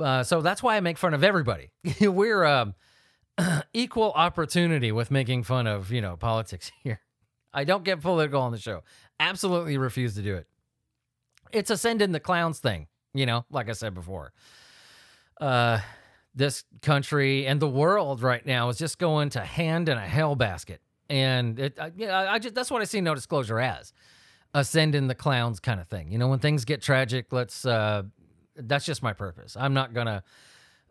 Uh, 0.00 0.22
so 0.22 0.40
that's 0.40 0.62
why 0.62 0.76
I 0.76 0.80
make 0.80 0.98
fun 0.98 1.14
of 1.14 1.22
everybody. 1.22 1.70
We're 2.00 2.44
um, 2.44 2.74
equal 3.72 4.12
opportunity 4.12 4.92
with 4.92 5.10
making 5.10 5.42
fun 5.44 5.66
of, 5.66 5.90
you 5.92 6.00
know, 6.00 6.16
politics 6.16 6.70
here. 6.82 7.00
I 7.54 7.64
don't 7.64 7.84
get 7.84 8.00
political 8.00 8.40
on 8.40 8.52
the 8.52 8.58
show. 8.58 8.82
Absolutely 9.20 9.76
refuse 9.76 10.14
to 10.14 10.22
do 10.22 10.36
it. 10.36 10.46
It's 11.52 11.70
a 11.70 11.76
send 11.76 12.00
in 12.00 12.12
the 12.12 12.20
clowns 12.20 12.60
thing, 12.60 12.86
you 13.12 13.26
know, 13.26 13.44
like 13.50 13.68
I 13.68 13.72
said 13.72 13.92
before. 13.92 14.32
Uh, 15.38 15.80
this 16.34 16.64
country 16.80 17.46
and 17.46 17.60
the 17.60 17.68
world 17.68 18.22
right 18.22 18.44
now 18.44 18.68
is 18.68 18.78
just 18.78 18.98
going 18.98 19.30
to 19.30 19.40
hand 19.40 19.88
in 19.88 19.98
a 19.98 20.06
hell 20.06 20.34
basket. 20.34 20.80
And 21.08 21.58
it, 21.58 21.78
I, 21.78 21.92
yeah, 21.96 22.32
I 22.32 22.38
just 22.38 22.54
that's 22.54 22.70
what 22.70 22.80
I 22.80 22.84
see 22.84 23.00
no 23.00 23.14
disclosure 23.14 23.60
as 23.60 23.92
ascending 24.54 25.08
the 25.08 25.14
clowns 25.14 25.60
kind 25.60 25.80
of 25.80 25.88
thing. 25.88 26.10
You 26.10 26.18
know, 26.18 26.28
when 26.28 26.38
things 26.38 26.64
get 26.64 26.82
tragic, 26.82 27.32
let's. 27.32 27.64
Uh, 27.64 28.04
that's 28.54 28.84
just 28.84 29.02
my 29.02 29.12
purpose. 29.12 29.56
I'm 29.58 29.74
not 29.74 29.94
gonna. 29.94 30.22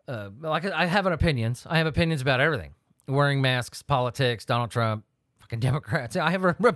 Uh, 0.08 0.30
like 0.40 0.64
I 0.64 0.86
have 0.86 1.06
an 1.06 1.12
opinions. 1.12 1.64
I 1.68 1.78
have 1.78 1.86
opinions 1.86 2.22
about 2.22 2.40
everything: 2.40 2.74
wearing 3.08 3.40
masks, 3.40 3.82
politics, 3.82 4.44
Donald 4.44 4.70
Trump, 4.70 5.04
fucking 5.40 5.60
Democrats. 5.60 6.16
I 6.16 6.30
have 6.30 6.44
a, 6.44 6.56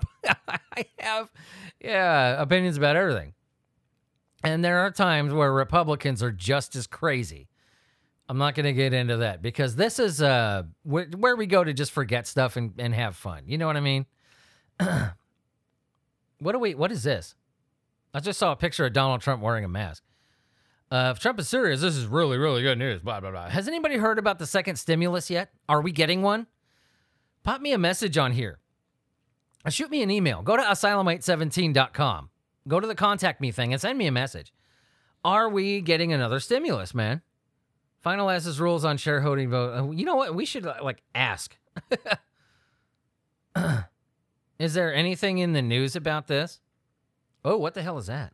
I 0.49 0.87
have, 0.99 1.31
yeah, 1.81 2.41
opinions 2.41 2.77
about 2.77 2.97
everything. 2.97 3.35
And 4.45 4.65
there 4.65 4.81
are 4.81 4.91
times 4.91 5.33
where 5.33 5.53
Republicans 5.53 6.23
are 6.23 6.31
just 6.31 6.77
as 6.77 6.87
crazy 6.87 7.49
I'm 8.29 8.39
not 8.39 8.55
going 8.55 8.65
to 8.65 8.73
get 8.73 8.93
into 8.93 9.19
that 9.19 9.41
because 9.41 9.77
this 9.77 9.99
is 9.99 10.21
uh 10.21 10.65
where, 10.83 11.07
where 11.17 11.37
we 11.37 11.47
go 11.47 11.63
to 11.63 11.73
just 11.73 11.93
forget 11.93 12.27
stuff 12.27 12.57
and, 12.57 12.73
and 12.79 12.95
have 12.95 13.17
fun. 13.17 13.45
You 13.47 13.59
know 13.59 13.67
what 13.67 13.77
I 13.77 13.81
mean? 13.81 14.07
what 16.39 16.53
do 16.53 16.59
we? 16.59 16.75
What 16.75 16.91
is 16.91 17.03
this? 17.03 17.35
I 18.13 18.21
just 18.21 18.39
saw 18.39 18.53
a 18.53 18.57
picture 18.57 18.87
of 18.87 18.93
Donald 18.93 19.21
Trump 19.21 19.43
wearing 19.43 19.65
a 19.65 19.69
mask. 19.69 20.03
Uh, 20.91 21.13
if 21.15 21.21
Trump 21.21 21.39
is 21.39 21.49
serious, 21.49 21.81
this 21.81 21.97
is 21.97 22.07
really, 22.07 22.39
really 22.39 22.63
good 22.63 22.79
news. 22.79 23.01
Blah 23.01 23.21
blah 23.21 23.31
blah. 23.31 23.49
Has 23.49 23.69
anybody 23.69 23.97
heard 23.97 24.19
about 24.19 24.39
the 24.39 24.47
second 24.47 24.77
stimulus 24.77 25.31
yet? 25.31 25.51
Are 25.69 25.81
we 25.81 25.93
getting 25.93 26.23
one? 26.23 26.47
Pop 27.43 27.61
me 27.61 27.73
a 27.73 27.79
message 27.79 28.19
on 28.19 28.33
here. 28.33 28.59
Shoot 29.69 29.91
me 29.91 30.03
an 30.03 30.11
email. 30.11 30.43
Go 30.43 30.57
to 30.57 30.63
asylum817.com. 30.63 32.31
Go 32.69 32.81
to 32.81 32.87
the 32.87 32.95
contact 32.95 33.41
me 33.41 33.51
thing 33.51 33.73
and 33.73 33.81
send 33.81 33.99
me 33.99 34.07
a 34.07 34.13
message. 34.13 34.53
Are 35.25 35.49
we 35.49 35.81
getting 35.81 36.13
another 36.13 36.39
stimulus, 36.41 36.95
man? 36.95 37.23
Finalizes 38.07 38.61
rules 38.61 38.85
on 38.85 38.97
shareholding 38.97 39.51
vote. 39.51 39.77
Uh, 39.77 39.91
you 39.91 40.05
know 40.05 40.15
what? 40.15 40.35
We 40.35 40.45
should 40.45 40.65
uh, 40.65 40.77
like 40.81 41.03
ask. 41.15 41.57
is 44.59 44.75
there 44.75 44.95
anything 44.95 45.39
in 45.39 45.53
the 45.53 45.63
news 45.63 45.97
about 45.97 46.29
this? 46.29 46.61
Oh, 47.45 47.57
what 47.57 47.75
the 47.75 47.83
hell 47.83 47.99
is 47.99 48.07
that? 48.07 48.33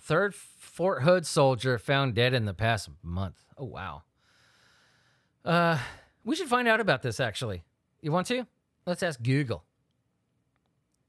Third 0.00 0.34
Fort 0.34 1.02
Hood 1.02 1.26
soldier 1.26 1.78
found 1.78 2.14
dead 2.14 2.32
in 2.32 2.46
the 2.46 2.54
past 2.54 2.88
month. 3.02 3.44
Oh 3.58 3.66
wow. 3.66 4.02
Uh, 5.44 5.78
we 6.24 6.34
should 6.34 6.48
find 6.48 6.66
out 6.66 6.80
about 6.80 7.02
this 7.02 7.20
actually. 7.20 7.62
You 8.00 8.12
want 8.12 8.26
to? 8.28 8.46
Let's 8.86 9.02
ask 9.02 9.22
Google. 9.22 9.62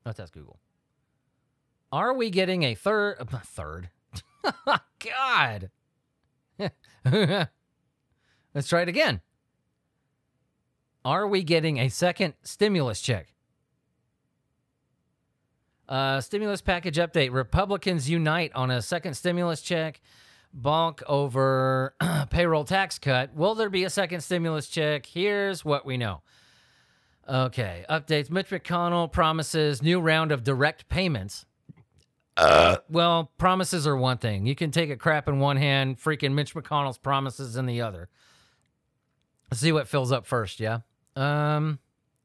Let's 0.05 0.19
ask 0.19 0.33
Google. 0.33 0.59
Are 1.91 2.13
we 2.13 2.29
getting 2.29 2.63
a 2.63 2.75
third? 2.75 3.15
Uh, 3.19 3.39
third. 3.45 3.89
God. 4.99 5.69
Let's 7.05 7.49
try 8.67 8.81
it 8.81 8.89
again. 8.89 9.21
Are 11.05 11.27
we 11.27 11.43
getting 11.43 11.79
a 11.79 11.89
second 11.89 12.35
stimulus 12.43 13.01
check? 13.01 13.33
Uh, 15.87 16.21
stimulus 16.21 16.61
package 16.61 16.97
update. 16.97 17.33
Republicans 17.33 18.09
unite 18.09 18.51
on 18.55 18.71
a 18.71 18.81
second 18.81 19.15
stimulus 19.15 19.61
check. 19.61 19.99
Bonk 20.57 21.01
over 21.07 21.95
payroll 22.29 22.63
tax 22.63 22.99
cut. 22.99 23.33
Will 23.35 23.55
there 23.55 23.69
be 23.69 23.83
a 23.83 23.89
second 23.89 24.21
stimulus 24.21 24.69
check? 24.69 25.05
Here's 25.05 25.65
what 25.65 25.85
we 25.85 25.97
know. 25.97 26.21
Okay, 27.27 27.85
updates. 27.89 28.29
Mitch 28.29 28.49
McConnell 28.49 29.11
promises 29.11 29.81
new 29.81 29.99
round 29.99 30.31
of 30.31 30.43
direct 30.43 30.89
payments 30.89 31.45
uh, 32.35 32.77
well, 32.89 33.31
promises 33.37 33.85
are 33.85 33.95
one 33.95 34.17
thing. 34.17 34.45
You 34.45 34.55
can 34.55 34.71
take 34.71 34.89
a 34.89 34.97
crap 34.97 35.27
in 35.27 35.39
one 35.39 35.57
hand, 35.57 35.99
freaking 35.99 36.33
Mitch 36.33 36.55
McConnell's 36.55 36.97
promises 36.97 37.55
in 37.55 37.65
the 37.65 37.81
other. 37.81 38.09
Let's 39.51 39.61
see 39.61 39.71
what 39.71 39.87
fills 39.87 40.11
up 40.11 40.25
first, 40.25 40.59
yeah? 40.59 40.79
Um, 41.15 41.79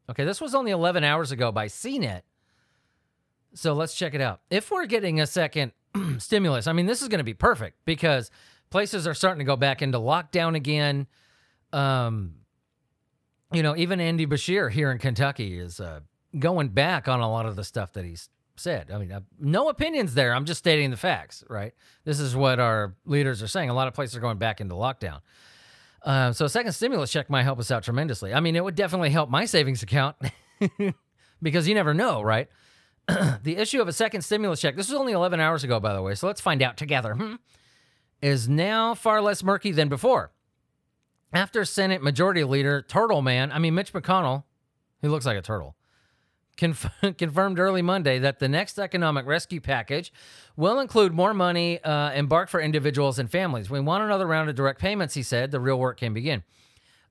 okay, 0.09 0.25
this 0.25 0.41
was 0.41 0.55
only 0.55 0.71
11 0.71 1.05
hours 1.05 1.31
ago 1.31 1.53
by 1.53 1.67
CNET. 1.67 2.23
So 3.55 3.75
let's 3.75 3.95
check 3.95 4.15
it 4.15 4.21
out. 4.21 4.41
If 4.51 4.71
we're 4.71 4.87
getting 4.87 5.21
a 5.21 5.27
second 5.27 5.73
stimulus, 6.19 6.67
I 6.67 6.73
mean, 6.73 6.87
this 6.87 7.03
is 7.03 7.09
going 7.09 7.19
to 7.19 7.25
be 7.25 7.35
perfect 7.35 7.77
because 7.85 8.31
places 8.71 9.07
are 9.07 9.15
starting 9.15 9.41
to 9.41 9.45
go 9.45 9.57
back 9.57 9.83
into 9.83 9.99
lockdown 9.99 10.55
again. 10.55 11.07
Um, 11.73 12.37
you 13.53 13.63
know, 13.63 13.77
even 13.77 14.01
Andy 14.01 14.27
Beshear 14.27 14.71
here 14.71 14.91
in 14.91 14.99
Kentucky 14.99 15.59
is 15.59 15.81
uh, 15.81 16.01
going 16.39 16.69
back 16.69 17.09
on 17.09 17.21
a 17.21 17.31
lot 17.31 17.47
of 17.47 17.57
the 17.57 17.65
stuff 17.65 17.93
that 17.95 18.05
he's 18.05 18.29
said. 18.59 18.91
I 18.91 18.99
mean, 18.99 19.13
no 19.39 19.69
opinions 19.69 20.15
there. 20.15 20.35
I'm 20.35 20.45
just 20.45 20.59
stating 20.59 20.91
the 20.91 20.97
facts, 20.97 21.45
right? 21.49 21.73
This 22.05 22.21
is 22.21 22.35
what 22.37 22.59
our 22.59 22.95
leaders 23.05 23.43
are 23.43 23.49
saying. 23.49 23.71
A 23.71 23.75
lot 23.75 23.89
of 23.89 23.95
places 23.95 24.17
are 24.17 24.21
going 24.21 24.39
back 24.39 24.61
into 24.61 24.75
lockdown. 24.75 25.21
Uh, 26.03 26.33
so, 26.33 26.45
a 26.45 26.49
second 26.49 26.73
stimulus 26.73 27.11
check 27.11 27.29
might 27.29 27.43
help 27.43 27.59
us 27.59 27.71
out 27.71 27.83
tremendously. 27.83 28.33
I 28.33 28.41
mean, 28.41 28.57
it 28.57 28.63
would 28.63 28.77
definitely 28.77 29.11
help 29.11 29.31
my 29.31 29.45
savings 29.47 29.83
account 29.83 30.17
because 31.43 31.67
you 31.67 31.75
never 31.75 31.93
know, 31.93 32.23
right? 32.23 32.49
the 33.43 33.57
issue 33.57 33.81
of 33.81 33.89
a 33.89 33.93
second 33.93 34.23
stimulus 34.23 34.61
check, 34.61 34.77
this 34.77 34.89
was 34.89 34.99
only 34.99 35.13
11 35.13 35.41
hours 35.41 35.65
ago, 35.65 35.81
by 35.81 35.95
the 35.95 36.03
way, 36.03 36.15
so 36.15 36.27
let's 36.27 36.41
find 36.41 36.63
out 36.63 36.77
together, 36.77 37.15
hmm, 37.15 37.35
is 38.21 38.49
now 38.49 38.95
far 38.95 39.23
less 39.23 39.43
murky 39.43 39.73
than 39.73 39.89
before. 39.89 40.31
After 41.33 41.65
Senate 41.65 42.03
Majority 42.03 42.45
Leader 42.45 42.83
Turtle 42.83 43.23
Man, 43.23 43.51
I 43.51 43.59
mean, 43.59 43.75
Mitch 43.75 43.93
McConnell, 43.93 44.45
he 45.01 45.09
looks 45.09 45.27
like 45.27 45.39
a 45.39 45.43
turtle, 45.43 45.75
conf- 46.59 46.91
confirmed 47.17 47.59
early 47.59 47.81
Monday 47.81 48.19
that 48.19 48.39
the 48.39 48.49
next 48.49 48.79
economic 48.79 49.25
rescue 49.25 49.61
package 49.61 50.13
will 50.57 50.79
include 50.81 51.15
more 51.15 51.33
money 51.33 51.83
uh, 51.83 52.11
embarked 52.13 52.51
for 52.51 52.61
individuals 52.61 53.19
and 53.19 53.31
families. 53.31 53.71
We 53.71 53.81
want 53.81 54.05
another 54.05 54.27
round 54.27 54.51
of 54.51 54.57
direct 54.57 54.79
payments, 54.79 55.15
he 55.15 55.23
said. 55.23 55.51
The 55.51 55.61
real 55.61 55.79
work 55.79 55.99
can 55.99 56.13
begin. 56.13 56.43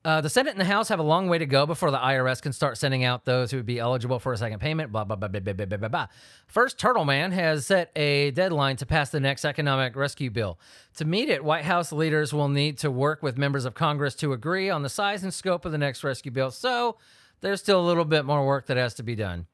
Uh, 0.06 0.22
the 0.22 0.30
Senate 0.30 0.52
and 0.52 0.62
the 0.62 0.66
House 0.66 0.88
have 0.88 1.00
a 1.00 1.04
long 1.04 1.28
way 1.28 1.38
to 1.38 1.46
go 1.46 1.66
before 1.66 1.92
the 1.92 1.98
IRS 1.98 2.42
can 2.42 2.54
start 2.54 2.78
sending 2.78 3.04
out 3.04 3.26
those 3.26 3.52
who 3.52 3.58
would 3.58 3.66
be 3.66 3.78
eligible 3.78 4.20
for 4.20 4.32
a 4.32 4.38
second 4.38 4.60
payment. 4.60 4.90
Blah, 4.90 5.04
blah, 5.04 5.18
blah, 5.18 5.28
blah, 5.28 5.42
blah, 5.42 5.66
blah, 5.66 5.78
blah, 5.78 5.88
blah. 5.90 6.08
First, 6.46 6.80
Turtle 6.80 7.04
Man 7.04 7.34
has 7.34 7.66
set 7.66 7.92
a 7.94 8.32
deadline 8.32 8.78
to 8.78 8.86
pass 8.86 9.10
the 9.10 9.20
next 9.20 9.44
economic 9.44 9.98
rescue 9.98 10.30
bill. 10.30 10.60
To 10.96 11.04
meet 11.04 11.28
it, 11.30 11.44
White 11.44 11.66
House 11.66 11.92
leaders 11.92 12.32
will 12.34 12.48
need 12.48 12.78
to 12.78 12.92
work 12.92 13.22
with 13.22 13.38
members 13.38 13.66
of 13.66 13.74
Congress 13.74 14.16
to 14.16 14.32
agree 14.32 14.70
on 14.70 14.82
the 14.82 14.88
size 14.88 15.24
and 15.24 15.34
scope 15.34 15.66
of 15.66 15.74
the 15.74 15.78
next 15.78 16.06
rescue 16.06 16.32
bill. 16.32 16.52
So, 16.52 16.96
there's 17.42 17.60
still 17.60 17.80
a 17.80 17.86
little 17.86 18.06
bit 18.06 18.26
more 18.26 18.46
work 18.46 18.68
that 18.68 18.78
has 18.78 18.94
to 18.96 19.04
be 19.04 19.16
done. 19.16 19.48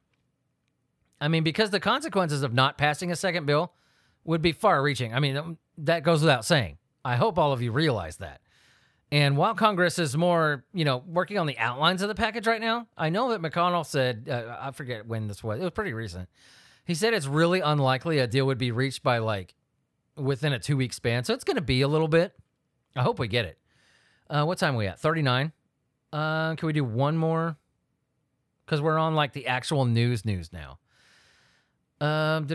I 1.20 1.28
mean, 1.28 1.44
because 1.44 1.70
the 1.70 1.80
consequences 1.80 2.44
of 2.44 2.54
not 2.54 2.78
passing 2.78 3.12
a 3.12 3.16
second 3.16 3.46
bill 3.46 3.74
would 4.26 4.42
be 4.42 4.52
far 4.52 4.82
reaching. 4.82 5.14
I 5.14 5.20
mean, 5.20 5.38
um, 5.38 5.58
that 5.78 6.04
goes 6.04 6.22
without 6.22 6.46
saying. 6.46 6.78
I 7.06 7.16
hope 7.16 7.38
all 7.38 7.52
of 7.52 7.62
you 7.62 7.72
realize 7.72 8.18
that. 8.18 8.42
And 9.12 9.38
while 9.38 9.54
Congress 9.54 10.00
is 10.00 10.18
more, 10.18 10.66
you 10.74 10.86
know, 10.86 11.04
working 11.06 11.38
on 11.38 11.46
the 11.46 11.58
outlines 11.58 12.02
of 12.02 12.08
the 12.08 12.16
package 12.16 12.48
right 12.48 12.62
now, 12.62 12.88
I 12.98 13.10
know 13.10 13.30
that 13.30 13.42
McConnell 13.42 13.86
said, 13.86 14.28
uh, 14.30 14.58
I 14.60 14.72
forget 14.72 15.06
when 15.06 15.28
this 15.28 15.44
was, 15.44 15.60
it 15.60 15.64
was 15.64 15.72
pretty 15.72 15.94
recent. 15.94 16.30
He 16.86 16.96
said 16.96 17.14
it's 17.14 17.28
really 17.28 17.60
unlikely 17.60 18.20
a 18.20 18.28
deal 18.28 18.46
would 18.48 18.58
be 18.58 18.72
reached 18.72 19.04
by 19.04 19.20
like 19.20 19.54
within 20.16 20.52
a 20.52 20.60
two 20.60 20.76
week 20.78 20.94
span. 20.94 21.24
So 21.24 21.34
it's 21.34 21.44
going 21.44 21.58
to 21.58 21.62
be 21.62 21.82
a 21.82 21.88
little 21.88 22.08
bit. 22.08 22.34
I 22.96 23.04
hope 23.04 23.20
we 23.20 23.28
get 23.28 23.46
it. 23.46 23.58
Uh, 24.30 24.46
what 24.46 24.58
time 24.58 24.76
are 24.76 24.78
we 24.78 24.88
at? 24.88 25.00
39. 25.00 25.52
Uh, 26.12 26.56
can 26.56 26.68
we 26.68 26.74
do 26.74 26.84
one 26.84 27.18
more? 27.18 27.58
Because 28.74 28.82
we're 28.82 28.98
on 28.98 29.14
like 29.14 29.34
the 29.34 29.46
actual 29.46 29.86
news 29.86 30.26
news 30.26 30.52
now. 30.52 30.80
Um, 32.02 32.48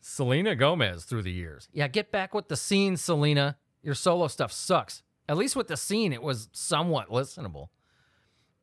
Selena 0.00 0.56
Gomez 0.56 1.04
through 1.04 1.20
the 1.20 1.30
years. 1.30 1.68
Yeah, 1.74 1.88
get 1.88 2.10
back 2.10 2.32
with 2.32 2.48
the 2.48 2.56
scene, 2.56 2.96
Selena. 2.96 3.58
Your 3.82 3.94
solo 3.94 4.28
stuff 4.28 4.50
sucks. 4.50 5.02
At 5.28 5.36
least 5.36 5.56
with 5.56 5.68
the 5.68 5.76
scene, 5.76 6.14
it 6.14 6.22
was 6.22 6.48
somewhat 6.52 7.10
listenable. 7.10 7.68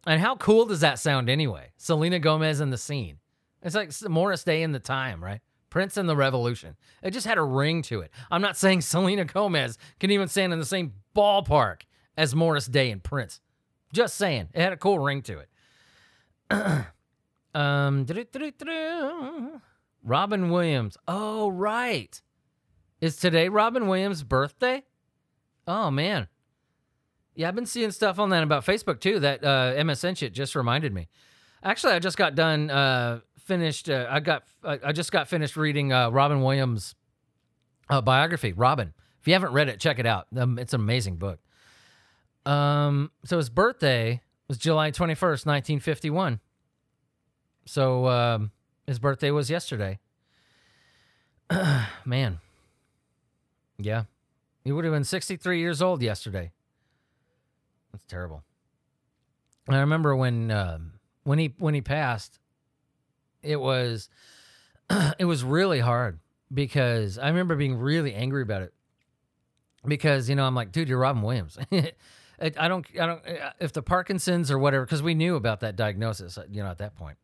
And 0.07 0.19
how 0.19 0.35
cool 0.35 0.65
does 0.65 0.79
that 0.79 0.97
sound 0.97 1.29
anyway? 1.29 1.73
Selena 1.77 2.17
Gomez 2.17 2.59
and 2.59 2.73
the 2.73 2.77
scene. 2.77 3.19
It's 3.61 3.75
like 3.75 3.91
Morris 4.09 4.43
Day 4.43 4.63
in 4.63 4.71
the 4.71 4.79
time, 4.79 5.23
right? 5.23 5.41
Prince 5.69 5.95
and 5.95 6.09
the 6.09 6.15
Revolution. 6.15 6.75
It 7.03 7.11
just 7.11 7.27
had 7.27 7.37
a 7.37 7.43
ring 7.43 7.83
to 7.83 8.01
it. 8.01 8.09
I'm 8.31 8.41
not 8.41 8.57
saying 8.63 8.81
Selena 8.81 9.25
Gomez 9.25 9.77
can 9.99 10.09
even 10.09 10.27
stand 10.27 10.53
in 10.53 10.59
the 10.59 10.65
same 10.65 10.93
ballpark 11.15 11.81
as 12.17 12.33
Morris 12.33 12.65
Day 12.65 12.89
and 12.89 13.03
Prince. 13.03 13.41
Just 13.93 14.15
saying. 14.15 14.49
It 14.55 14.61
had 14.61 14.73
a 14.73 14.77
cool 14.77 14.97
ring 14.97 15.21
to 15.23 15.37
it. 15.37 15.49
um, 17.55 18.05
Robin 20.03 20.49
Williams. 20.49 20.97
Oh, 21.07 21.49
right. 21.49 22.21
Is 22.99 23.15
today 23.17 23.49
Robin 23.49 23.87
Williams' 23.87 24.23
birthday? 24.23 24.83
Oh, 25.67 25.91
man. 25.91 26.27
Yeah, 27.35 27.47
I've 27.47 27.55
been 27.55 27.65
seeing 27.65 27.91
stuff 27.91 28.19
on 28.19 28.29
that 28.31 28.43
about 28.43 28.65
Facebook 28.65 28.99
too. 28.99 29.19
That 29.19 29.43
uh, 29.43 29.73
MSN 29.75 30.17
shit 30.17 30.33
just 30.33 30.55
reminded 30.55 30.93
me. 30.93 31.07
Actually, 31.63 31.93
I 31.93 31.99
just 31.99 32.17
got 32.17 32.35
done 32.35 32.69
uh, 32.69 33.21
finished. 33.39 33.89
Uh, 33.89 34.07
I 34.09 34.19
got. 34.19 34.43
I 34.63 34.91
just 34.91 35.11
got 35.11 35.27
finished 35.27 35.55
reading 35.55 35.93
uh, 35.93 36.09
Robin 36.09 36.41
Williams' 36.41 36.95
uh, 37.89 38.01
biography. 38.01 38.53
Robin. 38.53 38.93
If 39.21 39.27
you 39.27 39.33
haven't 39.33 39.53
read 39.53 39.69
it, 39.69 39.79
check 39.79 39.99
it 39.99 40.05
out. 40.05 40.27
Um, 40.35 40.57
it's 40.59 40.73
an 40.73 40.81
amazing 40.81 41.15
book. 41.15 41.39
Um. 42.45 43.11
So 43.23 43.37
his 43.37 43.49
birthday 43.49 44.21
was 44.51 44.57
July 44.57 44.91
twenty 44.91 45.15
first, 45.15 45.45
nineteen 45.45 45.79
fifty 45.79 46.09
one. 46.09 46.41
So 47.65 48.07
um, 48.07 48.51
his 48.85 48.99
birthday 48.99 49.31
was 49.31 49.49
yesterday. 49.49 49.99
Man. 52.05 52.39
Yeah. 53.77 54.03
He 54.65 54.71
would 54.71 54.83
have 54.83 54.93
been 54.93 55.03
63 55.03 55.59
years 55.59 55.81
old 55.81 56.01
yesterday. 56.01 56.51
That's 57.91 58.05
terrible. 58.05 58.43
I 59.69 59.79
remember 59.79 60.15
when 60.15 60.51
um, 60.51 60.93
when 61.23 61.39
he 61.39 61.53
when 61.57 61.73
he 61.73 61.81
passed, 61.81 62.39
it 63.41 63.59
was 63.59 64.09
it 65.17 65.25
was 65.25 65.43
really 65.43 65.79
hard 65.79 66.19
because 66.53 67.17
I 67.17 67.27
remember 67.27 67.55
being 67.55 67.77
really 67.77 68.13
angry 68.13 68.41
about 68.41 68.63
it 68.63 68.73
because 69.85 70.29
you 70.29 70.35
know 70.35 70.43
I'm 70.43 70.55
like, 70.55 70.73
dude, 70.73 70.89
you're 70.89 70.99
Robin 70.99 71.21
Williams. 71.21 71.57
I 72.41 72.67
don't 72.67 72.85
I 72.99 73.05
don't 73.05 73.27
uh, 73.27 73.51
if 73.59 73.73
the 73.73 73.81
Parkinson's 73.81 74.49
or 74.49 74.57
whatever 74.57 74.85
because 74.85 75.03
we 75.03 75.13
knew 75.13 75.35
about 75.35 75.59
that 75.59 75.75
diagnosis, 75.75 76.37
uh, 76.37 76.45
you 76.49 76.63
know, 76.63 76.69
at 76.69 76.79
that 76.79 76.95
point. 76.95 77.17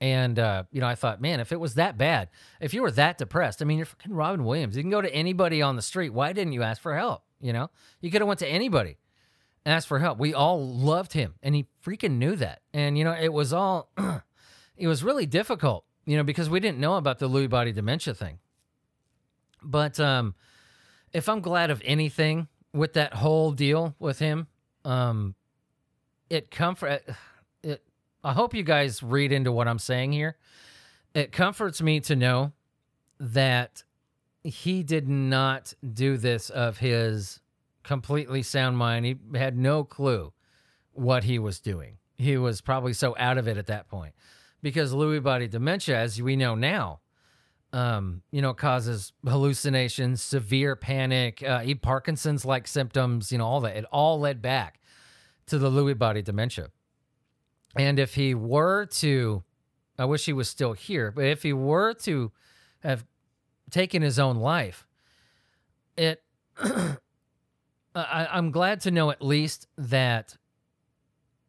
And 0.00 0.38
uh, 0.38 0.64
you 0.70 0.80
know, 0.80 0.86
I 0.86 0.94
thought, 0.94 1.20
man, 1.20 1.40
if 1.40 1.52
it 1.52 1.58
was 1.58 1.74
that 1.74 1.98
bad, 1.98 2.28
if 2.60 2.74
you 2.74 2.82
were 2.82 2.90
that 2.92 3.18
depressed, 3.18 3.62
I 3.62 3.64
mean, 3.64 3.78
you're 3.78 3.86
fucking 3.86 4.12
Robin 4.12 4.44
Williams. 4.44 4.76
You 4.76 4.82
can 4.82 4.90
go 4.90 5.00
to 5.00 5.12
anybody 5.12 5.62
on 5.62 5.76
the 5.76 5.82
street. 5.82 6.10
Why 6.10 6.32
didn't 6.32 6.52
you 6.52 6.62
ask 6.62 6.80
for 6.80 6.96
help? 6.96 7.22
You 7.40 7.52
know, 7.52 7.70
you 8.00 8.10
could 8.10 8.20
have 8.20 8.28
went 8.28 8.40
to 8.40 8.48
anybody 8.48 8.98
asked 9.66 9.88
for 9.88 9.98
help. 9.98 10.18
We 10.18 10.34
all 10.34 10.66
loved 10.66 11.12
him, 11.12 11.34
and 11.42 11.54
he 11.54 11.66
freaking 11.84 12.18
knew 12.18 12.36
that. 12.36 12.62
And 12.72 12.96
you 12.96 13.04
know, 13.04 13.12
it 13.12 13.32
was 13.32 13.52
all, 13.52 13.90
it 14.76 14.86
was 14.86 15.02
really 15.04 15.26
difficult, 15.26 15.84
you 16.04 16.16
know, 16.16 16.24
because 16.24 16.48
we 16.48 16.60
didn't 16.60 16.78
know 16.78 16.96
about 16.96 17.18
the 17.18 17.28
Lewy 17.28 17.48
body 17.48 17.72
dementia 17.72 18.14
thing. 18.14 18.38
But 19.62 19.98
um, 19.98 20.34
if 21.12 21.28
I'm 21.28 21.40
glad 21.40 21.70
of 21.70 21.82
anything 21.84 22.48
with 22.72 22.94
that 22.94 23.14
whole 23.14 23.52
deal 23.52 23.94
with 23.98 24.18
him, 24.18 24.46
um, 24.84 25.34
it 26.30 26.50
comfort 26.50 27.02
it 27.62 27.82
I 28.24 28.32
hope 28.32 28.54
you 28.54 28.62
guys 28.62 29.02
read 29.02 29.32
into 29.32 29.52
what 29.52 29.68
I'm 29.68 29.78
saying 29.78 30.12
here. 30.12 30.36
It 31.14 31.32
comforts 31.32 31.80
me 31.80 32.00
to 32.00 32.16
know 32.16 32.52
that 33.20 33.84
he 34.42 34.82
did 34.82 35.08
not 35.08 35.72
do 35.94 36.16
this 36.16 36.50
of 36.50 36.78
his 36.78 37.40
completely 37.82 38.42
sound 38.42 38.76
mind. 38.76 39.06
He 39.06 39.16
had 39.34 39.56
no 39.56 39.84
clue 39.84 40.32
what 40.92 41.24
he 41.24 41.38
was 41.38 41.60
doing. 41.60 41.98
He 42.16 42.36
was 42.36 42.60
probably 42.60 42.92
so 42.92 43.14
out 43.18 43.38
of 43.38 43.46
it 43.46 43.56
at 43.56 43.66
that 43.66 43.88
point 43.88 44.14
because 44.62 44.92
Lewy 44.92 45.22
body 45.22 45.46
dementia, 45.46 45.96
as 45.96 46.20
we 46.20 46.36
know 46.36 46.54
now, 46.54 47.00
um, 47.72 48.22
you 48.30 48.40
know, 48.40 48.54
causes 48.54 49.12
hallucinations, 49.26 50.22
severe 50.22 50.74
panic, 50.76 51.42
uh, 51.42 51.62
Parkinson's 51.82 52.44
like 52.44 52.66
symptoms, 52.66 53.30
you 53.30 53.38
know, 53.38 53.46
all 53.46 53.60
that. 53.60 53.76
It 53.76 53.84
all 53.92 54.18
led 54.18 54.40
back 54.40 54.80
to 55.46 55.58
the 55.58 55.70
Lewy 55.70 55.96
body 55.96 56.22
dementia. 56.22 56.68
And 57.76 57.98
if 57.98 58.14
he 58.14 58.34
were 58.34 58.86
to, 58.86 59.42
I 59.98 60.06
wish 60.06 60.24
he 60.24 60.32
was 60.32 60.48
still 60.48 60.72
here, 60.72 61.10
but 61.10 61.24
if 61.24 61.42
he 61.42 61.52
were 61.52 61.92
to 61.94 62.32
have 62.80 63.04
taken 63.70 64.02
his 64.02 64.18
own 64.18 64.36
life, 64.36 64.86
it, 65.96 66.22
I, 67.94 68.38
am 68.38 68.50
glad 68.50 68.80
to 68.82 68.90
know 68.90 69.10
at 69.10 69.22
least 69.22 69.66
that, 69.76 70.36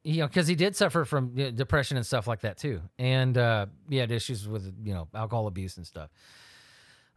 you 0.03 0.21
know, 0.21 0.27
because 0.27 0.47
he 0.47 0.55
did 0.55 0.75
suffer 0.75 1.05
from 1.05 1.33
you 1.35 1.45
know, 1.45 1.51
depression 1.51 1.97
and 1.97 2.05
stuff 2.05 2.27
like 2.27 2.41
that 2.41 2.57
too. 2.57 2.81
And 2.97 3.37
uh, 3.37 3.67
he 3.89 3.97
had 3.97 4.11
issues 4.11 4.47
with, 4.47 4.73
you 4.83 4.93
know, 4.93 5.07
alcohol 5.13 5.47
abuse 5.47 5.77
and 5.77 5.85
stuff. 5.85 6.09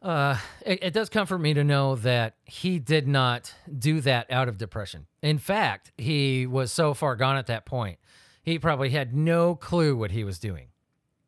Uh, 0.00 0.36
it, 0.66 0.82
it 0.82 0.92
does 0.92 1.08
comfort 1.08 1.38
me 1.38 1.54
to 1.54 1.62
know 1.62 1.94
that 1.94 2.34
he 2.44 2.80
did 2.80 3.06
not 3.06 3.54
do 3.78 4.00
that 4.00 4.30
out 4.30 4.48
of 4.48 4.58
depression. 4.58 5.06
In 5.22 5.38
fact, 5.38 5.92
he 5.96 6.46
was 6.46 6.72
so 6.72 6.92
far 6.92 7.14
gone 7.14 7.36
at 7.36 7.46
that 7.46 7.64
point 7.64 7.98
he 8.42 8.58
probably 8.58 8.90
had 8.90 9.14
no 9.14 9.54
clue 9.54 9.96
what 9.96 10.10
he 10.10 10.24
was 10.24 10.38
doing. 10.38 10.68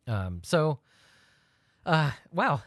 Um, 0.07 0.41
so, 0.43 0.81
uh, 1.87 2.11
wow. 2.33 2.63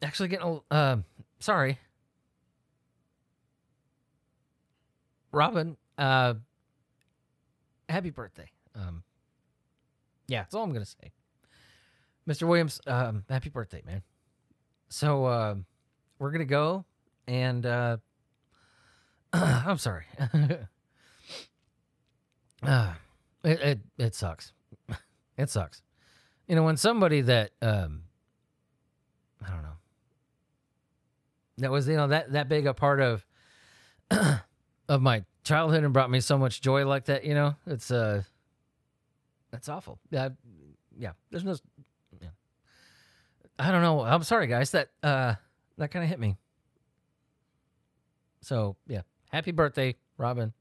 Actually, 0.00 0.28
getting 0.28 0.60
a, 0.70 0.74
uh, 0.74 0.96
sorry. 1.40 1.78
Robin, 5.32 5.76
uh, 5.98 6.34
happy 7.92 8.10
birthday. 8.10 8.50
Um, 8.74 9.02
yeah, 10.26 10.40
that's 10.42 10.54
all 10.54 10.64
I'm 10.64 10.72
to 10.84 10.90
say. 10.90 11.12
Mr. 12.28 12.46
Williams, 12.48 12.80
um, 12.86 13.24
happy 13.28 13.50
birthday, 13.50 13.82
man. 13.84 14.02
So, 14.88 15.24
uh, 15.24 15.54
we're 16.18 16.30
to 16.40 16.44
go 16.46 16.84
and, 17.26 17.66
uh, 17.66 17.96
I'm 19.32 19.78
sorry. 19.78 20.04
uh, 22.62 22.92
it 23.44 23.60
it, 23.60 23.80
it 23.98 24.14
sucks. 24.14 24.52
it 25.38 25.50
sucks. 25.50 25.82
You 26.46 26.56
know, 26.56 26.64
when 26.64 26.76
somebody 26.76 27.22
that 27.22 27.50
um 27.62 28.02
I 29.44 29.50
don't 29.50 29.62
know 29.62 29.76
that 31.58 31.70
was 31.70 31.88
you 31.88 31.96
know 31.96 32.08
that 32.08 32.32
that 32.32 32.48
big 32.48 32.66
a 32.66 32.74
part 32.74 33.00
of 33.00 33.24
of 34.92 35.00
my 35.00 35.24
childhood 35.42 35.84
and 35.84 35.92
brought 35.92 36.10
me 36.10 36.20
so 36.20 36.36
much 36.36 36.60
joy 36.60 36.86
like 36.86 37.06
that, 37.06 37.24
you 37.24 37.34
know, 37.34 37.56
it's 37.66 37.90
uh 37.90 38.22
that's 39.50 39.68
awful. 39.68 39.98
Yeah, 40.10 40.30
yeah. 40.98 41.12
There's 41.30 41.44
no 41.44 41.56
yeah. 42.20 42.28
I 43.58 43.70
don't 43.70 43.82
know. 43.82 44.02
I'm 44.02 44.22
sorry 44.22 44.46
guys. 44.46 44.72
That 44.72 44.90
uh 45.02 45.34
that 45.78 45.90
kind 45.90 46.02
of 46.04 46.10
hit 46.10 46.20
me. 46.20 46.36
So, 48.42 48.76
yeah. 48.86 49.02
Happy 49.30 49.52
birthday, 49.52 49.94
Robin. 50.18 50.52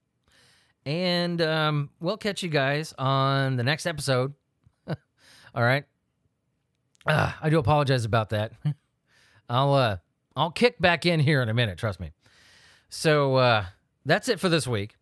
And 0.85 1.41
um, 1.41 1.89
we'll 1.99 2.17
catch 2.17 2.41
you 2.41 2.49
guys 2.49 2.93
on 2.97 3.57
the 3.57 3.63
next 3.63 3.85
episode. 3.85 4.33
All 4.87 5.63
right. 5.63 5.83
Uh, 7.05 7.33
I 7.41 7.49
do 7.49 7.59
apologize 7.59 8.05
about 8.05 8.29
that. 8.29 8.53
I'll 9.49 9.73
uh, 9.73 9.97
I'll 10.35 10.51
kick 10.51 10.79
back 10.79 11.05
in 11.05 11.19
here 11.19 11.41
in 11.41 11.49
a 11.49 11.53
minute. 11.53 11.77
Trust 11.77 11.99
me. 11.99 12.11
So 12.89 13.35
uh, 13.35 13.65
that's 14.05 14.29
it 14.29 14.39
for 14.39 14.49
this 14.49 14.67
week. 14.67 14.95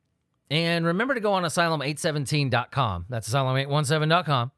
And 0.51 0.85
remember 0.85 1.13
to 1.13 1.19
go 1.19 1.33
on 1.33 1.43
asylum817.com. 1.43 3.05
That's 3.09 3.29
asylum817.com 3.29 4.51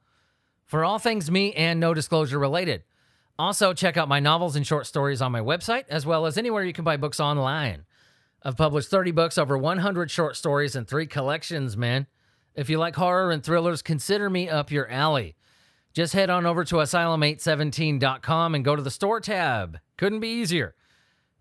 for 0.65 0.85
all 0.85 0.99
things 0.99 1.29
me 1.29 1.53
and 1.53 1.79
no 1.79 1.93
disclosure 1.93 2.39
related. 2.39 2.83
Also, 3.37 3.73
check 3.73 3.97
out 3.97 4.07
my 4.07 4.19
novels 4.19 4.55
and 4.55 4.65
short 4.65 4.85
stories 4.85 5.21
on 5.21 5.31
my 5.31 5.41
website, 5.41 5.85
as 5.89 6.05
well 6.05 6.25
as 6.25 6.37
anywhere 6.37 6.63
you 6.63 6.73
can 6.73 6.85
buy 6.85 6.95
books 6.95 7.19
online. 7.19 7.85
I've 8.43 8.57
published 8.57 8.89
30 8.89 9.11
books, 9.11 9.37
over 9.37 9.57
100 9.57 10.09
short 10.09 10.35
stories, 10.35 10.75
and 10.75 10.87
three 10.87 11.07
collections, 11.07 11.75
man. 11.75 12.07
If 12.55 12.69
you 12.69 12.77
like 12.77 12.95
horror 12.95 13.31
and 13.31 13.43
thrillers, 13.43 13.81
consider 13.81 14.29
me 14.29 14.49
up 14.49 14.71
your 14.71 14.89
alley. 14.89 15.35
Just 15.93 16.13
head 16.13 16.29
on 16.29 16.45
over 16.45 16.63
to 16.65 16.75
asylum817.com 16.75 18.55
and 18.55 18.63
go 18.65 18.75
to 18.75 18.81
the 18.81 18.91
store 18.91 19.19
tab. 19.19 19.79
Couldn't 19.97 20.21
be 20.21 20.29
easier. 20.29 20.75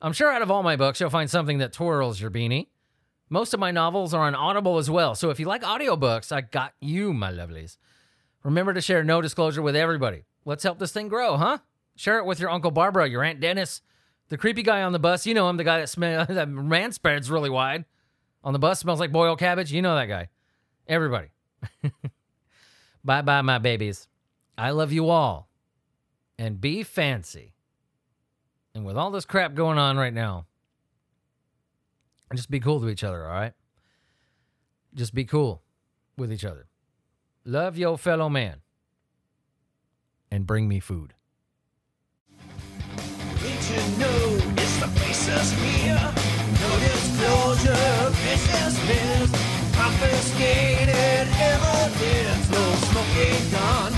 I'm 0.03 0.13
sure 0.13 0.33
out 0.33 0.43
of 0.43 0.51
all 0.51 0.63
my 0.63 0.77
books, 0.77 1.01
you'll 1.01 1.11
find 1.11 1.31
something 1.31 1.59
that 1.59 1.73
twirls 1.73 2.21
your 2.21 2.31
beanie. 2.31 2.69
Most 3.31 3.55
of 3.55 3.61
my 3.61 3.71
novels 3.71 4.13
are 4.13 4.27
on 4.27 4.35
Audible 4.35 4.77
as 4.79 4.91
well, 4.91 5.15
so 5.15 5.31
if 5.31 5.39
you 5.41 5.47
like 5.47 5.63
audiobooks, 5.63 6.33
I 6.33 6.41
got 6.41 6.75
you, 6.81 7.13
my 7.15 7.33
lovelies. 7.33 7.77
Remember 8.43 8.75
to 8.75 8.81
share 8.81 9.05
no 9.05 9.23
disclosure 9.23 9.63
with 9.63 9.77
everybody. 9.77 10.25
Let's 10.45 10.65
help 10.65 10.79
this 10.79 10.93
thing 10.93 11.09
grow, 11.09 11.37
huh? 11.37 11.59
Share 11.95 12.19
it 12.19 12.27
with 12.27 12.41
your 12.41 12.51
Uncle 12.51 12.71
Barbara, 12.71 13.09
your 13.09 13.23
Aunt 13.23 13.41
Dennis, 13.41 13.83
the 14.31 14.39
creepy 14.39 14.63
guy 14.63 14.83
on 14.83 14.93
the 14.93 14.99
bus, 14.99 15.27
you 15.27 15.35
know 15.35 15.49
him, 15.49 15.57
the 15.57 15.65
guy 15.65 15.79
that 15.79 15.89
smells 15.89 16.29
that 16.31 16.49
man 16.49 16.93
spreads 16.93 17.31
really 17.31 17.51
wide 17.51 17.85
on 18.43 18.53
the 18.53 18.59
bus, 18.59 18.81
smells 18.81 19.01
like 19.01 19.13
boiled 19.13 19.39
cabbage. 19.39 19.73
You 19.73 19.83
know 19.83 19.95
that 19.95 20.07
guy. 20.07 20.29
Everybody. 20.87 21.29
bye 23.05 23.23
bye, 23.23 23.43
my 23.43 23.59
babies. 23.59 24.09
I 24.57 24.71
love 24.71 24.93
you 24.93 25.11
all. 25.11 25.49
And 26.39 26.61
be 26.61 26.83
fancy. 26.83 27.55
And 28.75 28.87
with 28.87 28.97
all 28.97 29.11
this 29.11 29.25
crap 29.25 29.55
going 29.55 29.79
on 29.79 29.97
right 29.97 30.15
now, 30.15 30.47
and 32.31 32.39
just 32.39 32.51
be 32.51 32.61
cool 32.61 32.81
to 32.81 32.89
each 32.89 33.03
other, 33.03 33.27
all 33.27 33.33
right? 33.33 33.53
Just 34.95 35.15
be 35.15 35.25
cool 35.25 35.63
with 36.17 36.33
each 36.33 36.45
other. 36.45 36.67
Love 37.45 37.77
your 37.77 37.99
fellow 37.99 38.29
man. 38.29 38.61
And 40.31 40.47
bring 40.47 40.69
me 40.69 40.79
food. 40.79 41.15
Did 43.43 43.61
you 43.71 43.83
know 43.99 44.39
it's 44.57 44.79
the? 44.79 44.87
No 46.61 46.71
disclosure, 46.79 47.75
confiscated 49.75 51.29
evidence, 51.41 52.51
no 52.51 52.65
smoking 52.87 53.51
gun, 53.51 53.93